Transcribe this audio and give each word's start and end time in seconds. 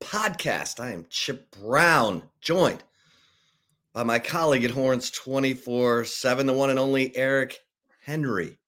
podcast. 0.00 0.80
I 0.80 0.92
am 0.92 1.06
Chip 1.08 1.50
Brown, 1.60 2.22
joined 2.40 2.82
by 3.92 4.02
my 4.02 4.18
colleague 4.18 4.64
at 4.64 4.70
Horns 4.70 5.10
24 5.10 6.04
7, 6.04 6.46
the 6.46 6.52
one 6.52 6.70
and 6.70 6.78
only 6.78 7.16
Eric 7.16 7.58
Henry. 8.02 8.58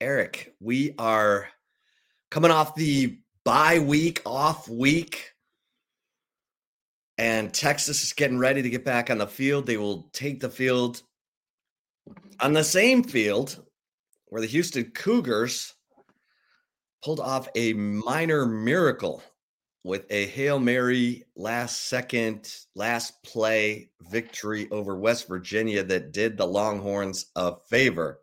Eric, 0.00 0.54
we 0.60 0.94
are 0.98 1.48
coming 2.30 2.50
off 2.50 2.74
the 2.74 3.18
bye 3.44 3.78
week, 3.78 4.22
off 4.26 4.68
week, 4.68 5.32
and 7.18 7.52
Texas 7.52 8.02
is 8.02 8.12
getting 8.12 8.38
ready 8.38 8.62
to 8.62 8.70
get 8.70 8.84
back 8.84 9.10
on 9.10 9.18
the 9.18 9.26
field. 9.26 9.66
They 9.66 9.76
will 9.76 10.10
take 10.12 10.40
the 10.40 10.50
field 10.50 11.02
on 12.40 12.52
the 12.52 12.64
same 12.64 13.04
field 13.04 13.64
where 14.26 14.40
the 14.40 14.48
Houston 14.48 14.90
Cougars 14.90 15.74
pulled 17.04 17.20
off 17.20 17.48
a 17.54 17.72
minor 17.74 18.46
miracle 18.46 19.22
with 19.84 20.06
a 20.10 20.26
Hail 20.26 20.58
Mary 20.58 21.24
last 21.36 21.88
second, 21.88 22.50
last 22.74 23.22
play 23.22 23.90
victory 24.10 24.66
over 24.70 24.96
West 24.96 25.28
Virginia 25.28 25.84
that 25.84 26.12
did 26.12 26.36
the 26.36 26.46
Longhorns 26.46 27.26
a 27.36 27.56
favor. 27.68 28.20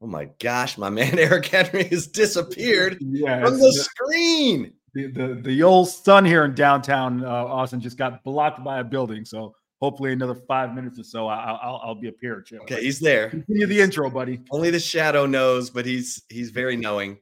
Oh 0.00 0.06
my 0.06 0.30
gosh, 0.40 0.76
my 0.78 0.90
man 0.90 1.18
Eric 1.18 1.46
Henry 1.46 1.84
has 1.84 2.06
disappeared 2.06 2.98
from 2.98 3.58
the, 3.58 3.72
screen. 3.72 4.72
The, 4.94 5.08
the, 5.08 5.40
the 5.42 5.62
old 5.62 5.90
sun 5.90 6.24
here 6.24 6.44
in 6.44 6.54
downtown 6.54 7.24
uh, 7.24 7.28
Austin 7.28 7.80
just 7.80 7.98
got 7.98 8.24
blocked 8.24 8.64
by 8.64 8.80
a 8.80 8.84
building. 8.84 9.24
So 9.24 9.54
hopefully 9.80 10.12
another 10.12 10.36
five 10.48 10.74
minutes 10.74 10.98
or 10.98 11.04
so, 11.04 11.26
I, 11.28 11.52
will 11.52 11.80
I'll 11.84 11.94
be 11.94 12.08
up 12.08 12.14
here. 12.20 12.40
Chip. 12.40 12.62
Okay, 12.62 12.82
he's 12.82 12.98
there. 12.98 13.28
Continue 13.28 13.66
the 13.66 13.80
intro, 13.80 14.08
buddy. 14.08 14.40
Only 14.50 14.70
the 14.70 14.80
shadow 14.80 15.26
knows, 15.26 15.68
but 15.68 15.84
he's 15.84 16.22
he's 16.30 16.50
very 16.50 16.76
knowing. 16.76 17.18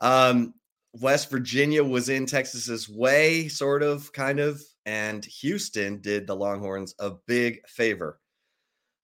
Um, 0.00 0.54
West 1.00 1.30
Virginia 1.30 1.84
was 1.84 2.08
in 2.08 2.26
Texas's 2.26 2.88
way, 2.88 3.48
sort 3.48 3.82
of, 3.82 4.12
kind 4.12 4.40
of, 4.40 4.62
and 4.86 5.24
Houston 5.24 6.00
did 6.00 6.26
the 6.26 6.34
Longhorns 6.34 6.94
a 6.98 7.12
big 7.26 7.66
favor 7.68 8.20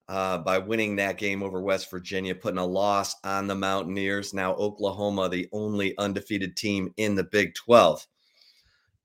uh, 0.08 0.38
by 0.38 0.58
winning 0.58 0.97
that 0.97 1.19
game 1.19 1.42
over 1.42 1.60
West 1.60 1.91
Virginia, 1.91 2.34
putting 2.34 2.58
a 2.58 2.64
loss 2.64 3.14
on 3.25 3.47
the 3.47 3.54
Mountaineers. 3.54 4.32
Now, 4.32 4.54
Oklahoma, 4.54 5.28
the 5.28 5.48
only 5.53 5.97
undefeated 5.98 6.56
team 6.56 6.92
in 6.97 7.14
the 7.14 7.25
Big 7.25 7.54
12. 7.54 8.06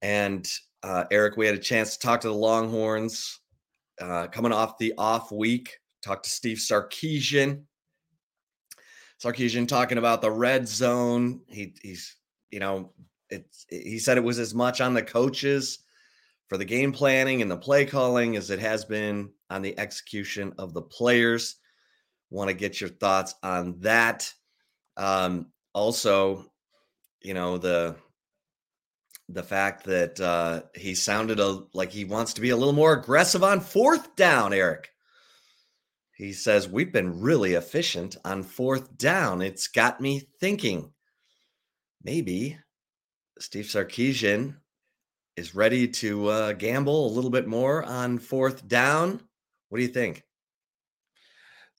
And 0.01 0.47
uh, 0.83 1.05
Eric, 1.11 1.37
we 1.37 1.45
had 1.45 1.55
a 1.55 1.59
chance 1.59 1.97
to 1.97 2.05
talk 2.05 2.21
to 2.21 2.27
the 2.27 2.33
Longhorns 2.33 3.39
uh, 3.99 4.27
coming 4.27 4.53
off 4.53 4.77
the 4.77 4.93
off 4.97 5.31
week, 5.31 5.77
talked 6.01 6.25
to 6.25 6.29
Steve 6.29 6.57
Sarkisian. 6.57 7.63
Sarkisian 9.21 9.67
talking 9.67 9.97
about 9.97 10.21
the 10.21 10.29
red 10.29 10.67
zone. 10.67 11.41
He, 11.47 11.73
he's 11.81 12.16
you 12.51 12.59
know, 12.59 12.91
it's 13.29 13.65
he 13.69 13.99
said 13.99 14.17
it 14.17 14.23
was 14.23 14.39
as 14.39 14.53
much 14.53 14.81
on 14.81 14.93
the 14.93 15.03
coaches 15.03 15.79
for 16.47 16.57
the 16.57 16.65
game 16.65 16.93
planning 16.93 17.41
and 17.41 17.51
the 17.51 17.57
play 17.57 17.85
calling 17.85 18.35
as 18.37 18.49
it 18.49 18.59
has 18.59 18.85
been 18.85 19.31
on 19.49 19.61
the 19.61 19.77
execution 19.77 20.53
of 20.57 20.73
the 20.73 20.81
players. 20.81 21.57
Want 22.29 22.49
to 22.49 22.53
get 22.53 22.79
your 22.79 22.89
thoughts 22.89 23.35
on 23.43 23.79
that. 23.79 24.33
Um, 24.95 25.47
also, 25.73 26.51
you 27.21 27.33
know, 27.33 27.57
the 27.57 27.95
the 29.29 29.43
fact 29.43 29.83
that 29.85 30.19
uh, 30.19 30.61
he 30.73 30.95
sounded 30.95 31.39
a, 31.39 31.63
like 31.73 31.91
he 31.91 32.05
wants 32.05 32.33
to 32.33 32.41
be 32.41 32.51
a 32.51 32.57
little 32.57 32.73
more 32.73 32.93
aggressive 32.93 33.43
on 33.43 33.59
fourth 33.59 34.15
down, 34.15 34.53
Eric. 34.53 34.89
He 36.15 36.33
says, 36.33 36.67
We've 36.67 36.91
been 36.91 37.19
really 37.19 37.53
efficient 37.53 38.15
on 38.23 38.43
fourth 38.43 38.97
down. 38.97 39.41
It's 39.41 39.67
got 39.67 40.01
me 40.01 40.27
thinking 40.39 40.91
maybe 42.03 42.57
Steve 43.39 43.65
Sarkisian 43.65 44.55
is 45.35 45.53
ready 45.53 45.87
to 45.87 46.27
uh, 46.27 46.53
gamble 46.53 47.07
a 47.07 47.13
little 47.13 47.29
bit 47.29 47.47
more 47.47 47.83
on 47.83 48.17
fourth 48.17 48.67
down. 48.67 49.21
What 49.69 49.77
do 49.77 49.83
you 49.83 49.89
think? 49.89 50.23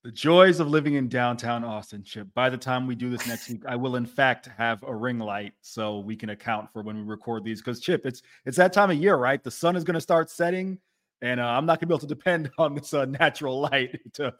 The 0.04 0.12
joys 0.12 0.60
of 0.60 0.68
living 0.68 0.94
in 0.94 1.08
downtown 1.08 1.64
Austin, 1.64 2.04
Chip. 2.04 2.28
By 2.32 2.48
the 2.50 2.56
time 2.56 2.86
we 2.86 2.94
do 2.94 3.10
this 3.10 3.26
next 3.26 3.48
week, 3.48 3.62
I 3.66 3.74
will 3.74 3.96
in 3.96 4.06
fact 4.06 4.48
have 4.56 4.82
a 4.84 4.94
ring 4.94 5.18
light 5.18 5.54
so 5.60 5.98
we 5.98 6.14
can 6.14 6.30
account 6.30 6.72
for 6.72 6.82
when 6.82 6.96
we 6.96 7.02
record 7.02 7.42
these. 7.42 7.60
Because 7.60 7.80
Chip, 7.80 8.06
it's 8.06 8.22
it's 8.46 8.56
that 8.56 8.72
time 8.72 8.92
of 8.92 8.96
year, 8.96 9.16
right? 9.16 9.42
The 9.42 9.50
sun 9.50 9.74
is 9.74 9.82
going 9.82 9.96
to 9.96 10.00
start 10.00 10.30
setting 10.30 10.78
and 11.22 11.40
uh, 11.40 11.46
I'm 11.46 11.66
not 11.66 11.80
gonna 11.80 11.88
be 11.88 11.94
able 11.94 12.00
to 12.00 12.06
depend 12.06 12.50
on 12.58 12.74
this 12.74 12.94
uh, 12.94 13.04
natural 13.06 13.60
light 13.60 13.98
to 14.14 14.34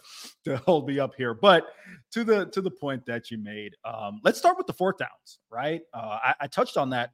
to 0.45 0.57
hold 0.59 0.89
me 0.89 0.99
up 0.99 1.15
here. 1.17 1.35
But 1.35 1.67
to 2.13 2.25
the 2.25 2.47
to 2.47 2.61
the 2.61 2.71
point 2.71 3.05
that 3.07 3.31
you 3.31 3.39
made, 3.39 3.75
um, 3.85 4.21
let's 4.25 4.39
start 4.39 4.57
with 4.57 4.67
the 4.67 4.73
fourth 4.73 4.99
downs. 4.99 5.39
Right, 5.51 5.83
uh, 5.93 6.19
I, 6.23 6.35
I, 6.43 6.47
touched 6.47 6.77
on 6.77 6.91
that. 6.91 7.11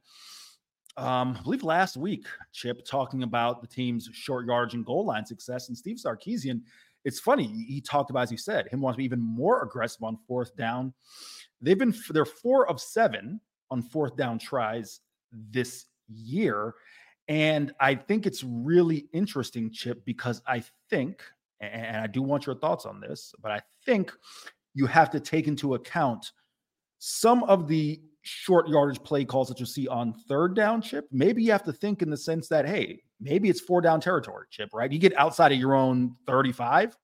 Um, 0.97 1.37
I 1.39 1.43
believe 1.43 1.63
last 1.63 1.97
week, 1.97 2.25
Chip, 2.53 2.85
talking 2.85 3.23
about 3.23 3.61
the 3.61 3.67
team's 3.67 4.09
short 4.13 4.45
yardage 4.45 4.75
and 4.75 4.85
goal 4.85 5.05
line 5.05 5.25
success, 5.25 5.67
and 5.69 5.77
Steve 5.77 5.97
Sarkisian. 5.97 6.61
It's 7.03 7.19
funny 7.19 7.45
he 7.45 7.81
talked 7.81 8.09
about, 8.09 8.23
as 8.23 8.31
you 8.31 8.37
said, 8.37 8.67
him 8.67 8.81
wants 8.81 8.95
to 8.95 8.97
be 8.97 9.05
even 9.05 9.21
more 9.21 9.61
aggressive 9.61 10.01
on 10.03 10.17
fourth 10.27 10.55
down. 10.55 10.91
They've 11.61 11.77
been 11.77 11.93
they're 12.09 12.25
four 12.25 12.67
of 12.67 12.81
seven 12.81 13.39
on 13.69 13.83
fourth 13.83 14.15
down 14.15 14.39
tries 14.39 15.01
this 15.51 15.85
year 16.07 16.73
and 17.27 17.73
I 17.79 17.95
think 17.95 18.25
it's 18.25 18.43
really 18.43 19.07
interesting, 19.13 19.71
Chip, 19.71 20.05
because 20.05 20.41
I 20.47 20.63
think, 20.89 21.23
and 21.59 21.97
I 21.97 22.07
do 22.07 22.21
want 22.21 22.45
your 22.45 22.55
thoughts 22.55 22.85
on 22.85 22.99
this, 22.99 23.33
but 23.41 23.51
I 23.51 23.61
think 23.85 24.11
you 24.73 24.85
have 24.85 25.09
to 25.11 25.19
take 25.19 25.47
into 25.47 25.73
account 25.73 26.31
some 26.99 27.43
of 27.43 27.67
the 27.67 28.01
short 28.21 28.67
yardage 28.67 29.01
play 29.03 29.23
calls 29.23 29.47
that 29.47 29.59
you 29.59 29.65
see 29.65 29.87
on 29.87 30.13
third 30.27 30.55
down, 30.55 30.81
Chip. 30.81 31.07
Maybe 31.11 31.43
you 31.43 31.51
have 31.51 31.63
to 31.63 31.73
think 31.73 32.01
in 32.01 32.09
the 32.09 32.17
sense 32.17 32.47
that, 32.49 32.67
hey, 32.67 33.01
maybe 33.19 33.49
it's 33.49 33.61
four 33.61 33.81
down 33.81 34.01
territory, 34.01 34.45
Chip, 34.51 34.69
right? 34.73 34.91
You 34.91 34.99
get 34.99 35.17
outside 35.17 35.51
of 35.51 35.59
your 35.59 35.73
own 35.73 36.15
35. 36.27 36.95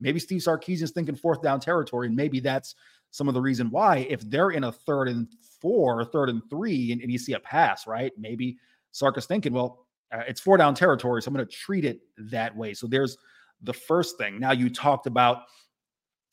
Maybe 0.00 0.18
Steve 0.18 0.40
Sarkisian 0.40 0.82
is 0.82 0.90
thinking 0.92 1.14
fourth 1.14 1.42
down 1.42 1.60
territory, 1.60 2.06
and 2.06 2.16
maybe 2.16 2.40
that's 2.40 2.74
some 3.10 3.28
of 3.28 3.34
the 3.34 3.40
reason 3.40 3.70
why. 3.70 4.06
If 4.08 4.20
they're 4.28 4.50
in 4.50 4.64
a 4.64 4.72
third 4.72 5.08
and 5.08 5.28
four, 5.60 6.04
third 6.06 6.30
and 6.30 6.42
three, 6.48 6.92
and, 6.92 7.02
and 7.02 7.12
you 7.12 7.18
see 7.18 7.34
a 7.34 7.40
pass, 7.40 7.86
right? 7.86 8.12
Maybe 8.16 8.58
Sark 8.92 9.18
is 9.18 9.26
thinking, 9.26 9.52
well, 9.52 9.86
uh, 10.12 10.22
it's 10.26 10.40
four 10.40 10.56
down 10.56 10.74
territory, 10.74 11.22
so 11.22 11.28
I'm 11.28 11.34
going 11.34 11.46
to 11.46 11.52
treat 11.52 11.84
it 11.84 12.00
that 12.18 12.56
way. 12.56 12.74
So 12.74 12.86
there's 12.86 13.16
the 13.62 13.72
first 13.72 14.18
thing. 14.18 14.40
Now 14.40 14.52
you 14.52 14.70
talked 14.70 15.06
about 15.06 15.42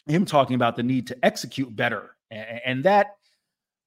him 0.07 0.25
talking 0.25 0.55
about 0.55 0.75
the 0.75 0.83
need 0.83 1.07
to 1.07 1.25
execute 1.25 1.75
better, 1.75 2.15
and, 2.31 2.61
and 2.65 2.83
that, 2.85 3.17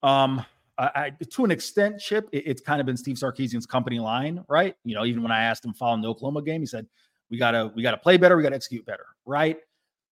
um, 0.02 0.44
I, 0.78 1.12
to 1.30 1.44
an 1.44 1.50
extent, 1.50 2.00
Chip, 2.00 2.28
it, 2.32 2.44
it's 2.46 2.62
kind 2.62 2.80
of 2.80 2.86
been 2.86 2.96
Steve 2.96 3.16
Sarkisian's 3.16 3.66
company 3.66 3.98
line, 3.98 4.44
right? 4.48 4.74
You 4.84 4.94
know, 4.94 5.04
even 5.04 5.22
when 5.22 5.32
I 5.32 5.42
asked 5.42 5.64
him 5.64 5.74
following 5.74 6.00
the 6.00 6.08
Oklahoma 6.08 6.40
game, 6.42 6.62
he 6.62 6.66
said, 6.66 6.86
"We 7.30 7.36
gotta, 7.36 7.70
we 7.74 7.82
gotta 7.82 7.98
play 7.98 8.16
better, 8.16 8.36
we 8.36 8.42
gotta 8.42 8.54
execute 8.54 8.86
better," 8.86 9.04
right? 9.26 9.58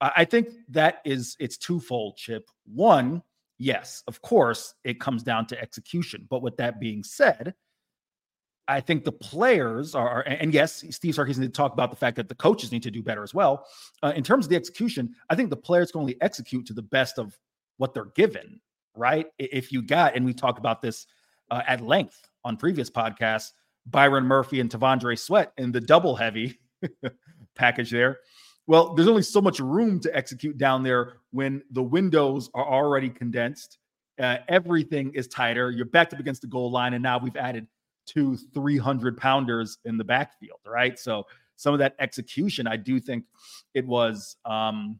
I 0.00 0.24
think 0.24 0.50
that 0.68 1.00
is 1.04 1.36
it's 1.40 1.56
twofold, 1.56 2.16
Chip. 2.16 2.48
One, 2.72 3.22
yes, 3.58 4.04
of 4.06 4.22
course, 4.22 4.74
it 4.84 5.00
comes 5.00 5.22
down 5.22 5.46
to 5.46 5.60
execution. 5.60 6.26
But 6.30 6.42
with 6.42 6.56
that 6.58 6.78
being 6.78 7.02
said, 7.02 7.54
I 8.68 8.80
think 8.80 9.04
the 9.04 9.12
players 9.12 9.94
are, 9.94 10.20
and 10.26 10.52
yes, 10.52 10.84
Steve 10.90 11.14
Sarkisian 11.14 11.40
did 11.40 11.54
talk 11.54 11.72
about 11.72 11.88
the 11.88 11.96
fact 11.96 12.16
that 12.16 12.28
the 12.28 12.34
coaches 12.34 12.70
need 12.70 12.82
to 12.82 12.90
do 12.90 13.02
better 13.02 13.22
as 13.22 13.32
well. 13.32 13.66
Uh, 14.02 14.12
in 14.14 14.22
terms 14.22 14.44
of 14.44 14.50
the 14.50 14.56
execution, 14.56 15.14
I 15.30 15.34
think 15.34 15.48
the 15.48 15.56
players 15.56 15.90
can 15.90 16.02
only 16.02 16.20
execute 16.20 16.66
to 16.66 16.74
the 16.74 16.82
best 16.82 17.18
of 17.18 17.38
what 17.78 17.94
they're 17.94 18.12
given, 18.14 18.60
right? 18.94 19.26
If 19.38 19.72
you 19.72 19.80
got, 19.80 20.14
and 20.14 20.24
we 20.24 20.34
talked 20.34 20.58
about 20.58 20.82
this 20.82 21.06
uh, 21.50 21.62
at 21.66 21.80
length 21.80 22.28
on 22.44 22.58
previous 22.58 22.90
podcasts, 22.90 23.52
Byron 23.86 24.24
Murphy 24.24 24.60
and 24.60 24.70
T'Vondre 24.70 25.18
Sweat 25.18 25.52
in 25.56 25.72
the 25.72 25.80
double 25.80 26.14
heavy 26.14 26.58
package 27.54 27.90
there. 27.90 28.18
Well, 28.66 28.94
there's 28.94 29.08
only 29.08 29.22
so 29.22 29.40
much 29.40 29.60
room 29.60 29.98
to 30.00 30.14
execute 30.14 30.58
down 30.58 30.82
there 30.82 31.14
when 31.30 31.62
the 31.70 31.82
windows 31.82 32.50
are 32.52 32.66
already 32.66 33.08
condensed. 33.08 33.78
Uh, 34.20 34.38
everything 34.48 35.14
is 35.14 35.26
tighter. 35.26 35.70
You're 35.70 35.86
backed 35.86 36.12
up 36.12 36.20
against 36.20 36.42
the 36.42 36.48
goal 36.48 36.70
line, 36.70 36.92
and 36.92 37.02
now 37.02 37.18
we've 37.18 37.36
added 37.36 37.66
two 38.08 38.36
300 38.54 39.16
pounders 39.16 39.78
in 39.84 39.96
the 39.96 40.04
backfield, 40.04 40.60
right? 40.66 40.98
So 40.98 41.26
some 41.56 41.74
of 41.74 41.78
that 41.80 41.94
execution, 41.98 42.66
I 42.66 42.76
do 42.76 42.98
think 42.98 43.24
it 43.74 43.86
was 43.86 44.36
um, 44.44 44.98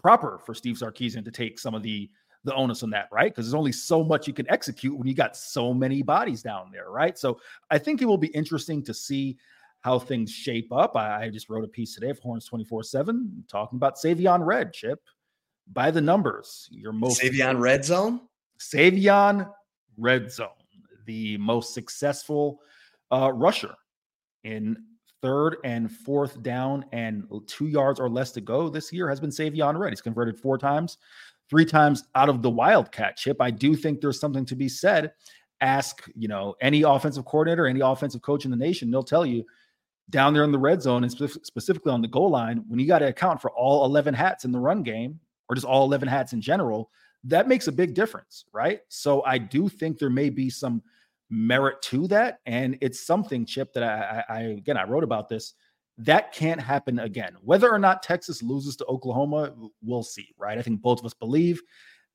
proper 0.00 0.40
for 0.44 0.54
Steve 0.54 0.76
Sarkisian 0.76 1.24
to 1.24 1.30
take 1.30 1.58
some 1.58 1.74
of 1.74 1.82
the 1.82 2.10
the 2.44 2.54
onus 2.54 2.82
on 2.82 2.90
that, 2.90 3.08
right? 3.12 3.32
Because 3.32 3.46
there's 3.46 3.54
only 3.54 3.70
so 3.70 4.02
much 4.02 4.26
you 4.26 4.34
can 4.34 4.50
execute 4.50 4.98
when 4.98 5.06
you 5.06 5.14
got 5.14 5.36
so 5.36 5.72
many 5.72 6.02
bodies 6.02 6.42
down 6.42 6.70
there, 6.72 6.90
right? 6.90 7.16
So 7.16 7.38
I 7.70 7.78
think 7.78 8.02
it 8.02 8.06
will 8.06 8.18
be 8.18 8.28
interesting 8.28 8.82
to 8.82 8.92
see 8.92 9.38
how 9.82 10.00
things 10.00 10.30
shape 10.30 10.72
up. 10.72 10.96
I, 10.96 11.24
I 11.24 11.30
just 11.30 11.48
wrote 11.48 11.64
a 11.64 11.68
piece 11.68 11.94
today 11.94 12.10
of 12.10 12.18
Horns 12.18 12.46
24 12.46 12.82
7 12.82 13.44
talking 13.48 13.76
about 13.76 13.96
Savion 13.96 14.44
Red, 14.44 14.72
Chip. 14.72 15.00
By 15.72 15.92
the 15.92 16.00
numbers, 16.00 16.68
your 16.72 16.92
most 16.92 17.22
Savion 17.22 17.60
Red 17.60 17.84
Zone? 17.84 18.22
Savion 18.58 19.48
Red 19.96 20.32
Zone, 20.32 20.48
the 21.06 21.36
most 21.38 21.74
successful 21.74 22.60
uh, 23.10 23.32
rusher 23.32 23.74
in 24.44 24.76
third 25.22 25.56
and 25.64 25.90
fourth 25.90 26.42
down 26.42 26.84
and 26.92 27.24
two 27.46 27.68
yards 27.68 28.00
or 28.00 28.10
less 28.10 28.32
to 28.32 28.40
go 28.40 28.68
this 28.68 28.92
year 28.92 29.08
has 29.08 29.20
been 29.20 29.30
Savion 29.30 29.78
Red. 29.78 29.90
He's 29.90 30.00
converted 30.00 30.38
four 30.38 30.58
times, 30.58 30.98
three 31.48 31.64
times 31.64 32.04
out 32.14 32.28
of 32.28 32.42
the 32.42 32.50
Wildcat 32.50 33.16
chip. 33.16 33.40
I 33.40 33.50
do 33.50 33.76
think 33.76 34.00
there's 34.00 34.18
something 34.18 34.44
to 34.46 34.56
be 34.56 34.68
said. 34.68 35.12
Ask, 35.60 36.08
you 36.16 36.26
know, 36.26 36.56
any 36.60 36.82
offensive 36.82 37.24
coordinator, 37.24 37.66
any 37.66 37.80
offensive 37.80 38.22
coach 38.22 38.44
in 38.44 38.50
the 38.50 38.56
nation, 38.56 38.90
they'll 38.90 39.04
tell 39.04 39.24
you 39.24 39.44
down 40.10 40.34
there 40.34 40.42
in 40.42 40.50
the 40.50 40.58
red 40.58 40.82
zone 40.82 41.04
and 41.04 41.12
spe- 41.12 41.44
specifically 41.44 41.92
on 41.92 42.02
the 42.02 42.08
goal 42.08 42.30
line, 42.30 42.64
when 42.66 42.80
you 42.80 42.86
got 42.86 42.98
to 42.98 43.08
account 43.08 43.40
for 43.40 43.52
all 43.52 43.84
11 43.84 44.12
hats 44.12 44.44
in 44.44 44.50
the 44.50 44.58
run 44.58 44.82
game 44.82 45.20
or 45.48 45.54
just 45.54 45.66
all 45.66 45.84
11 45.84 46.08
hats 46.08 46.32
in 46.32 46.40
general, 46.40 46.90
that 47.24 47.48
makes 47.48 47.68
a 47.68 47.72
big 47.72 47.94
difference, 47.94 48.44
right? 48.52 48.80
So 48.88 49.22
I 49.24 49.38
do 49.38 49.68
think 49.68 49.98
there 49.98 50.10
may 50.10 50.30
be 50.30 50.50
some 50.50 50.82
merit 51.30 51.80
to 51.82 52.06
that. 52.08 52.40
And 52.46 52.76
it's 52.80 53.06
something, 53.06 53.46
Chip, 53.46 53.72
that 53.74 53.82
I, 53.82 54.24
I, 54.28 54.40
again, 54.42 54.76
I 54.76 54.84
wrote 54.84 55.04
about 55.04 55.28
this. 55.28 55.54
That 55.98 56.32
can't 56.32 56.60
happen 56.60 56.98
again. 56.98 57.36
Whether 57.42 57.70
or 57.70 57.78
not 57.78 58.02
Texas 58.02 58.42
loses 58.42 58.76
to 58.76 58.86
Oklahoma, 58.86 59.52
we'll 59.82 60.02
see, 60.02 60.28
right? 60.38 60.58
I 60.58 60.62
think 60.62 60.80
both 60.80 61.00
of 61.00 61.06
us 61.06 61.14
believe 61.14 61.62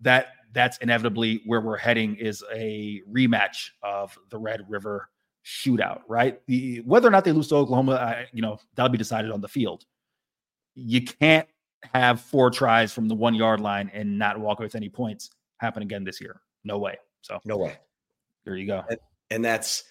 that 0.01 0.27
that's 0.51 0.77
inevitably 0.80 1.42
where 1.45 1.62
we're 1.62 1.77
heading 1.77 2.15
is 2.15 2.44
a 2.53 3.01
rematch 3.12 3.69
of 3.83 4.18
the 4.30 4.38
Red 4.38 4.65
River 4.68 5.10
shootout, 5.45 6.01
right? 6.07 6.39
The 6.48 6.81
whether 6.81 7.07
or 7.07 7.12
not 7.12 7.24
they 7.24 7.31
lose 7.31 7.48
to 7.50 7.56
Oklahoma, 7.56 7.94
I, 7.94 8.27
you 8.33 8.42
know, 8.42 8.60
that'll 8.75 8.92
be 8.92 8.98
decided 8.98 9.31
on 9.31 9.42
the 9.42 9.48
field. 9.48 9.86
You 10.75 11.01
can't 11.01 11.48
have 11.94 12.21
four 12.21 12.50
tries 12.50 12.91
from 12.91 13.07
the 13.07 13.15
one 13.15 13.35
yard 13.35 13.59
line 13.59 13.89
and 13.94 14.18
not 14.18 14.39
walk 14.39 14.59
away 14.59 14.65
with 14.65 14.75
any 14.75 14.89
points 14.89 15.29
happen 15.59 15.83
again 15.83 16.03
this 16.03 16.21
year. 16.21 16.41
No 16.63 16.77
way. 16.77 16.97
So 17.21 17.39
no 17.45 17.57
way. 17.57 17.77
There 18.45 18.56
you 18.56 18.68
go. 18.68 18.83
And, 18.89 19.00
and 19.29 19.45
that's, 19.45 19.83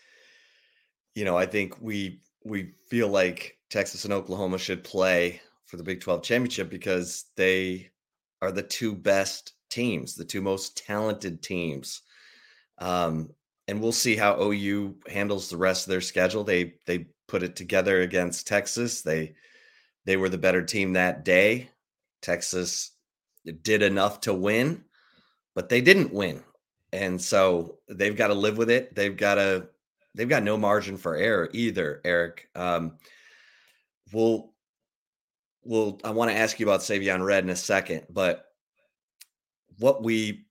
you 1.14 1.24
know, 1.24 1.36
I 1.36 1.46
think 1.46 1.80
we 1.80 2.20
we 2.44 2.72
feel 2.88 3.08
like 3.08 3.58
Texas 3.70 4.04
and 4.04 4.12
Oklahoma 4.12 4.58
should 4.58 4.84
play 4.84 5.40
for 5.66 5.76
the 5.76 5.82
Big 5.82 6.00
12 6.00 6.22
championship 6.22 6.70
because 6.70 7.24
they 7.36 7.90
are 8.40 8.52
the 8.52 8.62
two 8.62 8.94
best 8.94 9.54
teams, 9.70 10.14
the 10.14 10.24
two 10.24 10.40
most 10.40 10.76
talented 10.86 11.42
teams. 11.42 12.02
Um, 12.78 13.30
and 13.68 13.80
we'll 13.80 13.92
see 13.92 14.16
how 14.16 14.40
OU 14.40 14.96
handles 15.08 15.48
the 15.48 15.56
rest 15.56 15.86
of 15.86 15.90
their 15.90 16.00
schedule. 16.00 16.44
They 16.44 16.74
they 16.86 17.06
put 17.26 17.42
it 17.42 17.56
together 17.56 18.02
against 18.02 18.46
Texas. 18.46 19.02
They 19.02 19.34
they 20.04 20.16
were 20.16 20.28
the 20.28 20.38
better 20.38 20.62
team 20.62 20.92
that 20.92 21.24
day. 21.24 21.68
Texas 22.26 22.90
did 23.62 23.82
enough 23.82 24.20
to 24.22 24.34
win, 24.34 24.82
but 25.54 25.68
they 25.68 25.80
didn't 25.80 26.12
win. 26.12 26.42
And 26.92 27.22
so 27.22 27.78
they've 27.88 28.16
got 28.16 28.28
to 28.28 28.34
live 28.34 28.58
with 28.58 28.68
it. 28.68 28.94
They've 28.94 29.16
got 29.16 29.36
to 29.36 29.68
they've 30.14 30.28
got 30.28 30.42
no 30.42 30.56
margin 30.56 30.96
for 30.96 31.14
error 31.14 31.48
either, 31.52 32.00
Eric. 32.04 32.48
Um 32.56 32.98
we'll 34.12 34.52
we'll 35.62 36.00
I 36.02 36.10
want 36.10 36.32
to 36.32 36.36
ask 36.36 36.58
you 36.58 36.66
about 36.66 36.80
Savion 36.80 37.24
Red 37.24 37.44
in 37.44 37.50
a 37.50 37.56
second, 37.56 38.06
but 38.10 38.44
what 39.78 40.02
we 40.02 40.46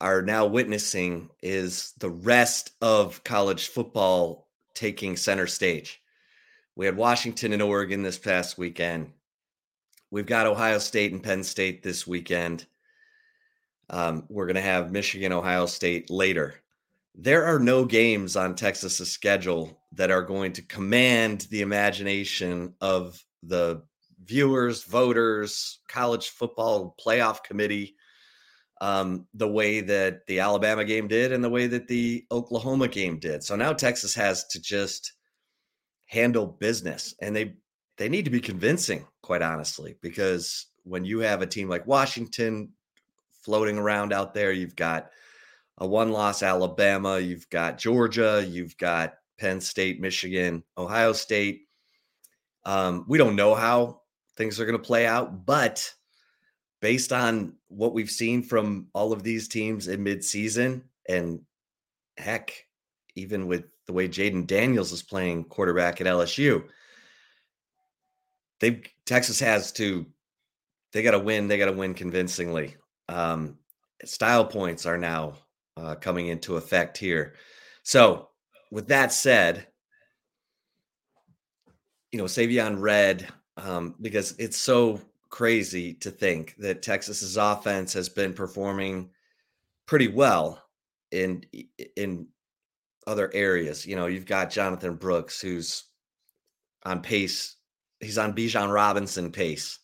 are 0.00 0.22
now 0.22 0.46
witnessing 0.46 1.28
is 1.42 1.92
the 1.98 2.10
rest 2.10 2.70
of 2.80 3.22
college 3.22 3.68
football 3.68 4.48
taking 4.74 5.16
center 5.16 5.46
stage. 5.46 6.00
We 6.74 6.86
had 6.86 6.96
Washington 6.96 7.52
and 7.52 7.62
Oregon 7.62 8.02
this 8.02 8.18
past 8.18 8.56
weekend. 8.56 9.12
We've 10.16 10.24
got 10.24 10.46
Ohio 10.46 10.78
State 10.78 11.12
and 11.12 11.22
Penn 11.22 11.44
State 11.44 11.82
this 11.82 12.06
weekend. 12.06 12.64
Um, 13.90 14.24
we're 14.30 14.46
going 14.46 14.56
to 14.56 14.62
have 14.62 14.90
Michigan, 14.90 15.30
Ohio 15.30 15.66
State 15.66 16.08
later. 16.08 16.54
There 17.14 17.44
are 17.44 17.58
no 17.58 17.84
games 17.84 18.34
on 18.34 18.54
Texas's 18.54 19.12
schedule 19.12 19.78
that 19.92 20.10
are 20.10 20.22
going 20.22 20.54
to 20.54 20.62
command 20.62 21.42
the 21.50 21.60
imagination 21.60 22.72
of 22.80 23.22
the 23.42 23.82
viewers, 24.24 24.84
voters, 24.84 25.80
college 25.86 26.30
football 26.30 26.96
playoff 26.98 27.44
committee 27.44 27.94
um, 28.80 29.26
the 29.34 29.48
way 29.48 29.82
that 29.82 30.26
the 30.28 30.40
Alabama 30.40 30.86
game 30.86 31.08
did 31.08 31.30
and 31.30 31.44
the 31.44 31.50
way 31.50 31.66
that 31.66 31.88
the 31.88 32.24
Oklahoma 32.32 32.88
game 32.88 33.18
did. 33.18 33.44
So 33.44 33.54
now 33.54 33.74
Texas 33.74 34.14
has 34.14 34.46
to 34.46 34.62
just 34.62 35.12
handle 36.06 36.46
business 36.46 37.14
and 37.20 37.36
they 37.36 37.56
they 37.98 38.08
need 38.08 38.24
to 38.26 38.30
be 38.30 38.40
convincing 38.40 39.06
quite 39.26 39.42
honestly 39.42 39.96
because 40.00 40.66
when 40.84 41.04
you 41.04 41.18
have 41.18 41.42
a 41.42 41.46
team 41.46 41.68
like 41.68 41.84
Washington 41.84 42.70
floating 43.42 43.76
around 43.76 44.12
out 44.12 44.32
there 44.32 44.52
you've 44.52 44.76
got 44.76 45.10
a 45.78 45.86
one 45.86 46.12
loss 46.12 46.44
Alabama, 46.44 47.18
you've 47.18 47.48
got 47.50 47.76
Georgia, 47.76 48.46
you've 48.48 48.76
got 48.78 49.14
Penn 49.38 49.60
State, 49.60 50.00
Michigan, 50.00 50.62
Ohio 50.78 51.12
State. 51.12 51.62
Um, 52.64 53.04
we 53.08 53.18
don't 53.18 53.36
know 53.36 53.54
how 53.54 54.02
things 54.36 54.58
are 54.58 54.64
going 54.64 54.78
to 54.78 54.82
play 54.84 55.06
out, 55.06 55.44
but 55.44 55.92
based 56.80 57.12
on 57.12 57.56
what 57.68 57.94
we've 57.94 58.10
seen 58.10 58.44
from 58.44 58.86
all 58.94 59.12
of 59.12 59.22
these 59.22 59.48
teams 59.48 59.88
in 59.88 60.04
midseason, 60.04 60.82
and 61.08 61.40
heck, 62.16 62.54
even 63.16 63.46
with 63.46 63.64
the 63.86 63.92
way 63.92 64.08
Jayden 64.08 64.46
Daniels 64.46 64.92
is 64.92 65.02
playing 65.02 65.44
quarterback 65.44 66.00
at 66.00 66.06
LSU, 66.06 66.64
they 68.60 68.82
Texas 69.04 69.40
has 69.40 69.72
to 69.72 70.06
they 70.92 71.02
got 71.02 71.10
to 71.12 71.18
win. 71.18 71.48
They 71.48 71.58
got 71.58 71.66
to 71.66 71.72
win 71.72 71.94
convincingly. 71.94 72.76
Um, 73.08 73.58
style 74.04 74.44
points 74.44 74.86
are 74.86 74.96
now 74.96 75.34
uh, 75.76 75.94
coming 75.96 76.28
into 76.28 76.56
effect 76.56 76.96
here. 76.96 77.34
So, 77.82 78.30
with 78.70 78.88
that 78.88 79.12
said, 79.12 79.66
you 82.12 82.18
know, 82.18 82.24
Savion 82.24 82.80
Red, 82.80 83.28
um, 83.58 83.94
because 84.00 84.34
it's 84.38 84.56
so 84.56 85.00
crazy 85.28 85.92
to 85.94 86.10
think 86.10 86.54
that 86.58 86.82
Texas's 86.82 87.36
offense 87.36 87.92
has 87.92 88.08
been 88.08 88.32
performing 88.32 89.10
pretty 89.86 90.08
well 90.08 90.62
in 91.10 91.44
in 91.96 92.26
other 93.06 93.30
areas. 93.34 93.86
You 93.86 93.96
know, 93.96 94.06
you've 94.06 94.26
got 94.26 94.50
Jonathan 94.50 94.94
Brooks 94.94 95.40
who's 95.40 95.84
on 96.84 97.02
pace. 97.02 97.55
He's 98.06 98.18
on 98.18 98.34
Bijan 98.34 98.72
Robinson 98.72 99.32
pace. 99.32 99.78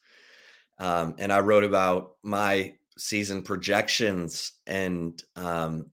Um, 0.78 1.14
and 1.18 1.32
I 1.32 1.40
wrote 1.40 1.64
about 1.64 2.12
my 2.22 2.74
season 2.98 3.42
projections 3.42 4.52
and 4.66 5.22
um 5.34 5.86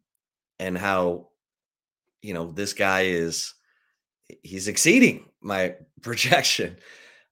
and 0.59 0.77
how 0.77 1.29
you 2.21 2.33
know 2.33 2.51
this 2.51 2.73
guy 2.73 3.03
is 3.03 3.53
he's 4.43 4.67
exceeding 4.67 5.25
my 5.41 5.75
projection 6.01 6.75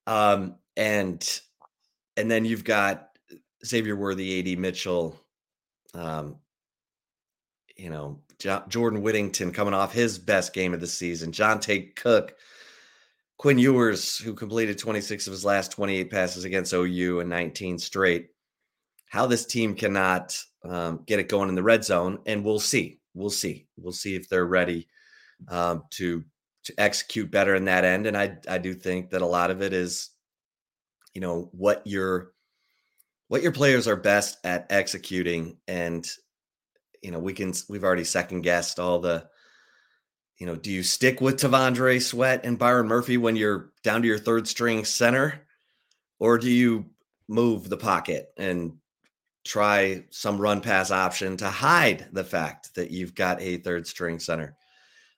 um 0.08 0.56
and 0.78 1.42
and 2.16 2.32
then 2.32 2.46
you've 2.46 2.64
got 2.64 3.10
Xavier 3.66 3.96
Worthy, 3.96 4.40
AD 4.40 4.60
Mitchell, 4.60 5.20
um, 5.94 6.38
you 7.76 7.90
know, 7.90 8.22
Jordan 8.68 9.02
Whittington 9.02 9.52
coming 9.52 9.74
off 9.74 9.94
his 9.94 10.20
best 10.20 10.54
game 10.54 10.74
of 10.74 10.80
the 10.80 10.88
season, 10.88 11.32
Johntay 11.32 11.96
Cook, 11.96 12.36
Quinn 13.38 13.60
Ewers, 13.60 14.18
who 14.18 14.34
completed 14.34 14.80
26 14.80 15.28
of 15.28 15.32
his 15.32 15.46
last 15.46 15.72
28 15.72 16.10
passes 16.10 16.44
against 16.44 16.74
OU 16.74 17.20
and 17.20 17.30
19 17.30 17.78
straight. 17.78 18.30
How 19.10 19.28
this 19.28 19.46
team 19.46 19.76
cannot 19.76 20.38
um, 20.66 21.04
get 21.06 21.20
it 21.20 21.30
going 21.30 21.50
in 21.50 21.56
the 21.56 21.64
red 21.64 21.86
zone, 21.86 22.20
and 22.26 22.44
we'll 22.44 22.60
see. 22.60 23.00
We'll 23.14 23.30
see. 23.30 23.68
We'll 23.78 23.94
see 23.94 24.16
if 24.16 24.28
they're 24.28 24.46
ready 24.46 24.88
um, 25.48 25.84
to 25.92 26.24
to 26.66 26.74
execute 26.78 27.32
better 27.32 27.56
in 27.56 27.66
that 27.66 27.86
end. 27.86 28.08
And 28.08 28.18
I 28.18 28.38
I 28.50 28.58
do 28.58 28.74
think 28.74 29.12
that 29.12 29.22
a 29.22 29.26
lot 29.26 29.52
of 29.52 29.62
it 29.62 29.72
is, 29.72 30.10
you 31.14 31.22
know, 31.22 31.50
what 31.54 31.86
your 31.86 32.34
what 33.28 33.42
your 33.42 33.52
players 33.52 33.88
are 33.88 33.96
best 33.96 34.38
at 34.44 34.68
executing, 34.70 35.58
and 35.68 36.06
you 37.02 37.12
know 37.12 37.20
we 37.20 37.34
can 37.34 37.54
we've 37.70 37.84
already 37.84 38.04
second 38.04 38.42
guessed 38.42 38.80
all 38.80 39.00
the 39.00 39.28
you 40.38 40.46
know, 40.46 40.56
do 40.56 40.72
you 40.72 40.84
stick 40.84 41.20
with 41.20 41.38
T'Vondre 41.38 42.02
Sweat 42.02 42.42
and 42.44 42.60
Byron 42.60 42.88
Murphy 42.88 43.18
when 43.18 43.36
you're 43.36 43.72
down 43.84 44.02
to 44.02 44.08
your 44.08 44.20
third 44.20 44.48
string 44.48 44.86
center? 44.86 45.42
Or 46.20 46.38
do 46.38 46.50
you 46.50 46.86
move 47.28 47.70
the 47.70 47.78
pocket 47.78 48.32
and 48.38 48.78
try 49.46 50.04
some 50.10 50.40
run 50.40 50.62
pass 50.62 50.92
option 50.92 51.38
to 51.38 51.50
hide 51.50 52.08
the 52.12 52.24
fact 52.24 52.76
that 52.76 52.92
you've 52.92 53.16
got 53.16 53.42
a 53.42 53.58
third 53.58 53.88
string 53.88 54.20
center? 54.20 54.56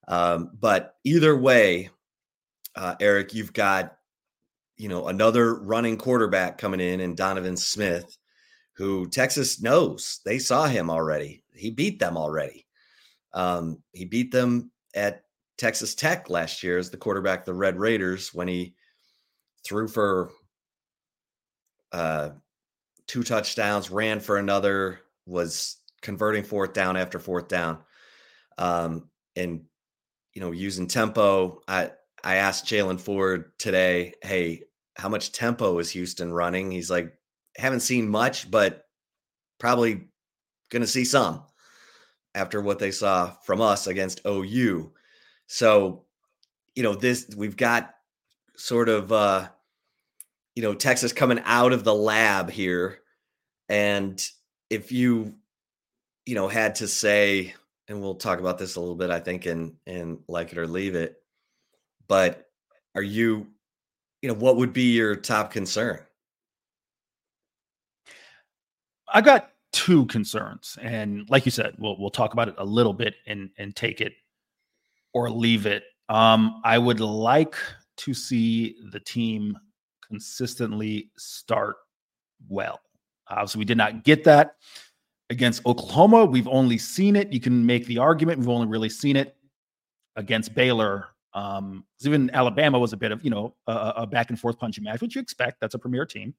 Um, 0.07 0.51
but 0.57 0.95
either 1.03 1.37
way, 1.37 1.89
uh, 2.75 2.95
Eric, 2.99 3.33
you've 3.33 3.53
got, 3.53 3.97
you 4.77 4.87
know, 4.87 5.07
another 5.07 5.55
running 5.55 5.97
quarterback 5.97 6.57
coming 6.57 6.79
in 6.79 7.01
and 7.01 7.17
Donovan 7.17 7.57
Smith, 7.57 8.17
who 8.73 9.09
Texas 9.09 9.61
knows 9.61 10.21
they 10.23 10.39
saw 10.39 10.65
him 10.65 10.89
already. 10.89 11.43
He 11.53 11.71
beat 11.71 11.99
them 11.99 12.15
already. 12.15 12.65
Um, 13.33 13.83
he 13.91 14.05
beat 14.05 14.31
them 14.31 14.71
at 14.95 15.23
Texas 15.57 15.95
Tech 15.95 16.29
last 16.29 16.63
year 16.63 16.77
as 16.77 16.89
the 16.89 16.97
quarterback, 16.97 17.45
the 17.45 17.53
Red 17.53 17.77
Raiders, 17.77 18.33
when 18.33 18.47
he 18.47 18.75
threw 19.63 19.87
for 19.87 20.31
uh, 21.91 22.29
two 23.07 23.23
touchdowns, 23.23 23.91
ran 23.91 24.19
for 24.19 24.37
another, 24.37 25.01
was 25.25 25.77
converting 26.01 26.43
fourth 26.43 26.73
down 26.73 26.95
after 26.95 27.19
fourth 27.19 27.47
down, 27.47 27.79
um, 28.57 29.09
and 29.35 29.65
you 30.33 30.41
know 30.41 30.51
using 30.51 30.87
tempo. 30.87 31.61
I 31.67 31.91
I 32.23 32.35
asked 32.35 32.65
Jaylan 32.65 32.99
Ford 32.99 33.51
today, 33.57 34.13
hey, 34.21 34.63
how 34.95 35.09
much 35.09 35.31
tempo 35.31 35.79
is 35.79 35.89
Houston 35.91 36.31
running? 36.31 36.71
He's 36.71 36.89
like, 36.89 37.13
haven't 37.57 37.81
seen 37.81 38.07
much, 38.07 38.49
but 38.49 38.85
probably 39.59 40.07
going 40.69 40.81
to 40.81 40.87
see 40.87 41.05
some 41.05 41.43
after 42.35 42.61
what 42.61 42.79
they 42.79 42.91
saw 42.91 43.31
from 43.43 43.61
us 43.61 43.87
against 43.87 44.21
OU. 44.25 44.91
So, 45.47 46.03
you 46.75 46.83
know, 46.83 46.95
this 46.95 47.29
we've 47.35 47.57
got 47.57 47.95
sort 48.55 48.89
of 48.89 49.11
uh 49.11 49.47
you 50.55 50.63
know, 50.63 50.73
Texas 50.73 51.13
coming 51.13 51.41
out 51.45 51.71
of 51.71 51.83
the 51.83 51.93
lab 51.93 52.49
here 52.49 52.99
and 53.69 54.27
if 54.69 54.91
you 54.91 55.33
you 56.25 56.35
know 56.35 56.47
had 56.47 56.75
to 56.75 56.87
say 56.87 57.53
and 57.87 58.01
we'll 58.01 58.15
talk 58.15 58.39
about 58.39 58.57
this 58.57 58.75
a 58.75 58.79
little 58.79 58.95
bit 58.95 59.09
I 59.09 59.19
think 59.19 59.45
in 59.45 59.75
in 59.85 60.19
like 60.27 60.51
it 60.51 60.57
or 60.57 60.67
leave 60.67 60.95
it 60.95 61.21
but 62.07 62.49
are 62.95 63.01
you 63.01 63.47
you 64.21 64.27
know 64.27 64.35
what 64.35 64.57
would 64.57 64.73
be 64.73 64.93
your 64.93 65.15
top 65.15 65.51
concern 65.51 65.99
I 69.11 69.21
got 69.21 69.51
two 69.71 70.05
concerns, 70.07 70.77
and 70.81 71.29
like 71.29 71.45
you 71.45 71.51
said, 71.51 71.75
we'll 71.77 71.97
we'll 71.99 72.09
talk 72.09 72.33
about 72.33 72.47
it 72.47 72.55
a 72.57 72.65
little 72.65 72.93
bit 72.93 73.15
and 73.27 73.49
and 73.57 73.75
take 73.75 74.01
it 74.01 74.13
or 75.13 75.29
leave 75.29 75.65
it. 75.65 75.83
Um, 76.09 76.61
I 76.63 76.77
would 76.77 76.99
like 76.99 77.55
to 77.97 78.13
see 78.13 78.75
the 78.91 78.99
team 78.99 79.57
consistently 80.07 81.11
start 81.17 81.77
well. 82.47 82.79
Obviously, 83.27 83.59
we 83.59 83.65
did 83.65 83.77
not 83.77 84.03
get 84.03 84.23
that 84.23 84.55
against 85.29 85.65
Oklahoma. 85.65 86.25
We've 86.25 86.47
only 86.47 86.77
seen 86.77 87.15
it. 87.15 87.31
You 87.31 87.39
can 87.39 87.65
make 87.65 87.85
the 87.85 87.99
argument. 87.99 88.39
We've 88.39 88.49
only 88.49 88.67
really 88.67 88.89
seen 88.89 89.15
it 89.15 89.35
against 90.15 90.55
Baylor. 90.55 91.09
Um, 91.33 91.85
even 92.01 92.31
Alabama 92.33 92.79
was 92.79 92.93
a 92.93 92.97
bit 92.97 93.11
of 93.11 93.23
you 93.23 93.29
know 93.29 93.55
a, 93.67 93.93
a 93.97 94.07
back 94.07 94.29
and 94.29 94.39
forth 94.39 94.57
punching 94.57 94.83
match, 94.83 95.01
which 95.01 95.15
you 95.15 95.21
expect. 95.21 95.59
That's 95.61 95.75
a 95.75 95.79
premier 95.79 96.05
team. 96.05 96.33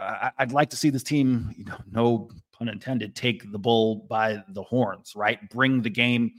I, 0.00 0.32
would 0.40 0.52
like 0.52 0.70
to 0.70 0.76
see 0.76 0.90
this 0.90 1.02
team, 1.02 1.54
you 1.56 1.64
know, 1.64 1.78
no 1.90 2.30
pun 2.52 2.68
intended, 2.68 3.14
take 3.14 3.50
the 3.52 3.58
bull 3.58 4.06
by 4.08 4.42
the 4.48 4.62
horns, 4.62 5.12
right? 5.14 5.38
Bring 5.50 5.82
the 5.82 5.90
game 5.90 6.32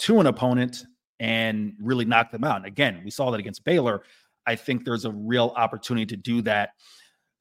to 0.00 0.20
an 0.20 0.26
opponent 0.26 0.84
and 1.20 1.74
really 1.80 2.04
knock 2.04 2.30
them 2.30 2.44
out. 2.44 2.56
And 2.56 2.66
again, 2.66 3.02
we 3.04 3.10
saw 3.10 3.30
that 3.30 3.40
against 3.40 3.64
Baylor. 3.64 4.02
I 4.46 4.56
think 4.56 4.84
there's 4.84 5.04
a 5.04 5.12
real 5.12 5.52
opportunity 5.56 6.06
to 6.06 6.16
do 6.16 6.42
that 6.42 6.70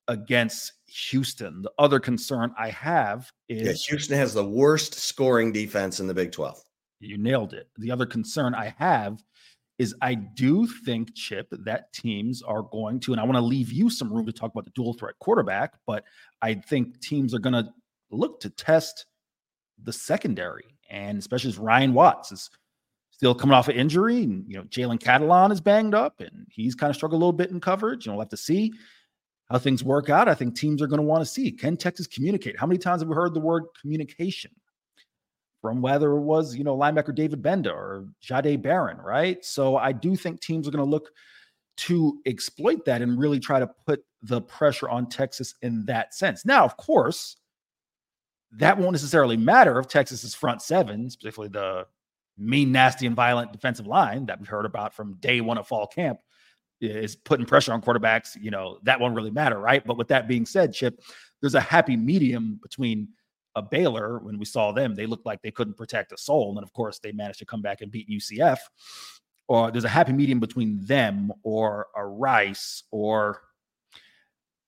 against 0.08 0.74
Houston. 0.88 1.62
The 1.62 1.72
other 1.80 2.00
concern 2.00 2.54
I 2.58 2.70
have 2.70 3.32
is 3.50 3.68
yeah, 3.68 3.90
Houston 3.90 4.18
has 4.18 4.34
the 4.34 4.46
worst 4.46 4.94
scoring 4.94 5.52
defense 5.52 6.00
in 6.00 6.08
the 6.08 6.14
Big 6.14 6.32
12. 6.32 6.62
You 7.00 7.18
nailed 7.18 7.54
it. 7.54 7.68
The 7.78 7.92
other 7.92 8.06
concern 8.06 8.56
I 8.56 8.74
have 8.78 9.22
is 9.84 9.94
I 10.02 10.16
do 10.16 10.66
think, 10.66 11.14
Chip, 11.14 11.48
that 11.52 11.92
teams 11.94 12.42
are 12.42 12.64
going 12.64 13.00
to, 13.02 13.12
and 13.12 13.20
I 13.22 13.24
want 13.26 13.36
to 13.36 13.42
leave 13.42 13.72
you 13.72 13.90
some 13.90 14.12
room 14.12 14.26
to 14.26 14.32
talk 14.32 14.52
about 14.52 14.64
the 14.64 14.72
dual 14.72 14.94
threat 14.94 15.16
quarterback, 15.20 15.74
but 15.86 16.06
I 16.42 16.56
think 16.56 17.00
teams 17.02 17.34
are 17.34 17.40
going 17.40 17.54
to 17.54 17.70
look 18.10 18.40
to 18.40 18.50
test 18.50 19.06
the 19.84 19.94
secondary, 19.94 20.66
and 20.90 21.20
especially 21.20 21.50
as 21.50 21.58
Ryan 21.58 21.94
Watts 21.94 22.32
is 22.32 22.50
still 23.12 23.36
coming 23.36 23.54
off 23.54 23.68
an 23.68 23.76
injury, 23.76 24.24
and 24.24 24.46
you 24.48 24.58
know 24.58 24.64
Jalen 24.64 25.00
Catalon 25.00 25.52
is 25.52 25.62
banged 25.62 25.94
up, 25.94 26.22
and 26.22 26.48
he's 26.50 26.76
kind 26.76 26.90
of 26.90 26.96
struggled 26.96 27.20
a 27.20 27.24
little 27.24 27.34
bit 27.34 27.52
in 27.52 27.60
coverage. 27.60 28.06
And 28.06 28.16
we'll 28.16 28.22
have 28.22 28.30
to 28.30 28.38
see 28.38 28.72
how 29.50 29.58
things 29.58 29.84
work 29.84 30.10
out. 30.10 30.30
I 30.30 30.34
think 30.34 30.56
teams 30.56 30.82
are 30.82 30.88
going 30.88 31.02
to 31.02 31.06
want 31.06 31.22
to 31.22 31.30
see 31.30 31.52
can 31.52 31.76
Texas 31.76 32.08
communicate. 32.08 32.58
How 32.58 32.68
many 32.68 32.78
times 32.78 33.02
have 33.02 33.10
we 33.10 33.16
heard 33.16 33.34
the 33.34 33.40
word 33.40 33.64
communication? 33.80 34.52
From 35.64 35.82
whether 35.82 36.12
it 36.12 36.20
was, 36.20 36.58
you 36.58 36.66
know, 36.66 36.78
linebacker 36.78 37.16
David 37.16 37.42
Gbenda 37.42 37.72
or 37.72 38.06
Jahdae 38.22 38.62
Barron, 38.62 38.98
right? 38.98 39.44
So 39.46 39.78
I 39.78 39.94
do 39.94 40.18
think 40.18 40.42
teams 40.42 40.68
are 40.68 40.72
going 40.72 40.84
to 40.84 40.92
look 40.92 41.10
to 41.78 42.20
exploit 42.26 42.84
that 42.84 43.02
and 43.02 43.18
really 43.18 43.40
try 43.40 43.62
to 43.62 43.68
put 43.88 44.04
the 44.24 44.42
pressure 44.42 44.90
on 44.90 45.08
Texas 45.08 45.56
in 45.62 45.86
that 45.86 46.14
sense. 46.14 46.46
Now, 46.46 46.66
of 46.66 46.76
course, 46.76 47.38
that 48.58 48.78
won't 48.78 48.92
necessarily 48.92 49.38
matter 49.38 49.80
if 49.80 49.88
Texas's 49.88 50.36
front 50.36 50.62
seven, 50.62 51.10
specifically 51.10 51.48
the 51.48 51.88
mean, 52.38 52.74
nasty, 52.74 53.08
and 53.08 53.16
violent 53.16 53.54
defensive 53.54 53.88
line 53.88 54.26
that 54.26 54.42
we 54.42 54.46
heard 54.46 54.66
about 54.66 54.94
from 54.94 55.14
day 55.22 55.40
one 55.40 55.58
of 55.58 55.66
fall 55.66 55.88
camp, 55.88 56.20
is 56.82 57.16
putting 57.16 57.46
pressure 57.46 57.72
on 57.72 57.82
quarterbacks. 57.82 58.36
You 58.38 58.52
know, 58.52 58.80
that 58.84 59.00
won't 59.00 59.16
really 59.16 59.32
matter, 59.32 59.60
right? 59.60 59.82
But 59.86 59.96
with 59.96 60.10
that 60.10 60.28
being 60.28 60.46
said, 60.46 60.74
Chip, 60.74 61.00
there's 61.40 61.56
a 61.56 61.62
happy 61.62 61.96
medium 61.96 62.60
between 62.62 63.08
a 63.56 63.62
Baylor, 63.62 64.20
when 64.20 64.38
we 64.38 64.46
saw 64.46 64.72
them, 64.72 64.96
they 64.96 65.06
looked 65.06 65.26
like 65.26 65.42
they 65.42 65.52
couldn't 65.52 65.78
protect 65.78 66.12
a 66.12 66.18
soul. 66.18 66.56
And 66.58 66.64
of 66.64 66.74
course, 66.74 67.00
they 67.00 67.12
managed 67.12 67.40
to 67.40 67.46
come 67.46 67.62
back 67.62 67.82
and 67.82 67.92
beat 67.92 68.10
UCF. 68.10 68.58
Or 69.48 69.72
there's 69.72 69.84
a 69.84 69.90
happy 69.90 70.14
medium 70.14 70.40
between 70.40 70.84
them 70.86 71.32
or 71.44 71.88
a 71.96 72.06
Rice 72.06 72.84
or, 72.92 73.42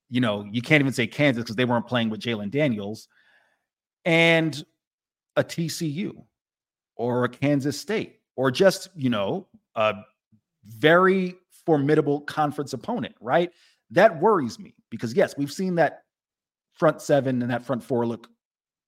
you 0.09 0.21
know, 0.21 0.45
you 0.51 0.61
can't 0.61 0.81
even 0.81 0.93
say 0.93 1.07
Kansas 1.07 1.43
because 1.43 1.55
they 1.55 1.65
weren't 1.65 1.87
playing 1.87 2.09
with 2.09 2.19
Jalon 2.19 2.51
Daniels 2.51 3.07
and 4.03 4.63
a 5.35 5.43
TCU 5.43 6.13
or 6.95 7.23
a 7.23 7.29
Kansas 7.29 7.79
State 7.79 8.19
or 8.35 8.51
just, 8.51 8.89
you 8.95 9.09
know, 9.09 9.47
a 9.75 9.95
very 10.67 11.35
formidable 11.65 12.21
conference 12.21 12.73
opponent, 12.73 13.15
right? 13.21 13.51
That 13.91 14.19
worries 14.19 14.59
me 14.59 14.75
because, 14.89 15.13
yes, 15.13 15.35
we've 15.37 15.51
seen 15.51 15.75
that 15.75 16.03
front 16.73 17.01
seven 17.01 17.41
and 17.41 17.49
that 17.49 17.65
front 17.65 17.83
four 17.83 18.05
look 18.05 18.27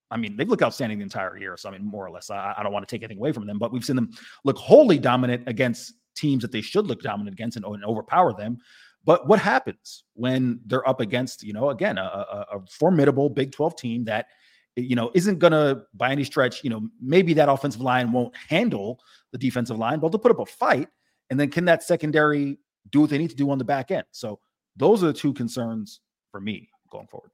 I 0.09 0.17
mean, 0.17 0.37
they've 0.37 0.47
looked 0.47 0.63
outstanding 0.63 0.99
the 0.99 1.03
entire 1.03 1.37
year. 1.37 1.57
So, 1.57 1.69
I 1.69 1.73
mean, 1.73 1.85
more 1.85 2.05
or 2.05 2.11
less, 2.11 2.29
I, 2.29 2.55
I, 2.57 2.63
don't 2.63 2.71
want 2.71 2.87
to 2.87 2.93
take 2.93 3.03
anything 3.03 3.17
away 3.17 3.31
from 3.31 3.45
them, 3.45 3.59
but 3.59 3.71
we've 3.71 3.83
seen 3.83 3.95
them 3.95 4.11
look 4.45 4.57
wholly 4.57 4.97
dominant 4.97 5.43
against 5.47 5.93
teams 6.15 6.41
that 6.41 6.51
they 6.51 6.61
should 6.61 6.87
look 6.87 7.01
dominant 7.01 7.33
against 7.33 7.57
and, 7.57 7.65
and 7.65 7.83
overpower 7.83 8.33
them. 8.33 8.57
But 9.03 9.27
what 9.27 9.39
happens 9.39 10.03
when 10.13 10.59
they're 10.65 10.87
up 10.87 11.01
against, 11.01 11.43
you 11.43 11.53
know, 11.53 11.69
again, 11.69 11.97
a, 11.97 12.01
a, 12.01 12.57
a 12.57 12.65
formidable 12.69 13.29
Big 13.29 13.51
12 13.51 13.75
team 13.75 14.05
that, 14.05 14.27
you 14.75 14.95
know, 14.95 15.11
isn't 15.13 15.39
going 15.39 15.53
to, 15.53 15.83
by 15.93 16.11
any 16.11 16.23
stretch, 16.23 16.63
you 16.63 16.69
know, 16.69 16.87
maybe 17.01 17.33
that 17.33 17.49
offensive 17.49 17.81
line 17.81 18.11
won't 18.11 18.35
handle 18.35 18.99
the 19.31 19.37
defensive 19.37 19.77
line, 19.77 19.99
but 19.99 20.11
they'll 20.11 20.19
put 20.19 20.31
up 20.31 20.39
a 20.39 20.45
fight. 20.45 20.87
And 21.29 21.39
then 21.39 21.49
can 21.49 21.65
that 21.65 21.83
secondary 21.83 22.59
do 22.89 23.01
what 23.01 23.09
they 23.09 23.17
need 23.17 23.29
to 23.29 23.35
do 23.35 23.49
on 23.49 23.57
the 23.57 23.65
back 23.65 23.91
end? 23.91 24.05
So, 24.11 24.39
those 24.77 25.03
are 25.03 25.07
the 25.07 25.13
two 25.13 25.33
concerns 25.33 26.01
for 26.31 26.39
me 26.39 26.69
going 26.91 27.07
forward. 27.07 27.31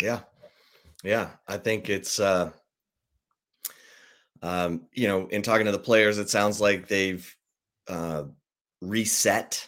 Yeah. 0.00 0.20
Yeah, 1.04 1.30
I 1.46 1.56
think 1.58 1.88
it's 1.88 2.18
uh 2.20 2.52
um, 4.42 4.82
you 4.92 5.08
know, 5.08 5.26
in 5.28 5.42
talking 5.42 5.66
to 5.66 5.72
the 5.72 5.78
players, 5.78 6.18
it 6.18 6.30
sounds 6.30 6.60
like 6.60 6.88
they've 6.88 7.34
uh 7.88 8.24
reset. 8.80 9.66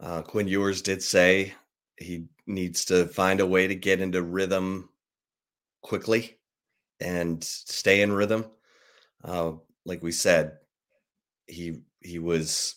Uh 0.00 0.22
Quinn 0.22 0.48
Ewers 0.48 0.82
did 0.82 1.02
say 1.02 1.54
he 1.98 2.26
needs 2.46 2.84
to 2.86 3.06
find 3.06 3.40
a 3.40 3.46
way 3.46 3.66
to 3.66 3.74
get 3.74 4.00
into 4.00 4.22
rhythm 4.22 4.88
quickly 5.82 6.38
and 7.00 7.42
stay 7.44 8.02
in 8.02 8.12
rhythm. 8.12 8.46
Uh 9.24 9.52
like 9.86 10.02
we 10.02 10.12
said, 10.12 10.58
he 11.46 11.82
he 12.02 12.18
was 12.18 12.76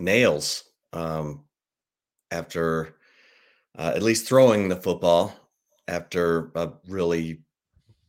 nails 0.00 0.64
um 0.92 1.44
after 2.30 2.96
uh, 3.78 3.92
at 3.94 4.02
least 4.02 4.26
throwing 4.28 4.68
the 4.68 4.76
football 4.76 5.34
after 5.88 6.50
a 6.54 6.72
really 6.88 7.40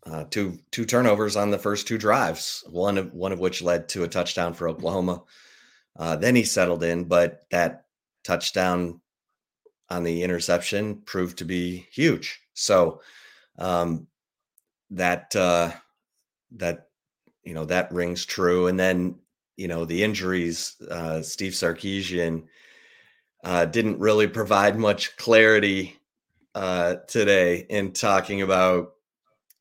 uh, 0.05 0.25
two 0.29 0.57
two 0.71 0.85
turnovers 0.85 1.35
on 1.35 1.51
the 1.51 1.59
first 1.59 1.87
two 1.87 1.97
drives. 1.97 2.63
One 2.69 2.97
of 2.97 3.13
one 3.13 3.31
of 3.31 3.39
which 3.39 3.61
led 3.61 3.89
to 3.89 4.03
a 4.03 4.07
touchdown 4.07 4.53
for 4.53 4.67
Oklahoma. 4.69 5.23
Uh, 5.97 6.15
then 6.15 6.35
he 6.35 6.43
settled 6.43 6.83
in, 6.83 7.03
but 7.05 7.43
that 7.51 7.85
touchdown 8.23 9.01
on 9.89 10.03
the 10.03 10.23
interception 10.23 11.01
proved 11.05 11.37
to 11.39 11.45
be 11.45 11.85
huge. 11.91 12.39
So 12.53 13.01
um, 13.59 14.07
that 14.91 15.35
uh, 15.35 15.71
that 16.53 16.87
you 17.43 17.53
know 17.53 17.65
that 17.65 17.91
rings 17.91 18.25
true. 18.25 18.67
And 18.67 18.79
then 18.79 19.15
you 19.57 19.67
know 19.67 19.85
the 19.85 20.03
injuries. 20.03 20.75
Uh, 20.89 21.21
Steve 21.21 21.53
Sarkisian 21.53 22.45
uh, 23.43 23.65
didn't 23.65 23.99
really 23.99 24.27
provide 24.27 24.77
much 24.77 25.15
clarity 25.17 25.97
uh, 26.55 26.95
today 27.07 27.65
in 27.69 27.93
talking 27.93 28.41
about, 28.41 28.93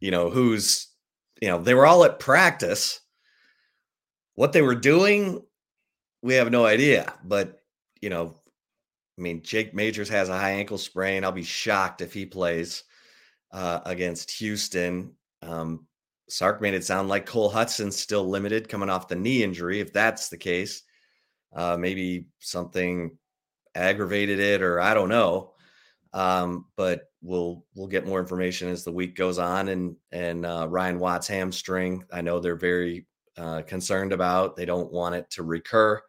you 0.01 0.11
know, 0.11 0.31
who's, 0.31 0.89
you 1.41 1.49
know, 1.49 1.61
they 1.61 1.75
were 1.75 1.87
all 1.87 2.05
at 2.05 2.19
practice. 2.19 3.01
What 4.35 4.53
they 4.53 4.63
were 4.63 4.75
doing, 4.75 5.43
we 6.23 6.35
have 6.35 6.51
no 6.51 6.67
idea. 6.67 7.15
But, 7.25 7.61
you 8.01 8.11
know, 8.11 8.41
I 9.19 9.23
mean, 9.23 9.43
Jake 9.43 9.75
Majors 9.75 10.09
has 10.09 10.29
a 10.29 10.39
high 10.39 10.53
ankle 10.53 10.79
sprain. 10.79 11.25
I'll 11.25 11.33
be 11.33 11.43
shocked 11.43 12.01
if 12.01 12.13
he 12.13 12.25
plays 12.25 12.85
uh, 13.53 13.81
against 13.85 14.31
Houston. 14.33 15.13
Um, 15.43 15.87
Sark 16.29 16.63
made 16.63 16.75
it 16.75 16.85
sound 16.85 17.09
like 17.09 17.27
Cole 17.27 17.49
Hudson's 17.49 17.97
still 17.97 18.29
limited 18.29 18.69
coming 18.69 18.89
off 18.89 19.09
the 19.09 19.17
knee 19.17 19.43
injury. 19.43 19.81
If 19.81 19.93
that's 19.93 20.29
the 20.29 20.39
case, 20.39 20.83
uh, 21.55 21.77
maybe 21.77 22.27
something 22.39 23.19
aggravated 23.75 24.39
it 24.39 24.63
or 24.63 24.81
I 24.81 24.95
don't 24.95 25.09
know. 25.09 25.53
Um, 26.13 26.67
but 26.77 27.11
we'll 27.23 27.65
we'll 27.75 27.87
get 27.87 28.07
more 28.07 28.21
information 28.21 28.69
as 28.69 28.85
the 28.85 28.93
week 28.93 29.15
goes 29.17 29.39
on. 29.39 29.69
And 29.69 29.97
and 30.13 30.45
uh, 30.45 30.67
Ryan 30.69 30.99
Watts 30.99 31.29
hamstring, 31.29 32.05
I 32.13 32.21
know 32.21 32.41
they're 32.41 32.57
very 32.57 33.07
uh, 33.37 33.63
concerned 33.63 34.13
about. 34.13 34.57
They 34.57 34.65
don't 34.65 34.93
want 34.93 35.15
it 35.15 35.31
to 35.31 35.43
recur. 35.43 36.01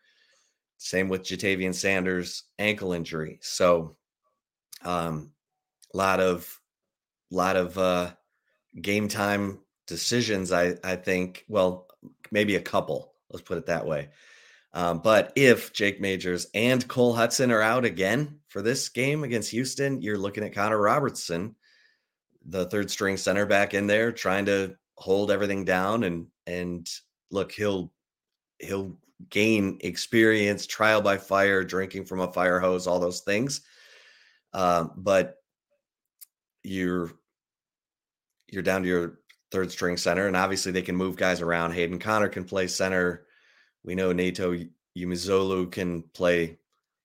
Same 0.77 1.09
with 1.09 1.23
Ja'Tavion 1.23 1.75
Sanders 1.75 2.43
ankle 2.57 2.93
injury. 2.93 3.37
So, 3.41 3.95
um, 4.83 5.31
lot 5.93 6.19
of 6.19 6.59
lot 7.29 7.55
of 7.55 7.77
uh, 7.77 8.11
game 8.81 9.07
time 9.07 9.59
decisions. 9.87 10.51
I 10.51 10.75
I 10.83 10.95
think. 10.95 11.45
Well, 11.47 11.87
maybe 12.31 12.55
a 12.55 12.61
couple. 12.61 13.13
Let's 13.29 13.43
put 13.43 13.59
it 13.59 13.67
that 13.67 13.85
way. 13.85 14.09
Um, 14.73 14.99
but 14.99 15.33
if 15.35 15.73
Jake 15.73 16.01
Majors 16.01 16.47
and 16.53 16.85
Cole 16.87 17.13
Hudson 17.13 17.51
are 17.51 17.61
out 17.61 17.85
again 17.85 18.39
for 18.51 18.61
this 18.61 18.89
game 18.89 19.23
against 19.23 19.49
Houston, 19.51 20.01
you're 20.01 20.17
looking 20.17 20.43
at 20.43 20.53
Connor 20.53 20.77
Robertson, 20.77 21.55
the 22.45 22.65
third 22.65 22.91
string 22.91 23.15
center 23.15 23.45
back 23.45 23.73
in 23.73 23.87
there, 23.87 24.11
trying 24.11 24.45
to 24.47 24.75
hold 24.97 25.31
everything 25.31 25.63
down 25.63 26.03
and 26.03 26.27
and 26.45 26.85
look, 27.31 27.53
he'll 27.53 27.93
he'll 28.59 28.97
gain 29.29 29.77
experience, 29.81 30.67
trial 30.67 31.01
by 31.01 31.17
fire, 31.17 31.63
drinking 31.63 32.03
from 32.03 32.19
a 32.19 32.31
fire 32.33 32.59
hose, 32.59 32.87
all 32.87 32.99
those 32.99 33.21
things. 33.21 33.61
Um, 34.53 34.91
but 34.97 35.37
you're 36.61 37.09
you're 38.49 38.63
down 38.63 38.81
to 38.81 38.89
your 38.89 39.19
third 39.49 39.71
string 39.71 39.95
center, 39.95 40.27
and 40.27 40.35
obviously 40.35 40.73
they 40.73 40.81
can 40.81 40.97
move 40.97 41.15
guys 41.15 41.39
around. 41.39 41.71
Hayden 41.71 41.99
Conner 41.99 42.27
can 42.27 42.43
play 42.43 42.67
center. 42.67 43.27
We 43.85 43.95
know 43.95 44.11
Neto 44.11 44.57
Umeozulu 44.97 45.71
can 45.71 46.03
play 46.13 46.57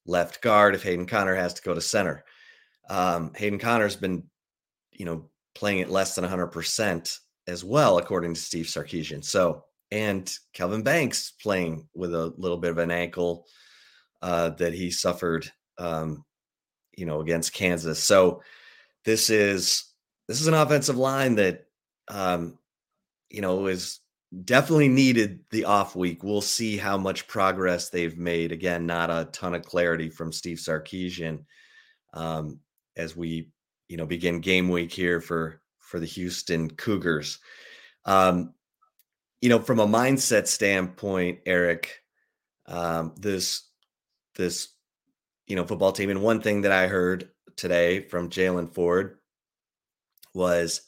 left 0.07 0.43
guard 0.43 0.75
if 0.75 0.83
Hayden 0.83 1.07
Conner 1.07 1.35
has 1.35 1.55
to 1.55 1.63
go 1.63 1.75
to 1.75 1.81
center. 1.81 2.25
Um, 2.89 3.33
Hayden 3.37 3.59
Conner's 3.59 3.97
been, 3.97 4.25
you 4.93 5.05
know, 5.05 5.29
playing 5.55 5.81
at 5.81 5.91
less 5.91 6.15
than 6.15 6.25
100% 6.25 7.19
as 7.47 7.65
well, 7.65 7.99
according 7.99 8.35
to 8.35 8.41
Steve 8.41 8.67
Sarkisian. 8.67 9.25
So, 9.25 9.65
and 9.91 10.33
Kelvin 10.53 10.83
Banks 10.83 11.33
playing 11.43 11.89
with 11.95 12.15
a 12.15 12.35
little 12.37 12.59
bit 12.59 12.73
of 12.73 12.79
an 12.79 12.91
ankle 12.91 13.47
uh, 14.23 14.51
that 14.51 14.73
he 14.73 14.91
suffered, 14.91 15.51
um, 15.79 16.25
you 16.97 17.07
know, 17.07 17.21
against 17.21 17.53
Kansas. 17.53 18.03
So, 18.03 18.43
this 19.05 19.31
is 19.31 19.85
this 20.27 20.41
is 20.41 20.49
an 20.49 20.55
offensive 20.55 20.97
line 20.97 21.37
that, 21.37 21.67
um, 22.09 22.59
you 23.31 23.41
know, 23.41 23.67
is 23.67 24.01
definitely 24.45 24.89
needed 24.89 25.41
the 25.51 25.65
off 25.65 25.97
week. 25.97 26.23
We'll 26.23 26.41
see 26.41 26.77
how 26.77 26.97
much 26.99 27.29
progress 27.29 27.91
they've 27.91 28.19
made. 28.19 28.53
Again, 28.53 28.87
not 28.87 29.11
a 29.11 29.29
ton 29.33 29.55
of 29.55 29.63
clarity 29.63 30.11
from 30.11 30.33
Steve 30.33 30.59
Sarkisian 30.59 31.45
um, 32.13 32.61
as 32.97 33.17
we, 33.17 33.51
you 33.89 33.97
know, 33.97 34.07
begin 34.07 34.41
game 34.41 34.69
week 34.69 34.93
here 34.93 35.21
for 35.21 35.61
for 35.79 36.01
the 36.01 36.07
Houston 36.07 36.69
Cougars. 36.71 37.39
Um, 38.05 38.55
you 39.41 39.49
know, 39.49 39.61
from 39.61 39.79
a 39.79 39.87
mindset 39.87 40.49
standpoint, 40.49 41.41
Eric, 41.47 42.01
um, 42.67 43.15
this 43.17 43.69
this 44.35 44.69
you 45.47 45.55
know 45.57 45.65
football 45.65 45.93
team, 45.93 46.11
and 46.11 46.23
one 46.23 46.41
thing 46.41 46.63
that 46.63 46.73
I 46.73 46.89
heard 46.89 47.31
today 47.57 48.01
from 48.01 48.29
Jaylan 48.29 48.75
Ford 48.75 49.19
was 50.35 50.83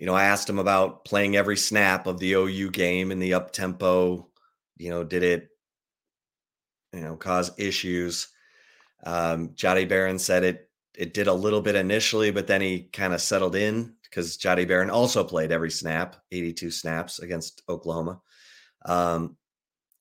you 0.00 0.06
know, 0.06 0.14
I 0.14 0.24
asked 0.24 0.48
him 0.48 0.58
about 0.58 1.04
playing 1.04 1.36
every 1.36 1.58
snap 1.58 2.06
of 2.06 2.18
the 2.18 2.32
OU 2.32 2.70
game 2.70 3.12
in 3.12 3.18
the 3.18 3.34
up 3.34 3.52
tempo. 3.52 4.30
You 4.78 4.88
know, 4.88 5.04
did 5.04 5.22
it, 5.22 5.50
you 6.94 7.02
know, 7.02 7.16
cause 7.16 7.52
issues? 7.58 8.28
Um, 9.04 9.50
Jahdae 9.50 9.90
Barron 9.90 10.18
said 10.18 10.42
it 10.42 10.70
it 10.96 11.12
did 11.12 11.26
a 11.26 11.34
little 11.34 11.60
bit 11.60 11.74
initially, 11.74 12.30
but 12.30 12.46
then 12.46 12.62
he 12.62 12.88
kind 12.94 13.12
of 13.12 13.20
settled 13.20 13.54
in 13.54 13.94
because 14.02 14.38
Jahdae 14.38 14.66
Barron 14.66 14.88
also 14.88 15.22
played 15.22 15.52
every 15.52 15.70
snap, 15.70 16.16
82 16.32 16.70
snaps 16.70 17.18
against 17.18 17.62
Oklahoma. 17.68 18.22
Um, 18.86 19.36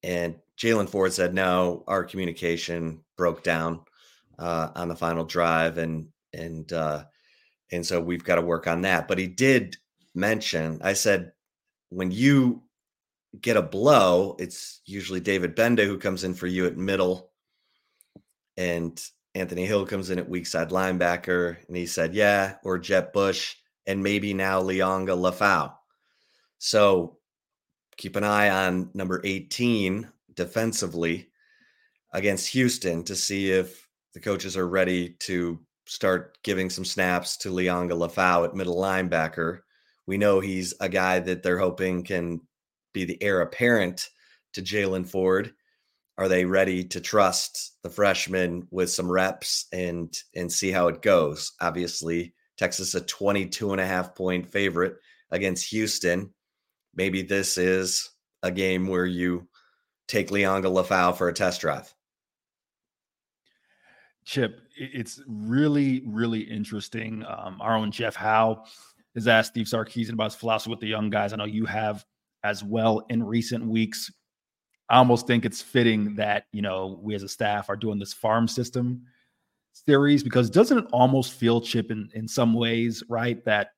and 0.01 0.35
Jaylan 0.57 0.89
Ford 0.89 1.11
said, 1.11 1.33
no, 1.33 1.83
our 1.87 2.05
communication 2.05 3.01
broke 3.17 3.43
down 3.43 3.81
uh, 4.39 4.69
on 4.75 4.87
the 4.87 4.95
final 4.95 5.25
drive, 5.25 5.77
and 5.77 6.07
and 6.33 6.71
uh, 6.71 7.03
and 7.69 7.85
so 7.85 7.99
we've 7.99 8.23
got 8.23 8.35
to 8.35 8.41
work 8.41 8.65
on 8.65 8.83
that. 8.83 9.09
But 9.09 9.17
he 9.17 9.27
did 9.27 9.75
mention, 10.15 10.79
I 10.83 10.93
said, 10.93 11.31
when 11.89 12.11
you 12.11 12.63
get 13.41 13.57
a 13.57 13.61
blow, 13.61 14.35
it's 14.39 14.81
usually 14.85 15.19
David 15.19 15.55
Gbenda 15.55 15.85
who 15.85 15.97
comes 15.97 16.23
in 16.23 16.33
for 16.33 16.47
you 16.47 16.65
at 16.65 16.77
middle, 16.77 17.31
and 18.57 19.01
Anthony 19.35 19.65
Hill 19.65 19.85
comes 19.85 20.09
in 20.09 20.19
at 20.19 20.29
weak 20.29 20.47
side 20.47 20.69
linebacker. 20.69 21.57
And 21.67 21.77
he 21.77 21.85
said, 21.85 22.13
yeah, 22.13 22.55
or 22.63 22.79
Jett 22.79 23.13
Bush, 23.13 23.55
and 23.87 24.03
maybe 24.03 24.33
now 24.33 24.61
Liona 24.61 25.15
Lefau. 25.17 25.73
So 26.57 27.17
keep 27.97 28.15
an 28.15 28.23
eye 28.23 28.49
on 28.49 28.89
number 28.93 29.21
18 29.23 30.09
defensively 30.33 31.29
against 32.13 32.47
Houston 32.49 33.03
to 33.03 33.15
see 33.15 33.51
if 33.51 33.87
the 34.13 34.19
coaches 34.19 34.57
are 34.57 34.67
ready 34.67 35.09
to 35.19 35.59
start 35.85 36.37
giving 36.43 36.69
some 36.69 36.85
snaps 36.85 37.37
to 37.37 37.49
Liona 37.49 37.91
Lefau 37.91 38.45
at 38.45 38.55
middle 38.55 38.77
linebacker 38.77 39.59
we 40.09 40.17
know 40.17 40.39
he's 40.39 40.73
a 40.79 40.89
guy 40.89 41.19
that 41.19 41.43
they're 41.43 41.59
hoping 41.59 42.03
can 42.03 42.41
be 42.95 43.05
the 43.05 43.21
heir 43.21 43.41
apparent 43.41 44.09
to 44.53 44.61
Jaylan 44.63 45.07
Ford. 45.07 45.53
Are 46.17 46.27
they 46.27 46.45
ready 46.45 46.83
to 46.85 46.99
trust 46.99 47.75
the 47.83 47.91
freshman 47.91 48.67
with 48.71 48.89
some 48.89 49.09
reps 49.09 49.67
and 49.71 50.11
and 50.35 50.51
see 50.51 50.71
how 50.71 50.87
it 50.87 51.03
goes? 51.03 51.51
Obviously, 51.61 52.33
Texas 52.57 52.95
a 52.95 53.01
22 53.01 53.71
and 53.71 53.79
a 53.79 53.85
half 53.85 54.15
point 54.15 54.51
favorite 54.51 54.95
against 55.29 55.69
Houston. 55.69 56.33
Maybe 56.95 57.21
this 57.21 57.59
is 57.59 58.09
a 58.41 58.49
game 58.49 58.87
where 58.87 59.05
you 59.05 59.47
take 60.07 60.31
Liona 60.31 60.73
Lefau 60.73 61.15
for 61.15 61.29
a 61.29 61.33
test 61.33 61.61
drive. 61.61 61.93
Chip, 64.25 64.59
it's 64.75 65.21
really, 65.27 66.01
really 66.07 66.41
interesting. 66.41 67.23
Um, 67.27 67.61
our 67.61 67.75
own 67.75 67.91
Jeff 67.91 68.15
Howe 68.15 68.63
has 69.15 69.27
asked 69.27 69.51
Steve 69.51 69.65
Sarkisian 69.65 70.13
about 70.13 70.31
his 70.31 70.35
philosophy 70.35 70.69
with 70.71 70.79
the 70.79 70.87
young 70.87 71.09
guys. 71.09 71.33
I 71.33 71.37
know 71.37 71.45
you 71.45 71.65
have 71.65 72.05
as 72.43 72.63
well 72.63 73.05
in 73.09 73.23
recent 73.23 73.65
weeks. 73.65 74.11
I 74.89 74.97
almost 74.97 75.27
think 75.27 75.45
it's 75.45 75.61
fitting 75.61 76.15
that, 76.15 76.45
you 76.51 76.61
know, 76.61 76.99
we 77.01 77.15
as 77.15 77.23
a 77.23 77.29
staff 77.29 77.69
are 77.69 77.75
doing 77.75 77.99
this 77.99 78.13
farm 78.13 78.47
system 78.47 79.03
series 79.73 80.23
because 80.23 80.49
doesn't 80.49 80.77
it 80.77 80.85
almost 80.91 81.33
feel 81.33 81.61
chip 81.61 81.91
in, 81.91 82.09
in 82.13 82.27
some 82.27 82.53
ways, 82.53 83.03
right? 83.07 83.43
That 83.45 83.69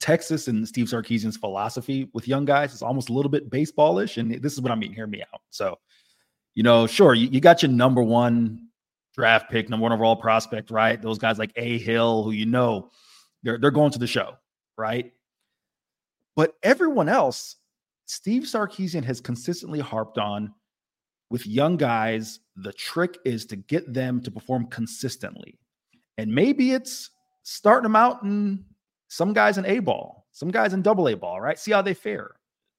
Texas 0.00 0.48
and 0.48 0.66
Steve 0.66 0.86
Sarkisian's 0.86 1.36
philosophy 1.36 2.10
with 2.12 2.28
young 2.28 2.44
guys 2.44 2.74
is 2.74 2.82
almost 2.82 3.08
a 3.08 3.12
little 3.12 3.30
bit 3.30 3.50
baseballish. 3.50 4.18
And 4.18 4.30
this 4.42 4.52
is 4.52 4.60
what 4.60 4.70
I 4.70 4.74
mean. 4.74 4.92
Hear 4.92 5.06
me 5.06 5.22
out. 5.22 5.40
So, 5.50 5.78
you 6.54 6.62
know, 6.62 6.86
sure, 6.86 7.14
you, 7.14 7.28
you 7.28 7.40
got 7.40 7.62
your 7.62 7.70
number 7.70 8.02
one 8.02 8.68
draft 9.14 9.50
pick, 9.50 9.68
number 9.68 9.82
one 9.82 9.92
overall 9.92 10.16
prospect, 10.16 10.70
right? 10.70 11.00
Those 11.00 11.18
guys 11.18 11.38
like 11.38 11.52
A 11.56 11.78
Hill, 11.78 12.22
who 12.22 12.32
you 12.32 12.46
know 12.46 12.90
they're 13.44 13.58
they're 13.58 13.70
going 13.70 13.92
to 13.92 13.98
the 13.98 14.06
show, 14.06 14.34
right? 14.76 15.12
But 16.34 16.54
everyone 16.64 17.08
else, 17.08 17.56
Steve 18.06 18.42
Sarkisian 18.42 19.04
has 19.04 19.20
consistently 19.20 19.78
harped 19.78 20.18
on 20.18 20.52
with 21.30 21.46
young 21.46 21.76
guys, 21.76 22.40
the 22.56 22.72
trick 22.72 23.18
is 23.24 23.46
to 23.46 23.56
get 23.56 23.92
them 23.92 24.20
to 24.22 24.30
perform 24.30 24.66
consistently. 24.66 25.58
And 26.18 26.32
maybe 26.32 26.72
it's 26.72 27.10
starting 27.42 27.84
them 27.84 27.96
out 27.96 28.22
in 28.22 28.64
some 29.08 29.32
guys 29.32 29.58
in 29.58 29.66
A 29.66 29.78
ball, 29.80 30.26
some 30.32 30.50
guys 30.50 30.74
in 30.74 30.82
double 30.82 31.08
A 31.08 31.14
ball, 31.16 31.40
right? 31.40 31.58
See 31.58 31.72
how 31.72 31.82
they 31.82 31.94
fare. 31.94 32.32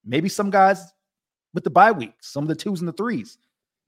Maybe 0.05 0.29
some 0.29 0.49
guys 0.49 0.85
with 1.53 1.63
the 1.63 1.69
bye 1.69 1.91
week, 1.91 2.13
some 2.21 2.43
of 2.43 2.47
the 2.47 2.55
twos 2.55 2.79
and 2.79 2.87
the 2.87 2.93
threes, 2.93 3.37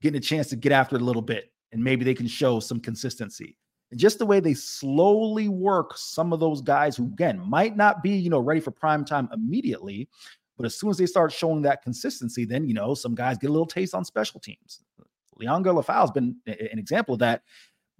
getting 0.02 0.18
a 0.18 0.20
chance 0.20 0.48
to 0.48 0.56
get 0.56 0.72
after 0.72 0.96
it 0.96 1.02
a 1.02 1.04
little 1.04 1.22
bit, 1.22 1.52
and 1.72 1.82
maybe 1.82 2.04
they 2.04 2.14
can 2.14 2.26
show 2.26 2.60
some 2.60 2.80
consistency. 2.80 3.56
Just 3.96 4.18
the 4.18 4.26
way 4.26 4.40
they 4.40 4.54
slowly 4.54 5.48
work 5.48 5.96
some 5.96 6.32
of 6.32 6.40
those 6.40 6.60
guys 6.60 6.96
who, 6.96 7.04
again, 7.06 7.40
might 7.48 7.76
not 7.76 8.02
be, 8.02 8.10
you 8.10 8.28
know, 8.28 8.40
ready 8.40 8.60
for 8.60 8.70
prime 8.70 9.04
time 9.04 9.28
immediately, 9.32 10.08
but 10.56 10.66
as 10.66 10.74
soon 10.74 10.90
as 10.90 10.98
they 10.98 11.06
start 11.06 11.32
showing 11.32 11.62
that 11.62 11.82
consistency, 11.82 12.44
then, 12.44 12.68
you 12.68 12.74
know, 12.74 12.94
some 12.94 13.14
guys 13.14 13.38
get 13.38 13.48
a 13.48 13.52
little 13.52 13.66
taste 13.66 13.94
on 13.94 14.04
special 14.04 14.40
teams. 14.40 14.80
Liona 15.40 15.64
Lefau 15.64 16.00
has 16.00 16.10
been 16.10 16.36
an 16.46 16.78
example 16.78 17.14
of 17.14 17.20
that 17.20 17.42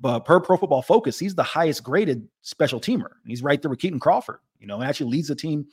but 0.00 0.20
per 0.20 0.40
Pro 0.40 0.56
Football 0.56 0.82
Focus, 0.82 1.18
he's 1.18 1.34
the 1.34 1.42
highest 1.42 1.82
graded 1.82 2.26
special 2.42 2.80
teamer. 2.80 3.10
He's 3.26 3.42
right 3.42 3.60
there 3.60 3.68
with 3.70 3.80
Keaton 3.80 3.98
Crawford. 3.98 4.38
You 4.60 4.66
know, 4.66 4.80
and 4.80 4.88
actually 4.88 5.10
leads 5.10 5.28
the 5.28 5.36
team 5.36 5.66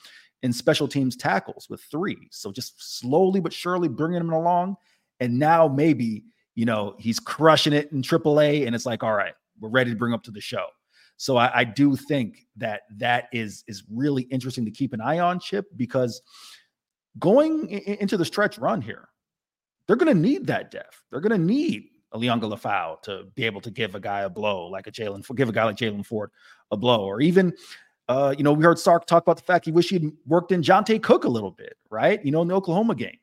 in 0.44 0.54
special 0.54 0.88
teams 0.88 1.16
tackles 1.16 1.68
with 1.70 1.82
three. 1.82 2.28
So 2.32 2.52
just 2.52 3.00
slowly 3.00 3.40
but 3.40 3.54
surely 3.54 3.88
bringing 3.88 4.20
him 4.20 4.32
along. 4.32 4.76
And 5.20 5.40
now 5.40 5.68
maybe 5.68 6.24
you 6.56 6.66
know 6.66 6.96
he's 7.00 7.20
crushing 7.20 7.74
it 7.74 7.92
in 7.92 8.02
AAA, 8.02 8.66
and 8.66 8.76
it's 8.76 8.86
like, 8.86 9.04
all 9.04 9.14
right, 9.14 9.34
we're 9.60 9.70
ready 9.70 9.92
to 9.92 9.98
bring 9.98 10.14
up 10.14 10.24
to 10.24 10.32
the 10.32 10.42
show. 10.42 10.66
So 11.18 11.38
I, 11.38 11.60
I 11.60 11.64
do 11.64 11.96
think 11.96 12.46
that 12.58 12.82
that 12.98 13.30
is 13.32 13.64
is 13.68 13.84
really 13.90 14.24
interesting 14.24 14.66
to 14.66 14.72
keep 14.72 14.94
an 14.94 15.02
eye 15.02 15.20
on, 15.20 15.40
Chip, 15.40 15.66
because 15.76 16.22
going 17.20 17.70
into 17.70 18.18
the 18.18 18.26
stretch 18.26 18.58
run 18.58 18.82
here, 18.82 19.08
they're 19.88 19.96
going 19.96 20.14
to 20.14 20.20
need 20.20 20.48
that 20.48 20.72
depth. 20.72 21.02
They're 21.12 21.22
going 21.22 21.40
to 21.40 21.46
need 21.46 21.86
a 22.12 22.20
Liona 22.20 22.42
Lefau 22.42 23.02
to 23.04 23.26
be 23.36 23.44
able 23.46 23.62
to 23.62 23.72
give 23.72 23.96
a 23.96 24.00
guy 24.00 24.22
a 24.22 24.30
blow 24.30 24.68
like 24.68 24.88
a 24.88 24.92
Jalen, 24.92 25.24
give 25.36 25.50
a 25.50 25.52
guy 25.52 25.64
like 25.64 25.78
Jaylan 25.78 26.06
Ford 26.06 26.32
a 26.72 26.78
blow, 26.78 27.04
or 27.04 27.22
even, 27.22 27.54
uh, 28.08 28.34
you 28.38 28.44
know, 28.44 28.54
we 28.54 28.64
heard 28.64 28.80
Sark 28.80 29.06
talk 29.06 29.24
about 29.24 29.38
the 29.38 29.44
fact 29.44 29.66
he 29.66 29.72
wish 29.72 29.90
he'd 29.90 30.12
worked 30.26 30.52
in 30.52 30.62
Johntay 30.62 31.02
Cook 31.02 31.26
a 31.26 31.30
little 31.30 31.52
bit, 31.52 31.78
right? 31.90 32.24
You 32.26 32.32
know, 32.32 32.42
in 32.42 32.48
the 32.48 32.56
Oklahoma 32.56 32.96
game. 32.96 33.20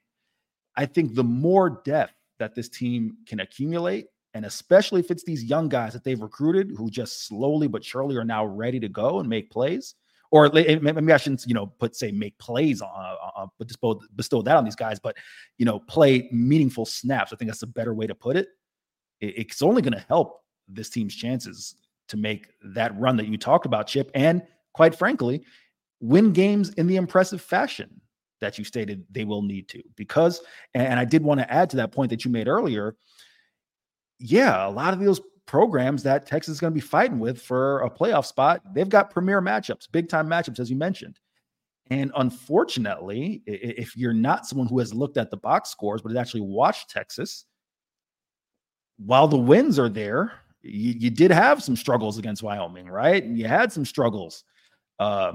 I 0.77 0.87
think 0.87 1.15
the 1.15 1.25
more 1.25 1.83
depth 1.85 2.15
that 2.39 2.55
this 2.55 2.69
team 2.69 3.17
can 3.27 3.41
accumulate, 3.41 4.07
and 4.35 4.45
especially 4.45 5.01
if 5.01 5.11
it's 5.11 5.25
these 5.25 5.45
young 5.45 5.69
guys 5.69 5.93
that 5.93 6.05
they've 6.05 6.21
recruited 6.21 6.73
who 6.77 6.91
just 6.91 7.27
slowly 7.27 7.69
but 7.69 7.85
surely 7.85 8.17
are 8.17 8.25
now 8.25 8.45
ready 8.45 8.81
to 8.81 8.89
go 8.89 9.21
and 9.21 9.29
make 9.29 9.51
plays, 9.51 9.95
or 10.31 10.47
eh, 10.57 10.79
maybe 10.81 11.13
I 11.13 11.17
shouldn't, 11.19 11.45
you 11.47 11.55
know, 11.55 11.67
put 11.67 11.95
say 11.95 12.11
make 12.13 12.37
plays 12.39 12.81
on, 12.81 12.91
uh, 12.91 13.17
uh, 13.23 13.43
uh 13.43 13.47
but 13.59 13.69
bestow, 13.69 14.01
bestow 14.17 14.43
that 14.43 14.57
on 14.57 14.65
these 14.65 14.77
guys, 14.77 14.99
but 14.99 15.17
you 15.59 15.67
know, 15.67 15.79
play 15.81 16.29
meaningful 16.33 16.87
snaps. 16.87 17.33
I 17.33 17.37
think 17.37 17.51
that's 17.51 17.63
a 17.63 17.67
better 17.67 17.95
way 17.95 18.07
to 18.07 18.15
put 18.15 18.37
it 18.37 18.49
it's 19.23 19.63
only 19.63 19.83
going 19.83 19.93
to 19.93 20.05
help 20.09 20.43
this 20.69 20.91
team's 20.91 21.15
chances 21.15 21.77
to 22.09 22.17
make 22.17 22.49
that 22.63 22.99
run 22.99 23.17
that 23.17 23.29
you 23.29 23.39
talked 23.39 23.67
about, 23.67 23.87
Chip, 23.87 24.11
and 24.15 24.43
quite 24.75 24.95
frankly, 24.95 25.45
win 26.01 26.33
games 26.33 26.71
in 26.71 26.87
the 26.87 26.97
impressive 26.97 27.41
fashion 27.41 28.01
that 28.41 28.59
you 28.59 28.65
stated 28.65 29.05
they 29.11 29.25
will 29.25 29.43
need 29.43 29.69
to. 29.69 29.83
Because, 29.95 30.43
and 30.75 30.99
I 30.99 31.05
did 31.05 31.23
want 31.23 31.41
to 31.41 31.51
add 31.51 31.71
to 31.71 31.77
that 31.77 31.93
point 31.93 32.11
that 32.11 32.25
you 32.25 32.31
made 32.31 32.49
earlier. 32.49 32.97
Yeah, 34.25 34.69
a 34.69 34.71
lot 34.71 34.95
of 34.95 35.01
those 35.01 35.21
programs 35.47 36.05
that 36.05 36.27
Texas 36.27 36.55
is 36.55 36.61
going 36.61 36.73
to 36.73 36.75
be 36.75 36.81
fighting 36.81 37.19
with 37.19 37.43
for 37.43 37.81
a 37.81 37.91
playoff 37.91 38.25
spot, 38.25 38.63
they've 38.73 38.89
got 38.89 39.11
premier 39.11 39.43
matchups, 39.43 39.91
big 39.91 40.09
time 40.09 40.29
matchups, 40.29 40.61
as 40.61 40.71
you 40.71 40.77
mentioned. 40.77 41.19
And 41.91 42.13
unfortunately, 42.17 43.43
if 43.47 43.97
you're 43.97 44.15
not 44.15 44.47
someone 44.47 44.69
who 44.69 44.79
has 44.79 44.95
looked 44.95 45.17
at 45.17 45.31
the 45.31 45.37
box 45.37 45.71
scores, 45.71 46.01
but 46.01 46.11
has 46.11 46.19
actually 46.19 46.43
watched 46.43 46.89
Texas, 46.89 47.47
while 48.97 49.27
the 49.27 49.37
wins 49.37 49.79
are 49.79 49.89
there, 49.89 50.33
you, 50.63 50.93
you 50.93 51.11
did 51.11 51.33
have 51.33 51.63
some 51.63 51.75
struggles 51.75 52.19
against 52.19 52.45
Wyoming, 52.45 52.87
right? 52.87 53.23
And 53.25 53.37
you 53.37 53.47
had 53.47 53.73
some 53.73 53.85
struggles 53.85 54.45
uh, 55.01 55.33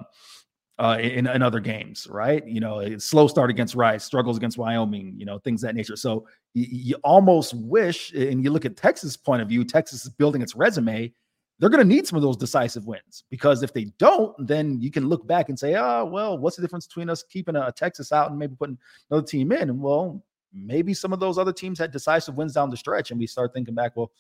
uh, 0.79 0.97
in, 1.01 1.25
in 1.27 1.41
other 1.41 1.59
games, 1.59 2.07
right? 2.09 2.45
You 2.47 2.59
know, 2.59 2.97
slow 2.97 3.27
start 3.27 3.49
against 3.49 3.75
Rice, 3.75 4.03
struggles 4.03 4.37
against 4.37 4.57
Wyoming, 4.57 5.15
you 5.17 5.25
know, 5.25 5.39
things 5.39 5.61
that 5.61 5.75
nature. 5.75 5.95
So 5.95 6.27
you, 6.53 6.67
you 6.69 6.95
almost 7.03 7.55
wish, 7.55 8.13
and 8.13 8.43
you 8.43 8.51
look 8.51 8.65
at 8.65 8.77
Texas' 8.77 9.17
point 9.17 9.41
of 9.41 9.49
view, 9.49 9.63
Texas 9.63 10.05
is 10.05 10.11
building 10.11 10.41
its 10.41 10.55
resume. 10.55 11.11
They're 11.59 11.69
going 11.71 11.81
to 11.81 11.95
need 11.95 12.05
some 12.05 12.17
of 12.17 12.21
those 12.21 12.37
decisive 12.37 12.85
wins 12.85 13.23
because 13.31 13.63
if 13.63 13.73
they 13.73 13.85
don't, 13.97 14.35
then 14.47 14.79
you 14.79 14.91
can 14.91 15.09
look 15.09 15.25
back 15.25 15.49
and 15.49 15.57
say, 15.57 15.73
oh, 15.75 16.05
well, 16.05 16.37
what's 16.37 16.55
the 16.55 16.61
difference 16.61 16.85
between 16.85 17.09
us 17.09 17.23
keeping 17.23 17.55
a, 17.55 17.67
a 17.67 17.71
Texas 17.71 18.11
out 18.11 18.29
and 18.29 18.37
maybe 18.37 18.55
putting 18.55 18.77
another 19.09 19.25
team 19.25 19.51
in? 19.51 19.71
And 19.71 19.81
well, 19.81 20.23
maybe 20.53 20.93
some 20.93 21.13
of 21.13 21.19
those 21.19 21.39
other 21.39 21.53
teams 21.53 21.79
had 21.79 21.91
decisive 21.91 22.35
wins 22.35 22.53
down 22.53 22.69
the 22.69 22.77
stretch, 22.77 23.09
and 23.09 23.19
we 23.19 23.25
start 23.25 23.53
thinking 23.53 23.73
back, 23.73 23.95
well, 23.95 24.11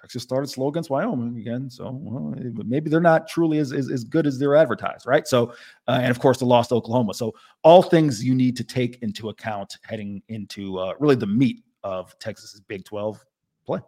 Texas 0.00 0.22
started 0.22 0.48
slow 0.48 0.68
against 0.68 0.90
Wyoming 0.90 1.38
again, 1.38 1.70
so 1.70 1.90
well, 2.02 2.34
maybe 2.64 2.90
they're 2.90 3.00
not 3.00 3.28
truly 3.28 3.58
as, 3.58 3.72
as, 3.72 3.90
as 3.90 4.04
good 4.04 4.26
as 4.26 4.38
they're 4.38 4.56
advertised, 4.56 5.06
right? 5.06 5.26
So, 5.26 5.52
uh, 5.88 5.98
and 6.02 6.10
of 6.10 6.18
course, 6.20 6.38
the 6.38 6.46
lost 6.46 6.72
Oklahoma. 6.72 7.14
So, 7.14 7.34
all 7.62 7.82
things 7.82 8.24
you 8.24 8.34
need 8.34 8.56
to 8.56 8.64
take 8.64 9.02
into 9.02 9.28
account 9.28 9.78
heading 9.82 10.22
into 10.28 10.78
uh, 10.78 10.94
really 10.98 11.16
the 11.16 11.26
meat 11.26 11.62
of 11.82 12.18
Texas's 12.18 12.60
Big 12.60 12.84
Twelve 12.84 13.24
play. 13.66 13.80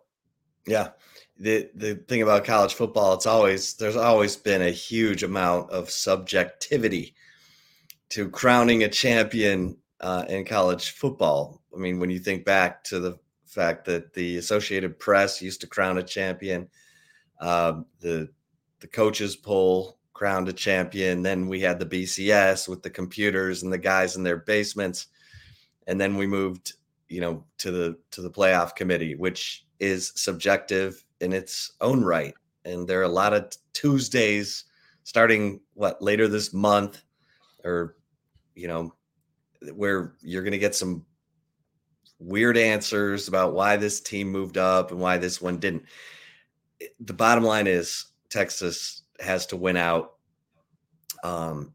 Yeah, 0.67 0.91
the 1.39 1.71
the 1.75 1.97
thing 2.09 2.23
about 2.23 2.45
college 2.45 2.75
football, 2.75 3.15
it's 3.15 3.27
always 3.27 3.75
there's 3.75 3.97
always 3.97 4.37
been 4.37 4.63
a 4.63 4.71
huge 4.71 5.23
amount 5.23 5.71
of 5.71 5.91
subjectivity 5.91 7.15
to 8.11 8.29
crowning 8.29 8.85
a 8.85 8.89
champion 8.89 9.77
uh, 10.01 10.25
in 10.29 10.45
college 10.45 10.91
football. 10.91 11.63
I 11.75 11.79
mean, 11.79 11.99
when 11.99 12.11
you 12.11 12.19
think 12.19 12.45
back 12.45 12.85
to 12.85 13.01
the 13.01 13.19
fact 13.47 13.85
that 13.87 14.13
the 14.13 14.37
Associated 14.37 14.99
Press 14.99 15.41
used 15.41 15.61
to 15.63 15.67
crown 15.67 15.99
a 15.99 16.03
champion, 16.03 16.69
um, 17.41 17.87
the 18.01 18.29
the 18.81 18.87
coaches 18.87 19.37
poll 19.37 19.99
crowned 20.13 20.49
a 20.49 20.53
champion. 20.53 21.23
Then 21.23 21.49
we 21.49 21.61
had 21.61 21.79
the 21.79 21.87
BCS 21.87 22.69
with 22.69 22.83
the 22.83 22.91
computers 22.91 23.63
and 23.63 23.73
the 23.73 23.79
guys 23.79 24.17
in 24.17 24.23
their 24.23 24.39
basements, 24.39 25.07
and 25.87 26.01
then 26.01 26.17
we 26.17 26.27
moved, 26.27 26.75
you 27.09 27.21
know, 27.21 27.45
to 27.59 27.71
the 27.71 27.99
to 28.13 28.23
the 28.23 28.31
playoff 28.31 28.75
committee, 28.75 29.15
which 29.15 29.67
is 29.79 30.13
subjective 30.17 31.05
in 31.21 31.33
its 31.33 31.73
own 31.81 32.03
right. 32.03 32.35
And 32.65 32.89
there 32.89 33.01
are 33.01 33.05
a 33.05 33.09
lot 33.09 33.33
of 33.33 33.53
Tuesdays 33.73 34.65
starting 35.05 35.61
what 35.75 36.03
later 36.03 36.29
this 36.29 36.53
month, 36.53 37.03
or 37.65 37.97
you 38.55 38.69
know 38.69 38.95
where 39.75 40.15
you're 40.21 40.43
going 40.43 40.53
to 40.53 40.59
get 40.59 40.75
some 40.75 41.05
weird 42.19 42.57
answers 42.57 43.29
about 43.29 43.55
why 43.55 43.77
this 43.77 44.01
team 44.01 44.29
moved 44.29 44.59
up 44.59 44.91
and 44.91 45.01
why 45.01 45.19
this 45.19 45.41
one 45.41 45.59
didn't. 45.59 45.85
The 47.01 47.13
bottom 47.13 47.45
line 47.45 47.67
is 47.67 48.07
Texas 48.31 49.03
has 49.21 49.47
to 49.47 49.57
win 49.57 49.77
out. 49.77 50.15
Um, 51.25 51.73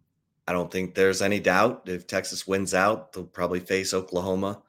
I 0.48 0.54
don't 0.54 0.72
think 0.72 0.96
there's 0.96 1.22
any 1.22 1.40
doubt 1.40 1.84
if 1.86 2.08
Texas 2.08 2.48
wins 2.48 2.74
out, 2.74 3.14
they'll 3.14 3.24
probably 3.24 3.60
face 3.60 3.94
Oklahoma 3.94 4.62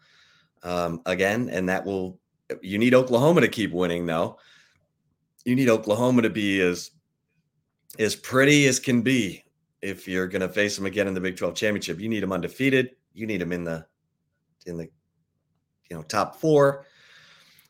um, 0.63 1.01
again, 1.07 1.49
and 1.51 1.69
that 1.69 1.85
will. 1.85 2.19
You 2.61 2.79
need 2.79 2.95
Oklahoma 2.95 3.41
to 3.41 3.49
keep 3.49 3.73
winning, 3.73 4.05
though. 4.05 4.39
You 5.45 5.57
need 5.57 5.71
Oklahoma 5.71 6.23
to 6.23 6.31
be 6.31 6.61
as 6.61 6.91
as 7.99 8.15
pretty 8.15 8.67
as 8.67 8.79
can 8.79 9.03
be 9.03 9.45
if 9.81 10.07
you're 10.07 10.29
going 10.29 10.43
to 10.43 10.49
face 10.49 10.77
them 10.77 10.87
again 10.87 11.09
in 11.09 11.15
the 11.15 11.21
Big 11.21 11.37
12 11.37 11.55
championship. 11.55 11.99
You 11.99 12.09
need 12.09 12.23
them 12.23 12.33
undefeated 12.33 12.91
you 13.15 13.27
need 13.27 13.41
them 13.41 13.53
in 13.53 13.65
the 13.65 13.87
in 14.67 14.77
the 14.77 14.89
you 15.92 15.98
know 15.98 16.02
top 16.05 16.37
four 16.37 16.87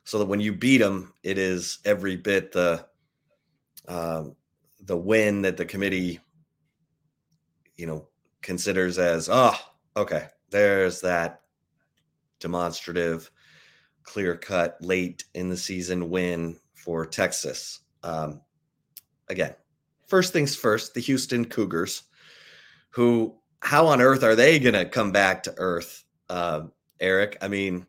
so 0.04 0.16
that 0.16 0.26
when 0.26 0.38
you 0.38 0.52
beat 0.52 0.78
them 0.78 1.12
it 1.24 1.38
is 1.38 1.80
every 1.84 2.14
bit 2.16 2.52
the 2.52 2.86
um, 3.88 4.36
the 4.84 4.96
win 4.96 5.42
that 5.42 5.56
the 5.56 5.64
committee 5.64 6.20
you 7.76 7.84
know 7.84 8.06
considers 8.40 8.96
as 8.96 9.28
oh 9.28 9.56
okay 9.96 10.28
there's 10.50 11.00
that 11.00 11.40
demonstrative 12.38 13.28
clear 14.04 14.36
cut 14.36 14.76
late 14.80 15.24
in 15.34 15.48
the 15.48 15.56
season 15.56 16.08
win 16.08 16.56
for 16.74 17.04
texas 17.04 17.80
um, 18.04 18.40
again 19.30 19.52
first 20.06 20.32
things 20.32 20.54
first 20.54 20.94
the 20.94 21.00
houston 21.00 21.44
cougars 21.44 22.04
who 22.90 23.34
how 23.62 23.88
on 23.88 24.00
earth 24.00 24.22
are 24.22 24.36
they 24.36 24.60
going 24.60 24.74
to 24.74 24.84
come 24.84 25.10
back 25.10 25.42
to 25.44 25.54
earth, 25.56 26.04
uh, 26.28 26.62
Eric? 27.00 27.38
I 27.40 27.48
mean, 27.48 27.86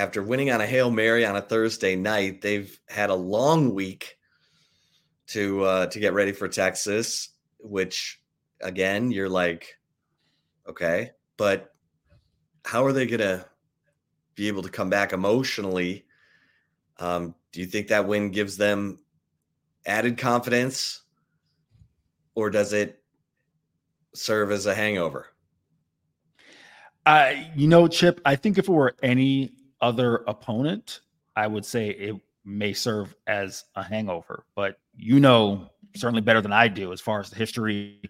after 0.00 0.22
winning 0.22 0.50
on 0.50 0.62
a 0.62 0.66
Hail 0.66 0.90
Mary 0.90 1.26
on 1.26 1.36
a 1.36 1.42
Thursday 1.42 1.94
night, 1.94 2.40
they've 2.40 2.80
had 2.88 3.10
a 3.10 3.14
long 3.14 3.74
week 3.74 4.16
to 5.26 5.62
uh, 5.62 5.86
to 5.88 6.00
get 6.00 6.14
ready 6.14 6.32
for 6.32 6.48
Texas, 6.48 7.28
which 7.58 8.18
again, 8.62 9.10
you're 9.10 9.28
like, 9.28 9.76
okay, 10.66 11.10
but 11.36 11.74
how 12.64 12.82
are 12.86 12.94
they 12.94 13.06
going 13.06 13.20
to 13.20 13.44
be 14.36 14.48
able 14.48 14.62
to 14.62 14.70
come 14.70 14.88
back 14.88 15.12
emotionally? 15.12 16.06
Um, 16.98 17.34
do 17.52 17.60
you 17.60 17.66
think 17.66 17.88
that 17.88 18.08
win 18.08 18.30
gives 18.30 18.56
them 18.56 19.00
added 19.84 20.16
confidence 20.16 21.02
or 22.34 22.48
does 22.48 22.72
it 22.72 23.02
serve 24.14 24.50
as 24.50 24.64
a 24.64 24.74
hangover? 24.74 25.26
Uh, 27.04 27.32
you 27.54 27.68
know, 27.68 27.86
Chip, 27.86 28.20
I 28.24 28.36
think 28.36 28.56
if 28.56 28.66
it 28.66 28.72
were 28.72 28.94
any 29.02 29.52
other 29.80 30.16
opponent, 30.26 31.00
I 31.36 31.46
would 31.46 31.64
say 31.64 31.90
it 31.90 32.16
may 32.44 32.72
serve 32.72 33.14
as 33.26 33.64
a 33.76 33.82
hangover. 33.82 34.44
But 34.54 34.78
you 34.96 35.20
know, 35.20 35.70
certainly 35.96 36.22
better 36.22 36.40
than 36.40 36.52
I 36.52 36.68
do 36.68 36.92
as 36.92 37.00
far 37.00 37.20
as 37.20 37.30
the 37.30 37.36
history 37.36 38.00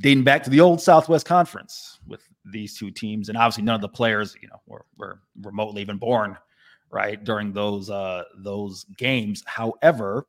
dating 0.00 0.24
back 0.24 0.42
to 0.42 0.50
the 0.50 0.60
old 0.60 0.80
Southwest 0.80 1.26
Conference 1.26 2.00
with 2.06 2.22
these 2.44 2.76
two 2.76 2.90
teams, 2.90 3.28
and 3.28 3.38
obviously 3.38 3.62
none 3.62 3.76
of 3.76 3.80
the 3.80 3.88
players, 3.88 4.36
you 4.42 4.48
know, 4.48 4.60
were, 4.66 4.84
were 4.96 5.20
remotely 5.42 5.82
even 5.82 5.96
born 5.96 6.36
right 6.90 7.22
during 7.24 7.52
those 7.52 7.88
uh, 7.90 8.24
those 8.36 8.84
games. 8.96 9.42
However, 9.46 10.26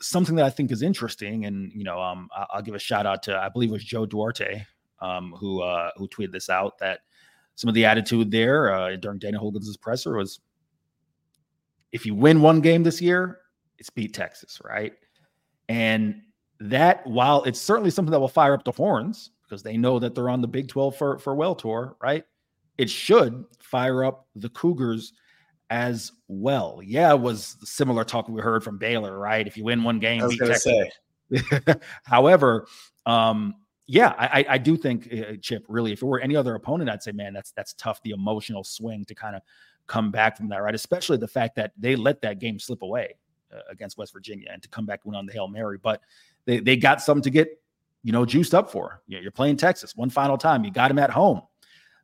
something 0.00 0.34
that 0.36 0.44
I 0.44 0.50
think 0.50 0.70
is 0.70 0.82
interesting, 0.82 1.46
and 1.46 1.72
you 1.72 1.84
know, 1.84 2.00
um, 2.00 2.28
I'll 2.50 2.62
give 2.62 2.74
a 2.74 2.78
shout 2.78 3.06
out 3.06 3.22
to 3.24 3.36
I 3.36 3.48
believe 3.48 3.70
it 3.70 3.74
was 3.74 3.84
Joe 3.84 4.06
Duarte 4.06 4.66
um, 5.02 5.34
who 5.38 5.60
uh, 5.60 5.90
who 5.96 6.08
tweeted 6.08 6.32
this 6.32 6.48
out 6.48 6.78
that 6.78 7.00
some 7.54 7.68
of 7.68 7.74
the 7.74 7.84
attitude 7.84 8.30
there 8.30 8.74
uh, 8.74 8.96
during 8.96 9.18
Dana 9.18 9.38
Holgorsen's 9.38 9.76
presser 9.76 10.16
was, 10.16 10.40
if 11.92 12.06
you 12.06 12.14
win 12.14 12.40
one 12.40 12.60
game 12.60 12.82
this 12.82 13.00
year, 13.00 13.38
it's 13.78 13.90
beat 13.90 14.14
Texas, 14.14 14.60
right? 14.64 14.92
And 15.68 16.22
that, 16.60 17.06
while 17.06 17.42
it's 17.44 17.60
certainly 17.60 17.90
something 17.90 18.12
that 18.12 18.20
will 18.20 18.28
fire 18.28 18.54
up 18.54 18.64
the 18.64 18.72
horns 18.72 19.30
because 19.42 19.62
they 19.62 19.76
know 19.76 19.98
that 19.98 20.14
they're 20.14 20.30
on 20.30 20.40
the 20.40 20.48
Big 20.48 20.68
12 20.68 20.96
for 20.96 21.18
farewell 21.18 21.54
tour, 21.54 21.96
right? 22.00 22.24
It 22.78 22.88
should 22.88 23.44
fire 23.60 24.04
up 24.04 24.26
the 24.34 24.48
Cougars 24.48 25.12
as 25.68 26.12
well. 26.28 26.80
Yeah, 26.82 27.12
it 27.12 27.20
was 27.20 27.56
similar 27.62 28.04
talk 28.04 28.28
we 28.28 28.40
heard 28.40 28.64
from 28.64 28.78
Baylor, 28.78 29.18
right? 29.18 29.46
If 29.46 29.56
you 29.56 29.64
win 29.64 29.82
one 29.84 29.98
game, 29.98 30.26
beat 30.28 30.38
Texas. 30.38 30.88
However, 32.04 32.66
um, 33.06 33.54
yeah, 33.86 34.14
I, 34.16 34.44
I 34.48 34.58
do 34.58 34.76
think 34.76 35.12
uh, 35.12 35.36
Chip. 35.40 35.64
Really, 35.68 35.92
if 35.92 36.02
it 36.02 36.06
were 36.06 36.20
any 36.20 36.36
other 36.36 36.54
opponent, 36.54 36.88
I'd 36.88 37.02
say, 37.02 37.12
man, 37.12 37.32
that's 37.32 37.50
that's 37.52 37.74
tough. 37.74 38.00
The 38.02 38.10
emotional 38.10 38.64
swing 38.64 39.04
to 39.06 39.14
kind 39.14 39.34
of 39.34 39.42
come 39.86 40.10
back 40.10 40.36
from 40.36 40.48
that, 40.48 40.62
right? 40.62 40.74
Especially 40.74 41.16
the 41.16 41.28
fact 41.28 41.56
that 41.56 41.72
they 41.76 41.96
let 41.96 42.22
that 42.22 42.38
game 42.38 42.58
slip 42.58 42.82
away 42.82 43.16
uh, 43.52 43.60
against 43.70 43.98
West 43.98 44.12
Virginia 44.12 44.48
and 44.52 44.62
to 44.62 44.68
come 44.68 44.86
back 44.86 45.00
win 45.04 45.16
on 45.16 45.26
the 45.26 45.32
Hail 45.32 45.48
Mary, 45.48 45.78
but 45.78 46.00
they 46.44 46.60
they 46.60 46.76
got 46.76 47.02
something 47.02 47.22
to 47.22 47.30
get 47.30 47.60
you 48.04 48.12
know 48.12 48.24
juiced 48.24 48.54
up 48.54 48.70
for. 48.70 49.02
You 49.06 49.18
you're 49.18 49.32
playing 49.32 49.56
Texas 49.56 49.96
one 49.96 50.10
final 50.10 50.38
time. 50.38 50.64
You 50.64 50.70
got 50.70 50.88
them 50.88 50.98
at 50.98 51.10
home. 51.10 51.42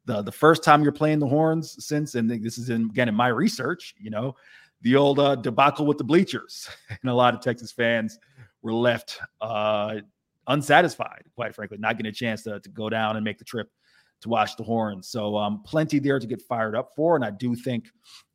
The 0.05 0.23
the 0.23 0.33
first 0.33 0.64
time 0.64 0.83
you're 0.83 0.93
playing 0.93 1.21
the 1.21 1.29
horns 1.29 1.85
since, 1.85 2.17
and 2.17 2.29
this 2.29 2.59
is 2.59 2.71
in, 2.71 2.87
again 2.87 3.09
in 3.09 3.14
my 3.14 3.29
research, 3.29 3.95
you 3.99 4.11
know, 4.11 4.35
the 4.83 4.97
old 4.97 5.21
uh, 5.21 5.37
debacle 5.37 5.87
with 5.87 5.99
the 5.99 6.05
bleachers, 6.05 6.69
and 6.91 7.11
a 7.11 7.14
lot 7.14 7.35
of 7.35 7.41
Texas 7.41 7.71
fans 7.71 8.19
were 8.62 8.73
left 8.73 9.21
uh, 9.41 9.97
unsatisfied, 10.48 11.24
quite 11.34 11.54
frankly, 11.54 11.78
not 11.78 11.96
getting 11.96 12.11
a 12.11 12.14
chance 12.14 12.42
to, 12.42 12.58
to 12.61 12.68
go 12.70 12.90
down 12.90 13.16
and 13.16 13.24
make 13.24 13.38
the 13.38 13.44
trip 13.44 13.68
to 14.20 14.28
watch 14.28 14.56
the 14.56 14.64
horns. 14.64 15.08
So 15.08 15.37
um, 15.37 15.62
plenty 15.64 16.00
there 16.00 16.18
to 16.18 16.26
get 16.26 16.42
fired 16.42 16.74
up 16.74 16.90
for. 16.96 17.14
And 17.14 17.24
I 17.24 17.30
do 17.30 17.54
think, 17.54 17.87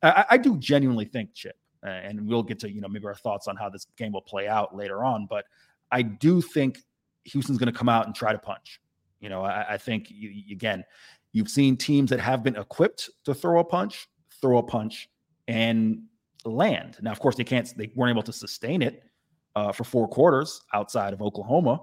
I, 0.02 0.24
I 0.30 0.36
do 0.38 0.56
genuinely 0.56 1.04
think, 1.04 1.34
Chip, 1.34 1.56
and 1.82 2.26
we'll 2.26 2.42
get 2.42 2.58
to, 2.60 2.72
you 2.72 2.80
know, 2.80 2.88
maybe 2.88 3.04
our 3.04 3.14
thoughts 3.14 3.46
on 3.48 3.56
how 3.56 3.68
this 3.68 3.86
game 3.98 4.12
will 4.12 4.22
play 4.22 4.48
out 4.48 4.74
later 4.74 5.04
on, 5.04 5.26
but 5.28 5.44
I 5.90 6.00
do 6.00 6.40
think 6.40 6.78
Houston's 7.24 7.58
going 7.58 7.70
to 7.70 7.78
come 7.78 7.90
out 7.90 8.06
and 8.06 8.14
try 8.14 8.32
to 8.32 8.38
punch. 8.38 8.80
You 9.20 9.28
know, 9.28 9.42
I, 9.42 9.74
I 9.74 9.78
think, 9.78 10.06
you, 10.08 10.30
again, 10.50 10.84
you've 11.32 11.50
seen 11.50 11.76
teams 11.76 12.10
that 12.10 12.20
have 12.20 12.42
been 12.42 12.56
equipped 12.56 13.10
to 13.24 13.34
throw 13.34 13.60
a 13.60 13.64
punch, 13.64 14.08
throw 14.40 14.58
a 14.58 14.62
punch 14.62 15.08
and 15.48 16.04
land. 16.46 16.96
Now, 17.02 17.12
of 17.12 17.20
course, 17.20 17.36
they 17.36 17.44
can't, 17.44 17.70
they 17.76 17.90
weren't 17.94 18.10
able 18.10 18.22
to 18.22 18.32
sustain 18.32 18.80
it 18.80 19.02
uh, 19.54 19.72
for 19.72 19.84
four 19.84 20.08
quarters 20.08 20.62
outside 20.72 21.12
of 21.12 21.20
Oklahoma 21.20 21.80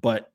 but 0.00 0.32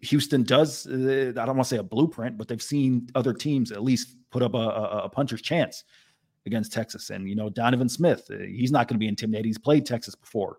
Houston 0.00 0.42
does, 0.42 0.86
uh, 0.86 1.32
I 1.36 1.44
don't 1.44 1.56
want 1.56 1.64
to 1.68 1.74
say 1.74 1.78
a 1.78 1.82
blueprint, 1.82 2.38
but 2.38 2.48
they've 2.48 2.62
seen 2.62 3.08
other 3.14 3.32
teams 3.32 3.72
at 3.72 3.82
least 3.82 4.16
put 4.30 4.42
up 4.42 4.54
a, 4.54 4.58
a, 4.58 4.82
a 5.04 5.08
puncher's 5.08 5.42
chance 5.42 5.84
against 6.46 6.72
Texas. 6.72 7.10
And, 7.10 7.28
you 7.28 7.34
know, 7.34 7.48
Donovan 7.48 7.88
Smith, 7.88 8.28
uh, 8.30 8.38
he's 8.38 8.70
not 8.70 8.88
going 8.88 8.94
to 8.94 8.98
be 8.98 9.08
intimidated. 9.08 9.46
He's 9.46 9.58
played 9.58 9.86
Texas 9.86 10.14
before. 10.14 10.58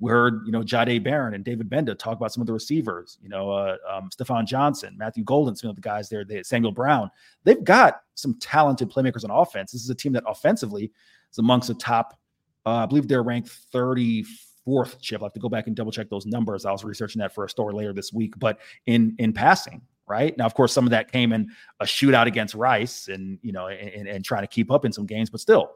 We 0.00 0.10
heard, 0.10 0.42
you 0.46 0.52
know, 0.52 0.62
Jahdae 0.62 1.04
Barron 1.04 1.34
and 1.34 1.44
David 1.44 1.68
Gbenda 1.68 1.96
talk 1.98 2.16
about 2.16 2.32
some 2.32 2.40
of 2.40 2.46
the 2.46 2.54
receivers, 2.54 3.18
you 3.22 3.28
know, 3.28 3.50
uh, 3.50 3.76
um, 3.88 4.08
Stephon 4.08 4.46
Johnson, 4.46 4.96
Matthew 4.96 5.24
Golden, 5.24 5.54
some 5.54 5.68
of 5.68 5.76
the 5.76 5.82
guys 5.82 6.08
there, 6.08 6.24
they, 6.24 6.42
Samuel 6.42 6.72
Brown. 6.72 7.10
They've 7.44 7.62
got 7.62 8.00
some 8.14 8.38
talented 8.40 8.90
playmakers 8.90 9.24
on 9.24 9.30
offense. 9.30 9.72
This 9.72 9.82
is 9.82 9.90
a 9.90 9.94
team 9.94 10.12
that 10.12 10.24
offensively 10.26 10.90
is 11.30 11.38
amongst 11.38 11.68
the 11.68 11.74
top, 11.74 12.18
uh, 12.64 12.76
I 12.76 12.86
believe 12.86 13.08
they're 13.08 13.22
ranked 13.22 13.50
34 13.50 14.24
fourth 14.70 15.00
chip. 15.00 15.20
I 15.20 15.24
have 15.24 15.32
to 15.32 15.40
go 15.40 15.48
back 15.48 15.66
and 15.66 15.74
double 15.74 15.90
check 15.90 16.08
those 16.08 16.26
numbers. 16.26 16.64
I 16.64 16.70
was 16.70 16.84
researching 16.84 17.18
that 17.18 17.34
for 17.34 17.44
a 17.44 17.48
story 17.48 17.74
later 17.74 17.92
this 17.92 18.12
week. 18.12 18.38
But 18.38 18.60
in 18.86 19.16
in 19.18 19.32
passing, 19.32 19.82
right 20.06 20.36
now, 20.38 20.46
of 20.46 20.54
course, 20.54 20.72
some 20.72 20.86
of 20.86 20.92
that 20.92 21.10
came 21.10 21.32
in 21.32 21.50
a 21.80 21.84
shootout 21.84 22.26
against 22.26 22.54
Rice, 22.54 23.08
and 23.08 23.38
you 23.42 23.50
know, 23.50 23.66
and, 23.66 24.06
and 24.06 24.24
trying 24.24 24.42
to 24.42 24.46
keep 24.46 24.70
up 24.70 24.84
in 24.84 24.92
some 24.92 25.06
games. 25.06 25.28
But 25.28 25.40
still, 25.40 25.72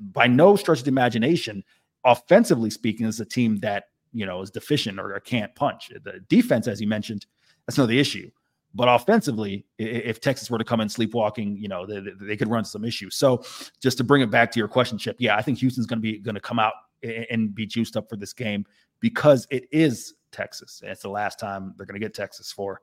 by 0.00 0.26
no 0.26 0.56
stretch 0.56 0.78
of 0.78 0.84
the 0.84 0.90
imagination, 0.90 1.62
offensively 2.04 2.70
speaking, 2.70 3.06
is 3.06 3.20
a 3.20 3.26
team 3.26 3.58
that 3.58 3.84
you 4.14 4.24
know 4.24 4.40
is 4.40 4.50
deficient 4.50 4.98
or, 4.98 5.14
or 5.14 5.20
can't 5.20 5.54
punch. 5.54 5.90
The 6.02 6.20
defense, 6.30 6.66
as 6.66 6.80
you 6.80 6.86
mentioned, 6.86 7.26
that's 7.66 7.76
not 7.76 7.88
the 7.88 8.00
issue. 8.00 8.30
But 8.72 8.88
offensively, 8.88 9.66
if 9.78 10.20
Texas 10.20 10.48
were 10.48 10.58
to 10.58 10.64
come 10.64 10.80
in 10.80 10.88
sleepwalking, 10.88 11.56
you 11.56 11.66
know, 11.66 11.84
they, 11.84 12.12
they, 12.20 12.36
could 12.36 12.48
run 12.48 12.64
some 12.64 12.84
issues. 12.84 13.16
So 13.16 13.42
just 13.82 13.98
to 13.98 14.04
bring 14.04 14.22
it 14.22 14.30
back 14.30 14.52
to 14.52 14.60
your 14.60 14.68
question, 14.68 14.96
Chip, 14.96 15.16
yeah, 15.18 15.34
I 15.34 15.42
think 15.42 15.58
Houston's 15.58 15.86
going 15.86 15.98
to 15.98 16.02
be 16.02 16.18
going 16.18 16.36
to 16.36 16.40
come 16.40 16.60
out 16.60 16.74
and 17.02 17.54
be 17.54 17.66
juiced 17.66 17.96
up 17.96 18.08
for 18.08 18.16
this 18.16 18.32
game 18.32 18.64
because 19.00 19.46
it 19.50 19.64
is 19.72 20.14
Texas. 20.32 20.82
It's 20.84 21.02
the 21.02 21.08
last 21.08 21.38
time 21.38 21.74
they're 21.76 21.86
going 21.86 22.00
to 22.00 22.04
get 22.04 22.14
Texas 22.14 22.52
for 22.52 22.80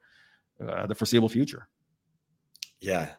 uh, 0.65 0.87
the 0.87 0.95
foreseeable 0.95 1.29
future. 1.29 1.67
Yeah, 2.79 3.09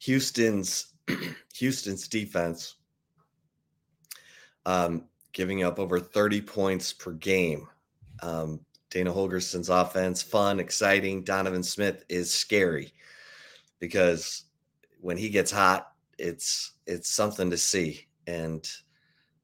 Houston's 0.00 0.94
Houston's 1.54 2.08
defense 2.08 2.76
um, 4.66 5.04
giving 5.32 5.62
up 5.62 5.78
over 5.78 5.98
30 5.98 6.42
points 6.42 6.92
per 6.92 7.12
game. 7.12 7.66
Um, 8.22 8.60
Dana 8.90 9.12
Holgorsen's 9.12 9.68
offense, 9.68 10.22
fun, 10.22 10.60
exciting. 10.60 11.22
Donovan 11.24 11.62
Smith 11.62 12.04
is 12.08 12.32
scary 12.32 12.92
because 13.80 14.44
when 15.00 15.16
he 15.16 15.28
gets 15.28 15.50
hot, 15.50 15.92
it's 16.18 16.72
it's 16.86 17.10
something 17.10 17.50
to 17.50 17.56
see. 17.56 18.06
And 18.26 18.68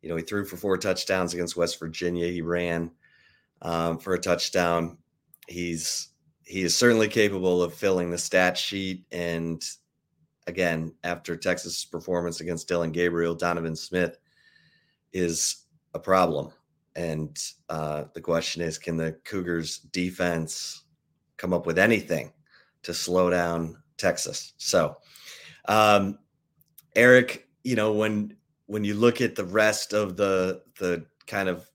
you 0.04 0.10
know, 0.10 0.16
he 0.16 0.22
threw 0.22 0.44
for 0.44 0.58
four 0.58 0.76
touchdowns 0.76 1.32
against 1.32 1.56
West 1.56 1.80
Virginia. 1.80 2.26
He 2.26 2.42
ran 2.42 2.90
um, 3.62 3.96
for 3.96 4.12
a 4.12 4.20
touchdown. 4.20 4.98
He's 5.48 6.08
he 6.42 6.60
is 6.60 6.76
certainly 6.76 7.08
capable 7.08 7.62
of 7.62 7.72
filling 7.72 8.10
the 8.10 8.18
stat 8.18 8.58
sheet. 8.58 9.06
And 9.12 9.64
again, 10.46 10.92
after 11.04 11.36
Texas' 11.36 11.86
performance 11.86 12.42
against 12.42 12.68
Dillon 12.68 12.92
Gabriel, 12.92 13.34
Donovan 13.34 13.74
Smith 13.74 14.18
is 15.14 15.64
a 15.94 15.98
problem. 15.98 16.52
And 16.96 17.42
uh, 17.70 18.04
the 18.12 18.20
question 18.20 18.60
is, 18.60 18.76
can 18.76 18.98
the 18.98 19.12
Cougars 19.24 19.78
defense 19.78 20.82
come 21.38 21.54
up 21.54 21.64
with 21.64 21.78
anything 21.78 22.30
to 22.82 22.92
slow 22.92 23.30
down 23.30 23.82
Texas? 23.96 24.52
So, 24.58 24.98
um, 25.64 26.18
Eric, 26.94 27.48
you 27.62 27.74
know, 27.74 27.94
when 27.94 28.36
when 28.66 28.84
you 28.84 28.94
look 28.94 29.20
at 29.20 29.34
the 29.34 29.44
rest 29.44 29.92
of 29.92 30.16
the 30.16 30.62
the 30.78 31.06
kind 31.26 31.48
of 31.48 31.68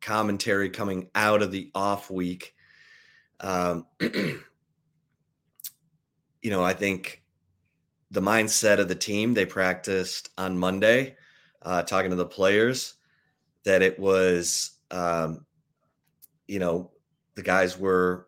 commentary 0.00 0.70
coming 0.70 1.08
out 1.14 1.42
of 1.42 1.52
the 1.52 1.70
off 1.74 2.10
week, 2.10 2.54
um, 3.40 3.86
you 4.00 4.40
know, 6.44 6.64
I 6.64 6.72
think 6.72 7.22
the 8.10 8.22
mindset 8.22 8.78
of 8.78 8.88
the 8.88 8.94
team 8.94 9.34
they 9.34 9.46
practiced 9.46 10.30
on 10.36 10.58
Monday, 10.58 11.16
uh, 11.62 11.82
talking 11.82 12.10
to 12.10 12.16
the 12.16 12.26
players, 12.26 12.94
that 13.64 13.82
it 13.82 13.98
was, 13.98 14.72
um, 14.90 15.44
you 16.48 16.58
know, 16.58 16.90
the 17.34 17.42
guys 17.42 17.78
were 17.78 18.26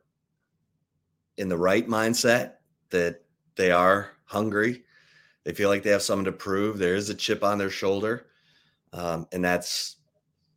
in 1.37 1.49
the 1.49 1.57
right 1.57 1.89
mindset 1.89 2.55
that 2.91 3.23
they 3.57 3.71
are 3.71 4.13
hungry 4.25 4.85
they 5.45 5.53
feel 5.53 5.69
like 5.69 5.83
they 5.83 5.91
have 5.91 6.03
something 6.03 6.25
to 6.27 6.33
prove. 6.33 6.79
There 6.79 6.95
is 6.95 7.11
a 7.11 7.15
chip 7.15 7.43
on 7.43 7.59
their 7.59 7.71
shoulder, 7.71 8.27
um, 8.93 9.27
and 9.33 9.45
that's 9.45 9.97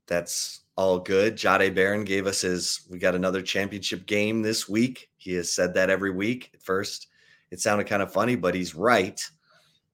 that's 0.07 0.61
all 0.75 0.99
good. 0.99 1.35
Jahdae 1.35 1.73
Barron 1.73 2.03
gave 2.03 2.27
us 2.27 2.41
his. 2.41 2.81
We 2.89 2.99
got 2.99 3.15
another 3.15 3.41
championship 3.41 4.05
game 4.05 4.41
this 4.41 4.67
week. 4.69 5.09
He 5.17 5.33
has 5.33 5.51
said 5.51 5.73
that 5.73 5.89
every 5.89 6.11
week. 6.11 6.51
At 6.53 6.61
first, 6.61 7.07
it 7.51 7.59
sounded 7.59 7.87
kind 7.87 8.03
of 8.03 8.11
funny, 8.11 8.35
but 8.35 8.55
he's 8.55 8.75
right. 8.75 9.21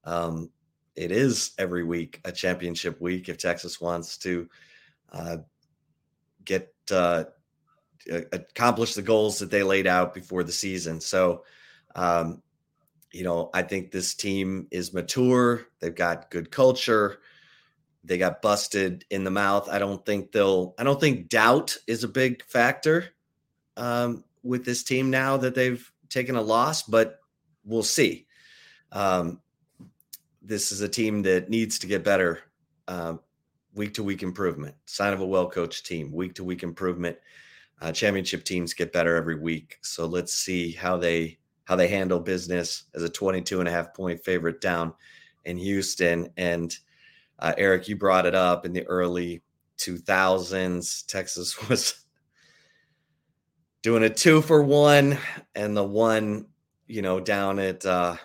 Um, 0.04 0.50
it 0.94 1.10
is 1.10 1.52
every 1.58 1.84
week 1.84 2.20
a 2.24 2.32
championship 2.32 3.00
week 3.00 3.28
if 3.28 3.38
Texas 3.38 3.80
wants 3.80 4.18
to 4.18 4.48
uh, 5.12 5.38
get 6.44 6.74
uh, 6.90 7.24
accomplish 8.10 8.94
the 8.94 9.02
goals 9.02 9.38
that 9.38 9.50
they 9.50 9.62
laid 9.62 9.86
out 9.86 10.12
before 10.12 10.42
the 10.42 10.52
season. 10.52 11.00
So, 11.00 11.44
um, 11.94 12.42
you 13.12 13.24
know, 13.24 13.50
I 13.52 13.62
think 13.62 13.90
this 13.90 14.14
team 14.14 14.66
is 14.70 14.92
mature. 14.92 15.66
They've 15.80 15.94
got 15.94 16.30
good 16.30 16.50
culture. 16.50 17.18
They 18.04 18.18
got 18.18 18.42
busted 18.42 19.04
in 19.10 19.22
the 19.22 19.30
mouth. 19.30 19.68
I 19.68 19.78
don't 19.78 20.04
think 20.04 20.32
they'll. 20.32 20.74
I 20.78 20.84
don't 20.84 21.00
think 21.00 21.28
doubt 21.28 21.76
is 21.86 22.02
a 22.02 22.08
big 22.08 22.44
factor 22.44 23.10
um, 23.76 24.24
with 24.42 24.64
this 24.64 24.82
team 24.82 25.10
now 25.10 25.36
that 25.36 25.54
they've 25.54 25.88
taken 26.08 26.36
a 26.36 26.42
loss, 26.42 26.82
but 26.82 27.20
we'll 27.64 27.82
see. 27.82 28.26
Um, 28.90 29.40
this 30.42 30.72
is 30.72 30.80
a 30.80 30.88
team 30.88 31.22
that 31.22 31.48
needs 31.48 31.78
to 31.78 31.86
get 31.86 32.02
better 32.02 32.40
uh, 32.88 33.14
week 33.74 33.94
to 33.94 34.02
week 34.02 34.22
improvement. 34.22 34.74
Sign 34.86 35.12
of 35.12 35.20
a 35.20 35.26
well 35.26 35.48
coached 35.48 35.86
team, 35.86 36.10
week 36.12 36.34
to 36.34 36.44
week 36.44 36.62
improvement. 36.62 37.16
Uh, 37.80 37.92
championship 37.92 38.44
teams 38.44 38.74
get 38.74 38.92
better 38.92 39.16
every 39.16 39.38
week. 39.38 39.78
So 39.82 40.06
let's 40.06 40.32
see 40.32 40.72
how 40.72 40.96
they 40.96 41.38
how 41.72 41.76
they 41.76 41.88
handle 41.88 42.20
business 42.20 42.84
as 42.94 43.02
a 43.02 43.08
22 43.08 43.58
and 43.60 43.66
a 43.66 43.72
half 43.72 43.94
point 43.94 44.22
favorite 44.22 44.60
down 44.60 44.92
in 45.46 45.56
Houston. 45.56 46.28
And 46.36 46.76
uh, 47.38 47.54
Eric, 47.56 47.88
you 47.88 47.96
brought 47.96 48.26
it 48.26 48.34
up 48.34 48.66
in 48.66 48.74
the 48.74 48.86
early 48.88 49.40
2000s. 49.78 51.06
Texas 51.06 51.66
was 51.70 52.04
doing 53.80 54.02
a 54.02 54.10
two 54.10 54.42
for 54.42 54.62
one, 54.62 55.16
and 55.54 55.74
the 55.74 55.82
one, 55.82 56.44
you 56.88 57.00
know, 57.00 57.18
down 57.18 57.58
at 57.58 57.86
uh, 57.86 58.16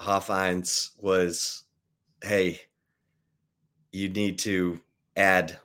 Hofheinz 0.00 0.92
was, 0.96 1.64
hey, 2.24 2.58
you 3.92 4.08
need 4.08 4.38
to 4.38 4.80
add 5.14 5.58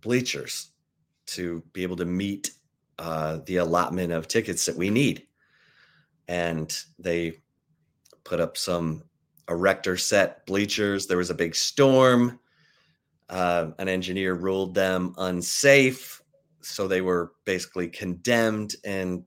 bleachers 0.00 0.68
to 1.26 1.60
be 1.72 1.82
able 1.82 1.96
to 1.96 2.04
meet 2.04 2.52
uh, 3.00 3.40
the 3.46 3.56
allotment 3.56 4.12
of 4.12 4.28
tickets 4.28 4.64
that 4.66 4.76
we 4.76 4.90
need. 4.90 5.25
And 6.28 6.76
they 6.98 7.42
put 8.24 8.40
up 8.40 8.56
some 8.56 9.04
erector 9.48 9.96
set 9.96 10.44
bleachers. 10.46 11.06
There 11.06 11.18
was 11.18 11.30
a 11.30 11.34
big 11.34 11.54
storm. 11.54 12.40
Uh, 13.28 13.70
an 13.78 13.88
engineer 13.88 14.34
ruled 14.34 14.74
them 14.74 15.14
unsafe. 15.18 16.22
So 16.60 16.88
they 16.88 17.00
were 17.00 17.32
basically 17.44 17.88
condemned, 17.88 18.74
and 18.84 19.24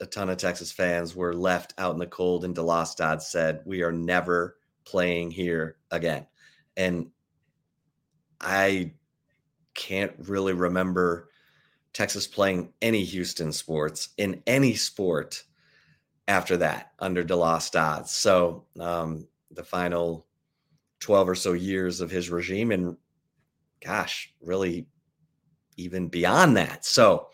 a 0.00 0.06
ton 0.06 0.30
of 0.30 0.36
Texas 0.36 0.72
fans 0.72 1.14
were 1.14 1.32
left 1.32 1.74
out 1.78 1.92
in 1.92 1.98
the 1.98 2.06
cold. 2.06 2.44
And 2.44 2.54
DeLoss 2.54 3.22
said, 3.22 3.60
We 3.64 3.82
are 3.82 3.92
never 3.92 4.56
playing 4.84 5.30
here 5.30 5.76
again. 5.90 6.26
And 6.76 7.10
I 8.40 8.94
can't 9.74 10.12
really 10.18 10.52
remember 10.52 11.28
Texas 11.92 12.26
playing 12.26 12.72
any 12.82 13.04
Houston 13.04 13.52
sports 13.52 14.10
in 14.16 14.42
any 14.46 14.74
sport 14.74 15.44
after 16.28 16.56
that 16.58 16.92
under 16.98 17.24
DeLoss 17.24 17.70
Dodds. 17.70 18.10
So 18.10 18.64
um, 18.78 19.26
the 19.50 19.64
final 19.64 20.26
12 21.00 21.28
or 21.28 21.34
so 21.34 21.52
years 21.52 22.00
of 22.00 22.10
his 22.10 22.30
regime 22.30 22.70
and 22.70 22.96
gosh, 23.80 24.32
really 24.40 24.86
even 25.76 26.08
beyond 26.08 26.56
that. 26.56 26.84
So 26.84 27.28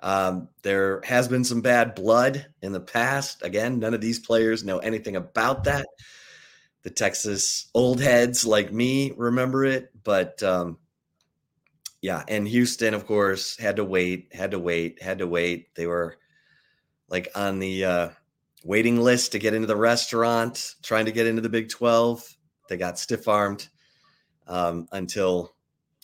um, 0.00 0.48
there 0.62 1.00
has 1.04 1.26
been 1.26 1.44
some 1.44 1.60
bad 1.60 1.94
blood 1.94 2.46
in 2.62 2.72
the 2.72 2.80
past. 2.80 3.42
Again, 3.42 3.78
none 3.78 3.94
of 3.94 4.00
these 4.00 4.18
players 4.18 4.64
know 4.64 4.78
anything 4.78 5.16
about 5.16 5.64
that. 5.64 5.86
The 6.82 6.90
Texas 6.90 7.68
old 7.74 8.00
heads 8.00 8.46
like 8.46 8.72
me 8.72 9.12
remember 9.16 9.64
it, 9.64 9.90
but 10.04 10.40
um, 10.42 10.78
yeah, 12.00 12.22
and 12.28 12.46
Houston, 12.46 12.94
of 12.94 13.06
course, 13.06 13.58
had 13.58 13.76
to 13.76 13.84
wait, 13.84 14.32
had 14.32 14.52
to 14.52 14.58
wait, 14.58 15.02
had 15.02 15.18
to 15.18 15.26
wait. 15.26 15.74
They 15.74 15.86
were 15.86 16.16
like 17.08 17.28
on 17.34 17.58
the 17.58 17.84
uh, 17.84 18.08
waiting 18.64 19.00
list 19.00 19.32
to 19.32 19.38
get 19.38 19.54
into 19.54 19.66
the 19.66 19.76
restaurant, 19.76 20.74
trying 20.82 21.06
to 21.06 21.12
get 21.12 21.26
into 21.26 21.42
the 21.42 21.48
Big 21.48 21.68
12. 21.68 22.24
They 22.68 22.76
got 22.76 22.98
stiff 22.98 23.28
armed 23.28 23.68
um, 24.46 24.88
until 24.92 25.54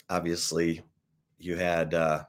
obviously 0.08 0.82
you 1.38 1.56
had 1.56 1.94
uh, 1.94 2.24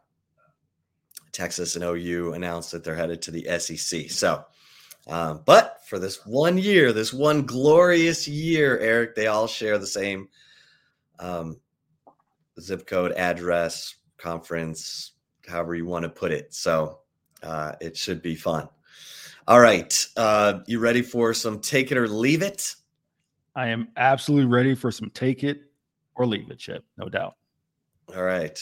Texas 1.31 1.75
and 1.75 1.83
OU 1.83 2.33
announced 2.33 2.71
that 2.71 2.83
they're 2.83 2.95
headed 2.95 3.21
to 3.23 3.31
the 3.31 3.59
SEC. 3.59 4.09
So, 4.09 4.43
um, 5.07 5.41
but 5.45 5.79
for 5.87 5.99
this 5.99 6.25
one 6.25 6.57
year, 6.57 6.91
this 6.91 7.13
one 7.13 7.45
glorious 7.45 8.27
year, 8.27 8.79
Eric, 8.79 9.15
they 9.15 9.27
all 9.27 9.47
share 9.47 9.77
the 9.77 9.87
same 9.87 10.27
um, 11.19 11.59
zip 12.59 12.87
code, 12.87 13.11
address, 13.13 13.95
conference, 14.17 15.11
however 15.47 15.75
you 15.75 15.85
want 15.85 16.03
to 16.03 16.09
put 16.09 16.31
it. 16.31 16.53
So 16.53 16.99
uh, 17.43 17.73
it 17.79 17.95
should 17.95 18.21
be 18.21 18.35
fun. 18.35 18.67
All 19.47 19.59
right. 19.59 20.07
Uh, 20.17 20.59
you 20.65 20.79
ready 20.79 21.01
for 21.01 21.33
some 21.33 21.59
take 21.59 21.91
it 21.91 21.97
or 21.97 22.07
leave 22.07 22.41
it? 22.41 22.75
I 23.55 23.67
am 23.67 23.89
absolutely 23.95 24.47
ready 24.47 24.73
for 24.75 24.91
some 24.91 25.09
take 25.11 25.43
it 25.43 25.71
or 26.15 26.25
leave 26.25 26.49
it, 26.49 26.57
Chip. 26.57 26.83
No 26.97 27.09
doubt. 27.09 27.35
All 28.15 28.23
right. 28.23 28.59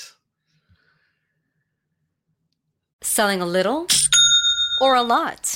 Selling 3.01 3.41
a 3.41 3.45
little 3.45 3.87
or 4.81 4.95
a 4.95 5.03
lot? 5.03 5.55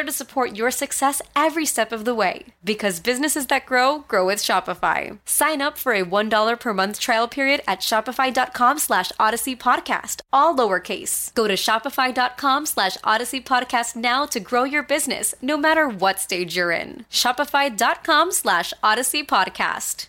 to 0.03 0.11
support 0.11 0.55
your 0.55 0.71
success 0.71 1.21
every 1.35 1.65
step 1.65 1.91
of 1.91 2.05
the 2.05 2.15
way. 2.15 2.45
Because 2.63 2.99
businesses 2.99 3.47
that 3.47 3.65
grow, 3.65 3.99
grow 4.07 4.25
with 4.25 4.39
Shopify. 4.39 5.19
Sign 5.25 5.61
up 5.61 5.77
for 5.77 5.93
a 5.93 6.05
$1 6.05 6.59
per 6.59 6.73
month 6.73 6.99
trial 6.99 7.27
period 7.27 7.61
at 7.67 7.79
shopify.com 7.79 8.79
slash 8.79 9.11
odyssey 9.19 9.55
podcast, 9.55 10.21
all 10.31 10.55
lowercase. 10.55 11.33
Go 11.33 11.47
to 11.47 11.55
shopify.com 11.55 12.65
slash 12.65 12.97
odyssey 13.03 13.41
podcast 13.41 13.95
now 13.95 14.25
to 14.25 14.39
grow 14.39 14.63
your 14.63 14.83
business 14.83 15.35
no 15.41 15.57
matter 15.57 15.87
what 15.87 16.19
stage 16.19 16.55
you're 16.55 16.71
in. 16.71 17.05
Shopify.com 17.11 18.31
slash 18.31 18.73
odyssey 18.83 19.23
podcast. 19.23 20.07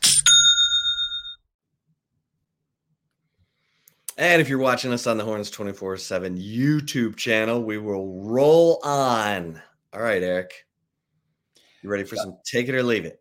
And 4.19 4.43
if 4.43 4.49
you're 4.49 4.59
watching 4.59 4.93
us 4.93 5.07
on 5.07 5.17
the 5.17 5.25
Horns 5.25 5.51
24 5.51 5.97
7 5.97 6.37
YouTube 6.37 7.17
channel, 7.17 7.63
we 7.63 7.79
will 7.79 8.23
roll 8.23 8.79
on. 8.85 9.63
All 9.95 10.01
right, 10.01 10.23
Eric. 10.23 10.53
You 11.83 11.91
ready 11.91 12.05
for 12.05 12.17
some 12.17 12.39
take 12.45 12.69
it 12.69 12.75
or 12.75 12.83
leave 12.83 13.05
it? 13.05 13.21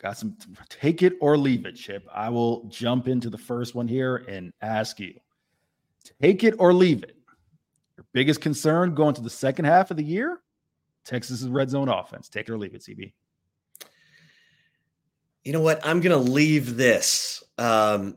Got 0.00 0.16
some 0.16 0.36
take 0.68 1.02
it 1.02 1.14
or 1.20 1.36
leave 1.36 1.66
it, 1.66 1.74
Chip. 1.74 2.06
I 2.12 2.28
will 2.28 2.64
jump 2.68 3.08
into 3.08 3.30
the 3.30 3.38
first 3.38 3.74
one 3.74 3.88
here 3.88 4.16
and 4.28 4.52
ask 4.62 5.00
you 5.00 5.14
take 6.20 6.44
it 6.44 6.54
or 6.58 6.72
leave 6.72 7.02
it. 7.02 7.16
Your 7.96 8.06
biggest 8.12 8.40
concern 8.40 8.94
going 8.94 9.14
to 9.14 9.20
the 9.20 9.30
second 9.30 9.64
half 9.64 9.90
of 9.90 9.96
the 9.96 10.04
year? 10.04 10.40
Texas's 11.04 11.48
red 11.48 11.70
zone 11.70 11.88
offense. 11.88 12.28
Take 12.28 12.48
it 12.48 12.52
or 12.52 12.58
leave 12.58 12.74
it, 12.74 12.82
CB. 12.82 13.12
You 15.44 15.52
know 15.52 15.60
what? 15.60 15.86
I'm 15.86 16.00
going 16.00 16.24
to 16.24 16.30
leave 16.30 16.76
this. 16.76 17.42
Um, 17.56 18.16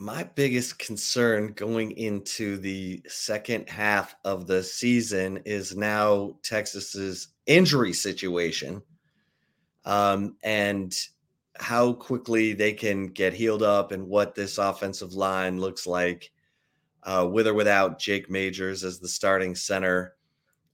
my 0.00 0.24
biggest 0.34 0.78
concern 0.78 1.52
going 1.52 1.90
into 1.90 2.56
the 2.56 3.02
second 3.06 3.68
half 3.68 4.16
of 4.24 4.46
the 4.46 4.62
season 4.62 5.36
is 5.44 5.76
now 5.76 6.34
Texas's 6.42 7.28
injury 7.44 7.92
situation 7.92 8.80
um, 9.84 10.36
and 10.42 10.96
how 11.58 11.92
quickly 11.92 12.54
they 12.54 12.72
can 12.72 13.08
get 13.08 13.34
healed 13.34 13.62
up 13.62 13.92
and 13.92 14.08
what 14.08 14.34
this 14.34 14.56
offensive 14.56 15.12
line 15.12 15.60
looks 15.60 15.86
like 15.86 16.30
uh, 17.02 17.28
with 17.30 17.46
or 17.46 17.52
without 17.52 17.98
Jake 17.98 18.30
Majors 18.30 18.82
as 18.84 19.00
the 19.00 19.08
starting 19.08 19.54
center. 19.54 20.14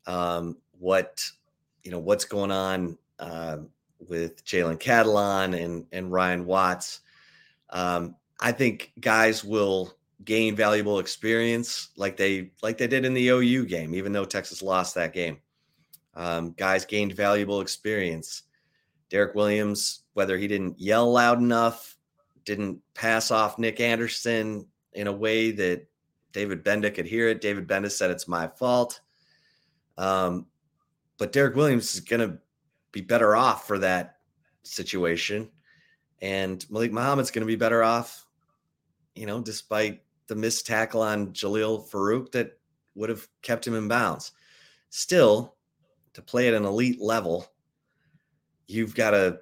Um, 0.07 0.57
what 0.79 1.21
you 1.83 1.91
know, 1.91 1.99
what's 1.99 2.25
going 2.25 2.53
on 2.53 2.97
uh, 3.19 3.57
with 3.99 4.45
Jalen 4.45 4.79
Catalon 4.79 5.61
and 5.61 5.85
and 5.91 6.13
Ryan 6.13 6.47
Watts. 6.47 7.01
Um, 7.71 8.15
I 8.41 8.53
think 8.53 8.93
guys 9.01 9.43
will 9.45 9.97
gain 10.25 10.57
valuable 10.57 10.99
experience 10.99 11.91
like 11.97 12.17
they 12.17 12.51
like 12.63 12.79
they 12.79 12.87
did 12.87 13.05
in 13.05 13.15
the 13.15 13.29
OU 13.29 13.67
game, 13.67 13.95
even 13.95 14.13
though 14.13 14.25
Texas 14.25 14.63
lost 14.63 14.95
that 14.95 15.13
game. 15.13 15.39
Um, 16.15 16.53
guys 16.53 16.85
gained 16.85 17.15
valuable 17.15 17.61
experience. 17.61 18.43
Derek 19.11 19.35
Williams, 19.35 20.03
whether 20.15 20.37
he 20.37 20.49
didn't 20.49 20.81
yell 20.81 21.13
loud 21.13 21.39
enough, 21.39 21.97
didn't 22.45 22.81
pass 22.95 23.31
off 23.31 23.59
Nic 23.59 23.81
Anderson 23.81 24.67
in 24.95 25.07
a 25.07 25.13
way 25.13 25.51
that 25.53 25.87
David 26.33 26.65
Gbenda 26.65 26.95
could 26.95 27.07
hear 27.07 27.29
it. 27.29 27.41
David 27.41 27.69
Gbenda 27.69 27.91
said 27.91 28.11
it's 28.11 28.29
my 28.29 28.49
fault. 28.49 29.01
Um, 29.99 30.47
but 31.19 31.33
Derek 31.33 31.57
Williams 31.57 31.95
is 31.95 32.01
going 32.01 32.29
to 32.29 32.39
be 32.93 33.01
better 33.01 33.37
off 33.37 33.67
for 33.67 33.79
that 33.79 34.17
situation. 34.63 35.51
And 36.21 36.65
Malik 36.71 36.93
Muhammad's 36.93 37.31
going 37.31 37.47
to 37.47 37.47
be 37.47 37.57
better 37.57 37.83
off, 37.83 38.26
you 39.17 39.27
know, 39.27 39.41
despite 39.41 40.03
the 40.27 40.35
missed 40.35 40.67
tackle 40.67 41.03
on 41.03 41.33
Jalil 41.33 41.89
Farooq 41.89 42.33
that 42.33 42.59
would 42.95 43.11
have 43.11 43.27
kept 43.43 43.67
him 43.67 43.75
in 43.75 43.89
bounds. 43.89 44.33
Still, 44.91 45.55
to 46.15 46.23
play 46.23 46.49
at 46.49 46.55
an 46.55 46.65
elite 46.65 47.01
level, 47.01 47.47
you've 48.67 48.95
got 48.95 49.11
to 49.11 49.41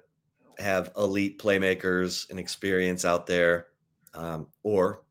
have 0.59 0.91
elite 0.97 1.39
playmakers 1.39 2.29
and 2.29 2.39
experience 2.39 3.05
out 3.05 3.27
there. 3.27 3.67
Um, 4.13 4.47
or, 4.63 5.03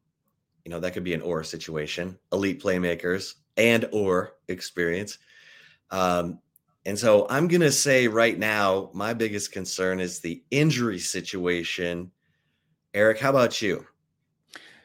you 0.65 0.71
know, 0.71 0.81
that 0.81 0.95
could 0.95 1.05
be 1.05 1.15
an 1.15 1.21
or 1.21 1.45
situation, 1.45 2.19
elite 2.33 2.63
playmakers 2.63 3.35
and 3.57 3.87
or 3.93 4.35
experience. 4.49 5.19
Um, 5.91 6.39
and 6.87 6.99
so 6.99 7.27
I'm 7.29 7.49
to 7.49 7.73
say 7.73 8.09
right 8.09 8.39
now, 8.39 8.91
my 8.93 9.15
biggest 9.15 9.53
concern 9.53 10.01
is 10.01 10.21
the 10.21 10.43
injury 10.51 10.99
situation. 10.99 12.11
Eric, 12.93 13.19
how 13.19 13.31
about 13.31 13.61
you? 13.63 13.87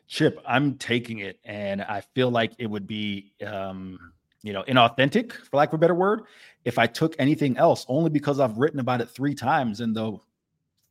Chip, 0.10 0.42
I'm 0.46 0.76
taking 0.80 1.20
it, 1.20 1.40
and 1.46 1.84
I 1.84 2.02
feel 2.02 2.32
like 2.32 2.54
it 2.58 2.66
would 2.66 2.88
be, 2.88 3.32
um, 3.46 4.12
you 4.42 4.54
know, 4.54 4.64
inauthentic, 4.64 5.32
for 5.32 5.58
lack 5.58 5.70
of 5.70 5.76
a 5.76 5.78
better 5.78 5.94
word, 5.94 6.24
if 6.66 6.80
I 6.80 6.88
took 6.88 7.16
anything 7.20 7.58
else. 7.58 7.86
Only 7.88 8.10
because 8.10 8.40
I've 8.40 8.58
written 8.58 8.80
about 8.80 9.02
it 9.02 9.10
three 9.10 9.36
times 9.36 9.82
in 9.82 9.94
the 9.94 10.18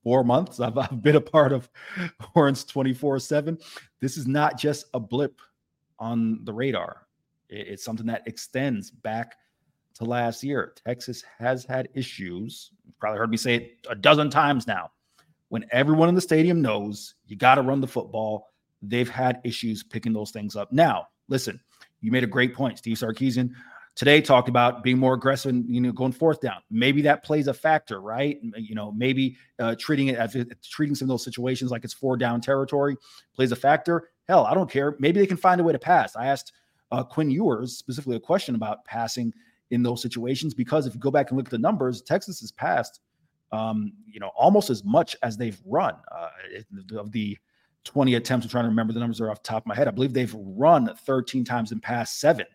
four 0.05 0.23
months 0.23 0.61
I've, 0.61 0.79
I've 0.79 1.03
been 1.03 1.17
a 1.17 1.21
part 1.21 1.53
of 1.53 1.69
Horns 2.21 2.65
24 2.65 3.19
7. 3.19 3.59
This 4.01 4.17
is 4.17 4.29
not 4.29 4.57
just 4.57 4.87
a 4.95 5.01
blip 5.01 5.41
on 5.99 6.45
the 6.45 6.53
radar. 6.53 7.09
It's 7.49 7.85
something 7.85 8.07
that 8.07 8.23
extends 8.27 8.91
back 8.91 9.35
to 9.95 10.05
last 10.05 10.45
year. 10.45 10.75
Texas 10.87 11.25
has 11.39 11.65
had 11.65 11.89
issues. 11.95 12.71
You've 12.87 12.99
probably 13.01 13.19
heard 13.19 13.31
me 13.31 13.37
say 13.37 13.55
it 13.57 13.87
a 13.91 13.97
dozen 13.97 14.31
times 14.31 14.67
now. 14.67 14.93
When 15.49 15.67
everyone 15.73 16.09
in 16.09 16.15
the 16.15 16.21
stadium 16.21 16.63
knows 16.63 17.15
you 17.27 17.35
got 17.35 17.57
to 17.57 17.63
run 17.63 17.81
the 17.81 17.87
football, 17.89 18.49
they've 18.83 19.09
had 19.09 19.41
issues 19.45 19.83
picking 19.83 20.13
those 20.13 20.31
things 20.31 20.57
up. 20.57 20.73
Now, 20.73 21.09
listen, 21.29 21.61
you 22.01 22.11
made 22.13 22.25
a 22.25 22.29
great 22.29 22.55
point. 22.55 22.79
Steve 22.79 22.97
Sarkisian 22.97 23.53
today 23.99 24.21
talked 24.21 24.49
about 24.49 24.85
being 24.85 24.97
more 24.97 25.15
aggressive 25.15 25.51
and 25.51 25.69
you 25.69 25.81
know 25.81 25.93
going 25.93 26.13
fourth 26.13 26.41
down. 26.41 26.61
Maybe 26.71 27.03
that 27.03 27.25
plays 27.25 27.49
a 27.49 27.55
factor, 27.55 28.01
right? 28.01 28.39
You 28.57 28.75
know, 28.75 28.93
maybe 28.93 29.37
uh, 29.59 29.75
treating 29.79 30.09
it 30.09 30.17
as 30.17 30.37
treating 30.63 30.95
some 30.95 31.07
of 31.07 31.11
those 31.11 31.25
situations 31.25 31.71
like 31.71 31.85
it's 31.85 31.95
four 31.95 32.17
down 32.17 32.41
territory 32.41 32.97
plays 33.35 33.53
a 33.53 33.57
factor. 33.57 34.11
Hell, 34.29 34.45
I 34.45 34.55
don't 34.55 34.71
care. 34.71 34.97
Maybe 35.01 35.21
they 35.21 35.27
can 35.27 35.37
find 35.37 35.61
a 35.61 35.65
way 35.65 35.73
to 35.73 35.79
pass. 35.79 36.15
I 36.15 36.27
asked 36.27 36.53
uh, 36.93 37.03
Quinn 37.03 37.31
Ewers 37.31 37.77
specifically 37.77 38.17
a 38.17 38.21
question 38.21 38.55
about 38.55 38.85
passing 38.85 39.33
in 39.71 39.83
those 39.83 40.01
situations 40.01 40.55
because 40.55 40.87
if 40.87 40.95
you 40.95 41.01
go 41.01 41.11
back 41.11 41.31
and 41.31 41.37
look 41.37 41.49
at 41.49 41.51
the 41.51 41.59
numbers, 41.59 42.01
Texas 42.01 42.41
has 42.41 42.53
passed, 42.53 43.01
um, 43.53 43.93
you 44.07 44.21
know, 44.21 44.31
almost 44.37 44.71
as 44.71 44.85
much 44.85 45.17
as 45.23 45.37
they've 45.37 45.61
run 45.67 45.95
uh, 46.13 46.29
of 46.99 47.11
the 47.13 47.37
20 47.85 48.15
attempts. 48.15 48.45
I'm 48.45 48.51
trying 48.51 48.65
to 48.65 48.69
remember 48.69 48.93
the 48.93 49.01
numbers 49.01 49.21
are 49.21 49.31
off 49.31 49.43
the 49.43 49.49
top 49.49 49.63
of 49.63 49.67
my 49.67 49.75
head. 49.75 49.89
I 49.89 49.93
believe 49.93 50.13
they've 50.13 50.35
run 50.35 50.95
13 51.07 51.45
times 51.45 51.73
and 51.73 51.83
passed 51.83 52.21
seven 52.21 52.47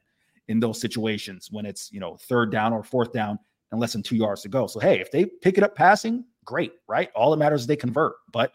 in 0.47 0.59
those 0.59 0.79
situations 0.79 1.49
when 1.51 1.65
it's 1.65 1.91
you 1.91 1.99
know 1.99 2.17
third 2.17 2.51
down 2.51 2.73
or 2.73 2.83
fourth 2.83 3.13
down 3.13 3.39
and 3.71 3.79
less 3.79 3.93
than 3.93 4.03
two 4.03 4.15
yards 4.15 4.41
to 4.41 4.49
go. 4.49 4.67
So 4.67 4.79
hey, 4.79 4.99
if 4.99 5.11
they 5.11 5.25
pick 5.25 5.57
it 5.57 5.63
up 5.63 5.75
passing, 5.75 6.25
great, 6.45 6.73
right? 6.87 7.09
All 7.15 7.31
that 7.31 7.37
matters 7.37 7.61
is 7.61 7.67
they 7.67 7.75
convert. 7.75 8.15
But 8.31 8.53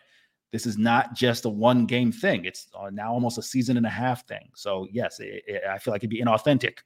this 0.52 0.66
is 0.66 0.78
not 0.78 1.14
just 1.14 1.44
a 1.44 1.50
one 1.50 1.86
game 1.86 2.12
thing. 2.12 2.44
It's 2.44 2.68
uh, 2.78 2.90
now 2.90 3.12
almost 3.12 3.38
a 3.38 3.42
season 3.42 3.76
and 3.76 3.86
a 3.86 3.90
half 3.90 4.26
thing. 4.26 4.50
So 4.54 4.86
yes, 4.90 5.20
it, 5.20 5.42
it, 5.46 5.62
I 5.68 5.78
feel 5.78 5.92
like 5.92 6.00
it'd 6.00 6.10
be 6.10 6.22
inauthentic 6.22 6.78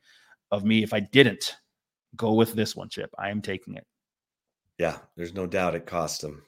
of 0.51 0.64
me 0.64 0.83
if 0.83 0.93
I 0.93 1.01
didn't 1.01 1.57
go 2.16 2.33
with 2.33 2.55
this 2.55 2.74
one, 2.74 2.89
Chip. 2.89 3.11
I 3.18 3.30
am 3.30 3.43
taking 3.43 3.74
it. 3.74 3.87
Yeah, 4.78 4.99
there's 5.16 5.35
no 5.35 5.47
doubt 5.47 5.74
it 5.74 5.87
cost 5.87 6.24
him 6.24 6.43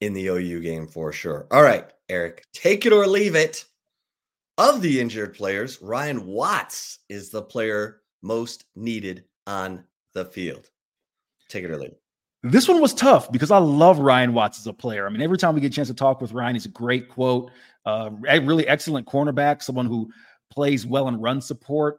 in 0.00 0.12
the 0.12 0.26
OU 0.26 0.60
game 0.60 0.86
for 0.86 1.12
sure. 1.12 1.46
All 1.50 1.62
right, 1.62 1.86
Eric, 2.08 2.44
take 2.52 2.86
it 2.86 2.92
or 2.92 3.06
leave 3.06 3.34
it. 3.34 3.64
Of 4.58 4.82
the 4.82 5.00
injured 5.00 5.34
players, 5.34 5.80
Ryan 5.80 6.26
Watts 6.26 6.98
is 7.08 7.30
the 7.30 7.40
player 7.40 8.02
most 8.22 8.66
needed 8.76 9.24
on 9.46 9.84
the 10.12 10.26
field. 10.26 10.68
Take 11.48 11.64
it 11.64 11.70
or 11.70 11.78
leave 11.78 11.90
it. 11.90 12.00
This 12.42 12.68
one 12.68 12.80
was 12.80 12.92
tough 12.92 13.30
because 13.32 13.50
I 13.50 13.58
love 13.58 13.98
Ryan 13.98 14.34
Watts 14.34 14.58
as 14.58 14.66
a 14.66 14.72
player. 14.72 15.06
I 15.06 15.10
mean, 15.10 15.22
every 15.22 15.38
time 15.38 15.54
we 15.54 15.60
get 15.60 15.72
a 15.72 15.74
chance 15.74 15.88
to 15.88 15.94
talk 15.94 16.20
with 16.20 16.32
Ryan, 16.32 16.54
he's 16.54 16.66
a 16.66 16.70
great 16.70 17.08
quote, 17.08 17.50
uh, 17.86 18.10
really 18.20 18.66
excellent 18.66 19.06
cornerback, 19.06 19.62
someone 19.62 19.86
who 19.86 20.10
plays 20.50 20.84
well 20.84 21.08
in 21.08 21.20
run 21.20 21.40
support. 21.40 21.98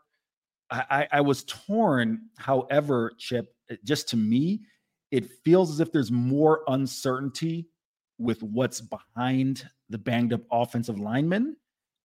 I, 0.69 1.07
I 1.11 1.21
was 1.21 1.43
torn. 1.45 2.29
However, 2.37 3.13
Chip, 3.17 3.53
just 3.83 4.09
to 4.09 4.17
me, 4.17 4.61
it 5.11 5.29
feels 5.45 5.71
as 5.71 5.79
if 5.79 5.91
there's 5.91 6.11
more 6.11 6.63
uncertainty 6.67 7.67
with 8.17 8.41
what's 8.43 8.81
behind 8.81 9.67
the 9.89 9.97
banged 9.97 10.33
up 10.33 10.41
offensive 10.51 10.99
lineman 10.99 11.55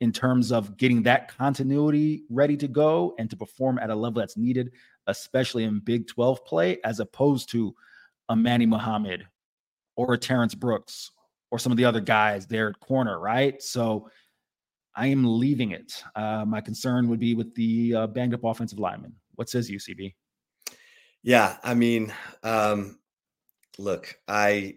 in 0.01 0.13
terms 0.13 0.53
of 0.53 0.77
getting 0.77 1.03
that 1.03 1.29
continuity 1.37 2.23
ready 2.31 2.57
to 2.57 2.69
go 2.69 3.15
and 3.19 3.29
to 3.31 3.37
perform 3.37 3.79
at 3.79 3.91
a 3.91 3.95
level 3.95 4.21
that's 4.21 4.37
needed, 4.37 4.73
especially 5.07 5.65
in 5.65 5.81
Big 5.81 6.07
12 6.07 6.45
play, 6.45 6.79
as 6.85 7.01
opposed 7.01 7.51
to 7.51 7.75
a 8.29 8.37
Manny 8.37 8.67
Muhammad 8.67 9.27
or 9.97 10.15
a 10.15 10.19
Terrance 10.19 10.55
Brooks 10.55 11.11
or 11.51 11.59
some 11.59 11.73
of 11.73 11.79
the 11.79 11.85
other 11.85 12.01
guys 12.01 12.47
there 12.47 12.69
at 12.69 12.81
corner, 12.81 13.19
right? 13.19 13.61
So 13.63 14.11
I 14.95 15.09
am 15.09 15.39
leaving 15.39 15.73
it. 15.73 16.03
Uh, 16.15 16.45
my 16.47 16.61
concern 16.61 17.09
would 17.09 17.21
be 17.21 17.35
with 17.35 17.55
the 17.55 17.95
uh, 17.95 18.07
banged 18.07 18.35
up 18.35 18.45
offensive 18.45 18.79
lineman. 18.79 19.15
What 19.35 19.49
says 19.49 19.71
UCB? 19.71 20.15
Yeah, 21.23 21.57
I 21.63 21.75
mean, 21.75 22.13
um, 22.43 22.99
look, 23.79 24.17
I 24.29 24.77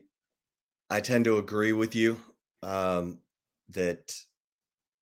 I 0.91 0.99
tend 0.99 1.25
to 1.25 1.37
agree 1.37 1.71
with 1.71 1.95
you 1.95 2.17
um, 2.61 3.19
that 3.69 4.13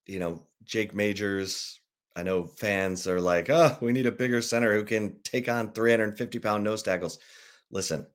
you 0.06 0.20
know 0.20 0.44
Jake 0.64 0.94
Majors. 0.94 1.82
I 2.16 2.24
know 2.24 2.44
fans 2.44 3.08
are 3.08 3.20
like, 3.20 3.50
oh, 3.50 3.78
we 3.82 3.92
need 3.92 4.06
a 4.06 4.12
bigger 4.12 4.42
center 4.42 4.74
who 4.74 4.84
can 4.84 5.16
take 5.24 5.50
on 5.50 5.72
350 5.72 6.40
pound 6.40 6.64
nose 6.64 6.84
tackles. 6.84 7.18
Listen, 7.72 8.06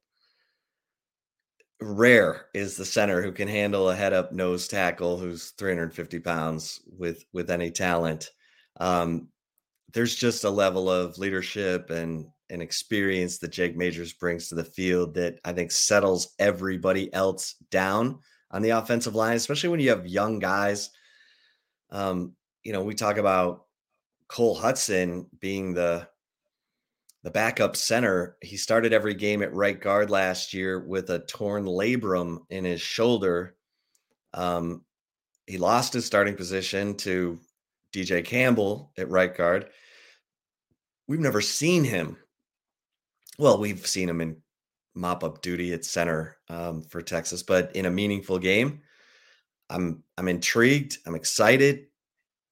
rare 1.81 2.47
is 2.55 2.77
the 2.77 2.85
center 2.85 3.23
who 3.23 3.33
can 3.33 3.49
handle 3.49 3.91
a 3.91 3.97
head 3.97 4.13
up 4.13 4.33
nose 4.33 4.69
tackle 4.69 5.19
who's 5.19 5.51
350 5.51 6.21
pounds 6.21 6.81
with 6.97 7.25
with 7.33 7.51
any 7.51 7.71
talent 7.71 8.31
um, 8.81 9.29
there's 9.93 10.15
just 10.15 10.45
a 10.45 10.51
level 10.51 10.91
of 10.91 11.19
leadership 11.19 11.91
and 11.91 12.27
and 12.51 12.63
experience 12.63 13.39
that 13.39 13.53
Jake 13.53 13.77
Majors 13.77 14.13
brings 14.13 14.49
to 14.49 14.55
the 14.55 14.65
field 14.65 15.15
that 15.15 15.39
I 15.45 15.53
think 15.53 15.71
settles 15.71 16.35
everybody 16.39 17.13
else 17.13 17.55
down 17.71 18.19
on 18.51 18.63
the 18.63 18.71
offensive 18.71 19.15
line, 19.15 19.37
especially 19.37 19.71
when 19.71 19.81
you 19.81 19.91
have 19.91 20.07
young 20.07 20.39
guys. 20.39 20.91
Um, 21.91 22.35
you 22.63 22.73
know, 22.73 22.83
we 22.83 22.95
talk 22.95 23.17
about 23.17 23.65
Cole 24.29 24.55
Hudson 24.55 25.27
being 25.41 25.75
the 25.75 26.09
the 27.23 27.31
backup 27.31 27.75
center. 27.75 28.37
He 28.43 28.59
started 28.59 28.93
every 28.93 29.15
game 29.15 29.43
at 29.43 29.55
right 29.55 29.81
guard 29.81 30.11
last 30.11 30.53
year 30.53 30.79
with 30.79 31.09
a 31.09 31.21
torn 31.21 31.65
labrum 31.65 32.41
in 32.51 32.65
his 32.65 32.83
shoulder. 32.83 33.57
Um, 34.35 34.85
he 35.47 35.57
lost 35.57 35.95
his 35.95 36.05
starting 36.05 36.37
position 36.37 36.95
to 36.99 37.39
DJ 37.93 38.25
Campbell 38.25 38.93
at 38.99 39.09
right 39.09 39.35
guard. 39.35 39.71
We've 41.07 41.21
never 41.21 41.41
seen 41.41 41.83
him. 41.83 42.19
Well, 43.39 43.59
we've 43.59 43.87
seen 43.87 44.09
him 44.09 44.21
in 44.21 44.37
mop 44.95 45.25
up 45.25 45.43
duty 45.43 45.73
at 45.73 45.85
center 45.85 46.37
um, 46.49 46.83
for 46.83 47.03
Texas, 47.03 47.43
but 47.43 47.75
in 47.75 47.87
a 47.87 47.91
meaningful 47.91 48.39
game, 48.39 48.83
I'm 49.71 50.03
I'm 50.19 50.29
intrigued. 50.29 50.99
I'm 51.07 51.15
excited. 51.15 51.87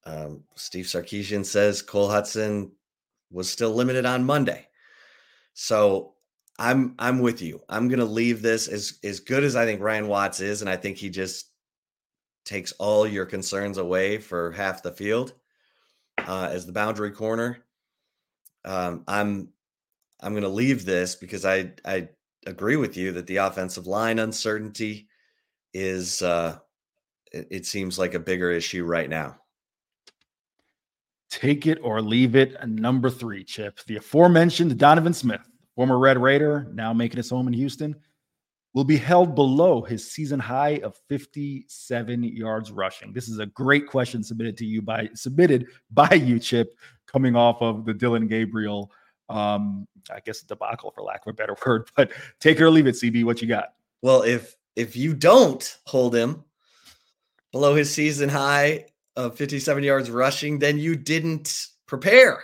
Um, 0.04 0.44
Steve 0.56 0.86
Sarkisian 0.86 1.44
says 1.44 1.82
Cole 1.82 2.08
Hudson 2.08 2.72
was 3.30 3.50
still 3.50 3.72
limited 3.72 4.06
on 4.06 4.24
Monday. 4.24 4.68
So 5.54 6.14
I'm 6.58 6.94
I'm 6.98 7.20
with 7.20 7.42
you. 7.42 7.62
I'm 7.68 7.88
gonna 7.88 8.04
leave 8.04 8.42
this 8.42 8.68
as 8.68 8.98
as 9.04 9.20
good 9.20 9.44
as 9.44 9.56
I 9.56 9.64
think 9.66 9.80
Ryan 9.80 10.08
Watts 10.08 10.40
is, 10.40 10.60
and 10.62 10.70
I 10.70 10.76
think 10.76 10.96
he 10.98 11.10
just 11.10 11.50
takes 12.44 12.72
all 12.72 13.06
your 13.06 13.26
concerns 13.26 13.78
away 13.78 14.18
for 14.18 14.52
half 14.52 14.82
the 14.82 14.92
field. 14.92 15.34
uh, 16.26 16.48
as 16.52 16.66
the 16.66 16.72
boundary 16.72 17.10
corner. 17.10 17.64
Um, 18.64 19.04
I'm 19.08 19.48
I'm 20.22 20.32
going 20.32 20.42
to 20.42 20.48
leave 20.48 20.84
this 20.84 21.14
because 21.14 21.44
I 21.44 21.72
I 21.84 22.08
agree 22.46 22.76
with 22.76 22.96
you 22.96 23.12
that 23.12 23.26
the 23.26 23.36
offensive 23.36 23.86
line 23.86 24.18
uncertainty 24.18 25.08
is 25.74 26.22
uh, 26.22 26.58
it, 27.32 27.48
it 27.50 27.66
seems 27.66 27.98
like 27.98 28.14
a 28.14 28.20
bigger 28.20 28.50
issue 28.50 28.84
right 28.84 29.08
now. 29.08 29.36
Take 31.30 31.66
it 31.66 31.78
or 31.82 32.02
leave 32.02 32.36
it. 32.36 32.56
Number 32.68 33.08
three, 33.08 33.42
Chip. 33.42 33.80
The 33.86 33.96
aforementioned 33.96 34.76
Donovan 34.78 35.14
Smith, 35.14 35.48
former 35.74 35.98
Red 35.98 36.18
Raider, 36.18 36.68
now 36.74 36.92
making 36.92 37.16
his 37.16 37.30
home 37.30 37.46
in 37.46 37.54
Houston, 37.54 37.96
will 38.74 38.84
be 38.84 38.98
held 38.98 39.34
below 39.34 39.82
his 39.82 40.10
season 40.10 40.38
high 40.38 40.80
of 40.82 40.96
57 41.08 42.22
yards 42.22 42.70
rushing. 42.70 43.12
This 43.12 43.28
is 43.28 43.38
a 43.38 43.46
great 43.46 43.86
question 43.86 44.22
submitted 44.22 44.56
to 44.58 44.66
you 44.66 44.82
by 44.82 45.08
submitted 45.14 45.68
by 45.90 46.12
you, 46.12 46.38
Chip, 46.38 46.78
coming 47.06 47.34
off 47.34 47.62
of 47.62 47.84
the 47.86 47.94
Dillon 47.94 48.26
Gabriel, 48.26 48.90
um, 49.32 49.86
I 50.10 50.20
guess 50.20 50.42
debacle 50.42 50.90
for 50.90 51.02
lack 51.02 51.22
of 51.26 51.30
a 51.30 51.32
better 51.32 51.56
word. 51.66 51.90
But 51.96 52.12
take 52.40 52.58
it 52.58 52.62
or 52.62 52.70
leave 52.70 52.86
it, 52.86 52.94
CB. 52.94 53.24
What 53.24 53.42
you 53.42 53.48
got? 53.48 53.74
Well, 54.02 54.22
if 54.22 54.56
if 54.76 54.96
you 54.96 55.14
don't 55.14 55.78
hold 55.86 56.14
him 56.14 56.44
below 57.52 57.74
his 57.74 57.92
season 57.92 58.28
high 58.28 58.86
of 59.16 59.36
57 59.36 59.84
yards 59.84 60.10
rushing, 60.10 60.58
then 60.58 60.78
you 60.78 60.96
didn't 60.96 61.66
prepare 61.86 62.42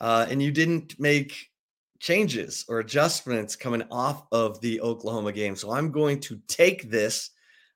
uh, 0.00 0.26
and 0.28 0.40
you 0.40 0.52
didn't 0.52 0.98
make 1.00 1.50
changes 1.98 2.64
or 2.68 2.78
adjustments 2.78 3.56
coming 3.56 3.82
off 3.90 4.24
of 4.30 4.60
the 4.60 4.80
Oklahoma 4.80 5.32
game. 5.32 5.56
So 5.56 5.72
I'm 5.72 5.90
going 5.90 6.20
to 6.20 6.40
take 6.46 6.90
this. 6.90 7.30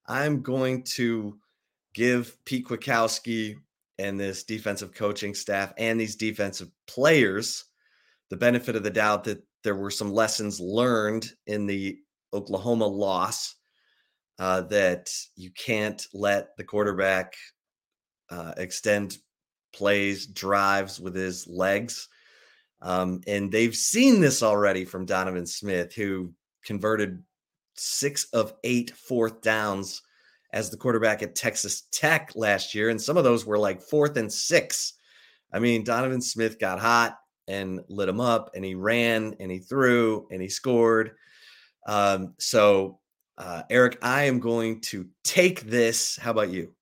I'm 0.07 0.43
going 0.43 0.85
to 0.95 1.39
give 1.95 2.37
Pete 2.45 2.67
Kwiatkowski 2.67 3.57
and 3.99 4.21
this 4.21 4.45
defensive 4.45 4.95
coaching 4.95 5.35
staff 5.35 5.73
and 5.77 6.01
these 6.01 6.15
defensive 6.15 6.71
players 6.87 7.65
the 8.31 8.37
benefit 8.37 8.77
of 8.77 8.83
the 8.83 8.91
doubt 8.91 9.25
that 9.25 9.43
there 9.65 9.77
were 9.77 9.91
some 9.91 10.13
lessons 10.13 10.61
learned 10.61 11.29
in 11.47 11.67
the 11.67 11.99
Oklahoma 12.33 12.87
loss 12.87 13.57
uh, 14.39 14.63
that 14.63 15.11
you 15.37 15.51
can't 15.51 16.07
let 16.15 16.57
the 16.57 16.65
quarterback 16.65 17.35
uh, 18.31 18.53
extend 18.57 19.17
plays, 19.73 20.27
drives 20.27 21.01
with 21.01 21.15
his 21.15 21.47
legs. 21.47 22.09
Um, 22.81 23.21
and 23.27 23.51
they've 23.51 23.75
seen 23.75 24.21
this 24.21 24.43
already 24.43 24.85
from 24.85 25.07
Donovan 25.07 25.47
Smith, 25.47 25.95
who 25.95 26.33
converted 26.65 27.23
six 27.75 28.25
of 28.33 28.55
eight 28.65 28.91
fourth 28.91 29.41
downs 29.43 30.03
as 30.53 30.71
the 30.71 30.77
quarterback 30.77 31.23
at 31.23 31.35
Texas 31.35 31.85
Tech 31.91 32.31
last 32.35 32.75
year. 32.75 32.89
And 32.89 33.01
some 33.01 33.17
of 33.17 33.25
those 33.25 33.45
were 33.45 33.59
like 33.59 33.83
fourth 33.83 34.17
and 34.17 34.33
six. 34.33 34.95
I 35.53 35.59
mean, 35.59 35.85
Donovan 35.85 36.21
Smith 36.21 36.59
got 36.59 36.79
hot 36.79 37.19
and 37.49 37.81
lit 37.89 38.09
him 38.09 38.21
up, 38.21 38.51
and 38.55 38.65
he 38.65 38.75
ran 38.75 39.35
and 39.41 39.51
he 39.51 39.59
threw 39.59 40.29
and 40.31 40.41
he 40.41 40.49
scored. 40.49 41.13
Um, 41.87 42.35
so, 42.39 43.01
uh, 43.39 43.63
Eric, 43.71 43.99
I 44.03 44.25
am 44.25 44.39
going 44.39 44.81
to 44.83 45.07
take 45.25 45.63
this. 45.63 46.17
How 46.17 46.31
about 46.31 46.51
you? 46.51 46.73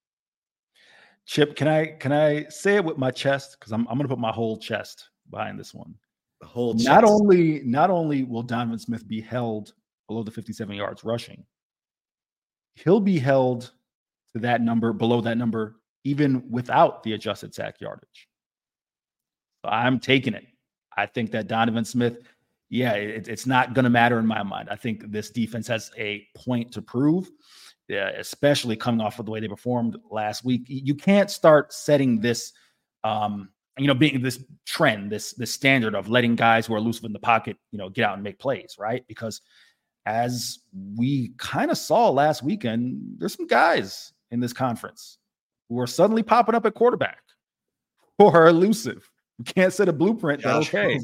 Chip, 1.26 1.56
can 1.56 1.68
I 1.68 1.86
can 1.86 2.12
I 2.12 2.46
say 2.48 2.76
it 2.76 2.84
with 2.84 2.98
my 2.98 3.10
chest? 3.10 3.56
Because 3.58 3.72
I'm 3.72 3.86
I'm 3.88 3.96
gonna 3.96 4.08
put 4.08 4.18
my 4.18 4.32
whole 4.32 4.58
chest 4.58 5.08
behind 5.30 5.58
this 5.58 5.74
one. 5.74 5.94
The 6.40 6.46
whole 6.46 6.74
chest. 6.74 6.86
not 6.86 7.04
only 7.04 7.62
not 7.64 7.90
only 7.90 8.22
will 8.22 8.42
Donovan 8.42 8.78
Smith 8.78 9.06
be 9.08 9.20
held 9.20 9.72
below 10.08 10.22
the 10.22 10.30
57 10.30 10.76
yards 10.76 11.02
rushing, 11.02 11.44
he'll 12.74 13.00
be 13.00 13.18
held 13.18 13.72
to 14.32 14.40
that 14.40 14.60
number 14.60 14.92
below 14.92 15.20
that 15.22 15.36
number 15.36 15.76
even 16.04 16.48
without 16.48 17.02
the 17.02 17.14
adjusted 17.14 17.52
sack 17.52 17.80
yardage. 17.80 18.28
So 19.64 19.70
I'm 19.70 19.98
taking 19.98 20.34
it. 20.34 20.46
I 20.96 21.06
think 21.06 21.30
that 21.32 21.46
Donovan 21.46 21.84
Smith, 21.84 22.18
yeah, 22.68 22.92
it, 22.92 23.28
it's 23.28 23.46
not 23.46 23.74
going 23.74 23.84
to 23.84 23.90
matter 23.90 24.18
in 24.18 24.26
my 24.26 24.42
mind. 24.42 24.68
I 24.70 24.76
think 24.76 25.10
this 25.10 25.30
defense 25.30 25.66
has 25.68 25.90
a 25.98 26.26
point 26.34 26.72
to 26.72 26.82
prove 26.82 27.30
yeah, 27.88 28.08
especially 28.10 28.76
coming 28.76 29.00
off 29.00 29.18
of 29.18 29.26
the 29.26 29.32
way 29.32 29.40
they 29.40 29.48
performed 29.48 29.96
last 30.10 30.44
week. 30.44 30.64
You 30.66 30.94
can't 30.94 31.30
start 31.30 31.72
setting 31.72 32.20
this, 32.20 32.52
um, 33.04 33.50
you 33.78 33.86
know, 33.86 33.94
being 33.94 34.22
this 34.22 34.42
trend, 34.64 35.10
this 35.10 35.32
this 35.34 35.52
standard 35.52 35.94
of 35.94 36.08
letting 36.08 36.34
guys 36.34 36.66
who 36.66 36.74
are 36.74 36.78
elusive 36.78 37.04
in 37.04 37.12
the 37.12 37.18
pocket, 37.18 37.56
you 37.70 37.78
know, 37.78 37.88
get 37.88 38.04
out 38.04 38.14
and 38.14 38.22
make 38.24 38.38
plays, 38.38 38.76
right? 38.78 39.06
Because 39.06 39.40
as 40.04 40.60
we 40.96 41.32
kind 41.36 41.70
of 41.70 41.78
saw 41.78 42.10
last 42.10 42.42
weekend, 42.42 43.00
there's 43.18 43.34
some 43.34 43.46
guys 43.46 44.12
in 44.30 44.40
this 44.40 44.52
conference 44.52 45.18
who 45.68 45.78
are 45.78 45.86
suddenly 45.86 46.22
popping 46.22 46.54
up 46.54 46.66
at 46.66 46.74
quarterback 46.74 47.22
who 48.18 48.26
are 48.26 48.48
elusive. 48.48 49.08
You 49.38 49.44
can't 49.44 49.72
set 49.72 49.88
a 49.88 49.92
blueprint 49.92 50.42
Josh 50.42 50.70
that 50.70 50.84
okay. 50.84 51.00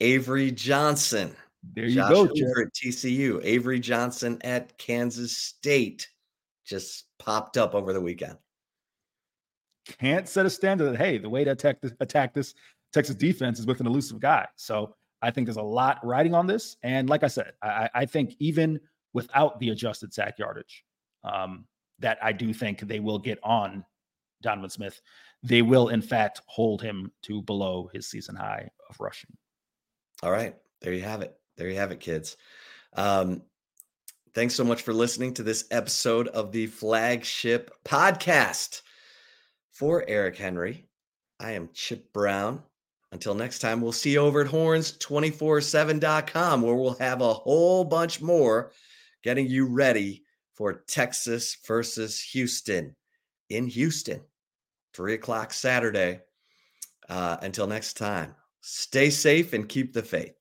Avery 0.00 0.50
Johnson, 0.50 1.34
there 1.74 1.86
you 1.86 1.96
Josh 1.96 2.10
go, 2.10 2.26
Hoover 2.26 2.62
at 2.62 2.74
TCU. 2.74 3.40
Avery 3.44 3.80
Johnson 3.80 4.38
at 4.42 4.76
Kansas 4.78 5.36
State 5.36 6.08
just 6.64 7.04
popped 7.18 7.56
up 7.56 7.74
over 7.74 7.92
the 7.92 8.00
weekend. 8.00 8.36
Can't 9.98 10.28
set 10.28 10.46
a 10.46 10.50
standard 10.50 10.92
that 10.92 10.96
hey, 10.96 11.18
the 11.18 11.28
way 11.28 11.44
to 11.44 11.50
attack 11.50 11.80
this, 11.80 11.92
attack 12.00 12.32
this 12.32 12.54
Texas 12.92 13.16
defense 13.16 13.58
is 13.58 13.66
with 13.66 13.80
an 13.80 13.86
elusive 13.86 14.20
guy. 14.20 14.46
So 14.56 14.94
I 15.22 15.30
think 15.30 15.46
there's 15.46 15.56
a 15.56 15.62
lot 15.62 16.04
riding 16.04 16.34
on 16.34 16.46
this. 16.46 16.76
And 16.82 17.08
like 17.08 17.22
I 17.22 17.28
said, 17.28 17.52
I, 17.62 17.88
I 17.94 18.06
think 18.06 18.34
even 18.38 18.80
without 19.12 19.58
the 19.60 19.70
adjusted 19.70 20.14
sack 20.14 20.38
yardage, 20.38 20.84
um, 21.24 21.66
that 21.98 22.18
I 22.22 22.32
do 22.32 22.52
think 22.54 22.80
they 22.80 23.00
will 23.00 23.18
get 23.18 23.38
on 23.42 23.84
Donovan 24.42 24.70
Smith. 24.70 25.00
They 25.42 25.62
will, 25.62 25.88
in 25.88 26.02
fact, 26.02 26.42
hold 26.46 26.82
him 26.82 27.10
to 27.22 27.42
below 27.42 27.90
his 27.92 28.08
season 28.08 28.36
high 28.36 28.70
of 28.88 29.00
rushing. 29.00 29.36
All 30.22 30.30
right. 30.30 30.54
There 30.82 30.92
you 30.92 31.02
have 31.02 31.22
it 31.22 31.40
there 31.60 31.68
you 31.68 31.76
have 31.76 31.92
it, 31.92 32.00
kids. 32.00 32.36
Um, 32.94 33.42
thanks 34.34 34.54
so 34.54 34.64
much 34.64 34.80
for 34.80 34.94
listening 34.94 35.34
to 35.34 35.42
this 35.42 35.66
episode 35.70 36.28
of 36.28 36.52
the 36.52 36.66
flagship 36.66 37.70
podcast. 37.84 38.80
For 39.72 40.04
Eric 40.08 40.36
Henry, 40.36 40.86
I 41.38 41.52
am 41.52 41.68
Chip 41.74 42.12
Brown. 42.12 42.62
Until 43.12 43.34
next 43.34 43.60
time, 43.60 43.80
we'll 43.80 43.92
see 43.92 44.12
you 44.12 44.20
over 44.20 44.42
at 44.42 44.50
horns247.com 44.50 46.62
where 46.62 46.74
we'll 46.74 46.94
have 46.94 47.20
a 47.20 47.34
whole 47.34 47.84
bunch 47.84 48.22
more 48.22 48.72
getting 49.22 49.46
you 49.46 49.66
ready 49.66 50.24
for 50.54 50.84
Texas 50.86 51.58
versus 51.66 52.20
Houston 52.32 52.96
in 53.48 53.68
Houston, 53.68 54.20
three 54.94 55.14
o'clock 55.14 55.52
Saturday. 55.52 56.20
Uh, 57.08 57.36
until 57.42 57.66
next 57.66 57.96
time, 57.96 58.34
stay 58.60 59.10
safe 59.10 59.52
and 59.52 59.68
keep 59.68 59.92
the 59.92 60.02
faith. 60.02 60.34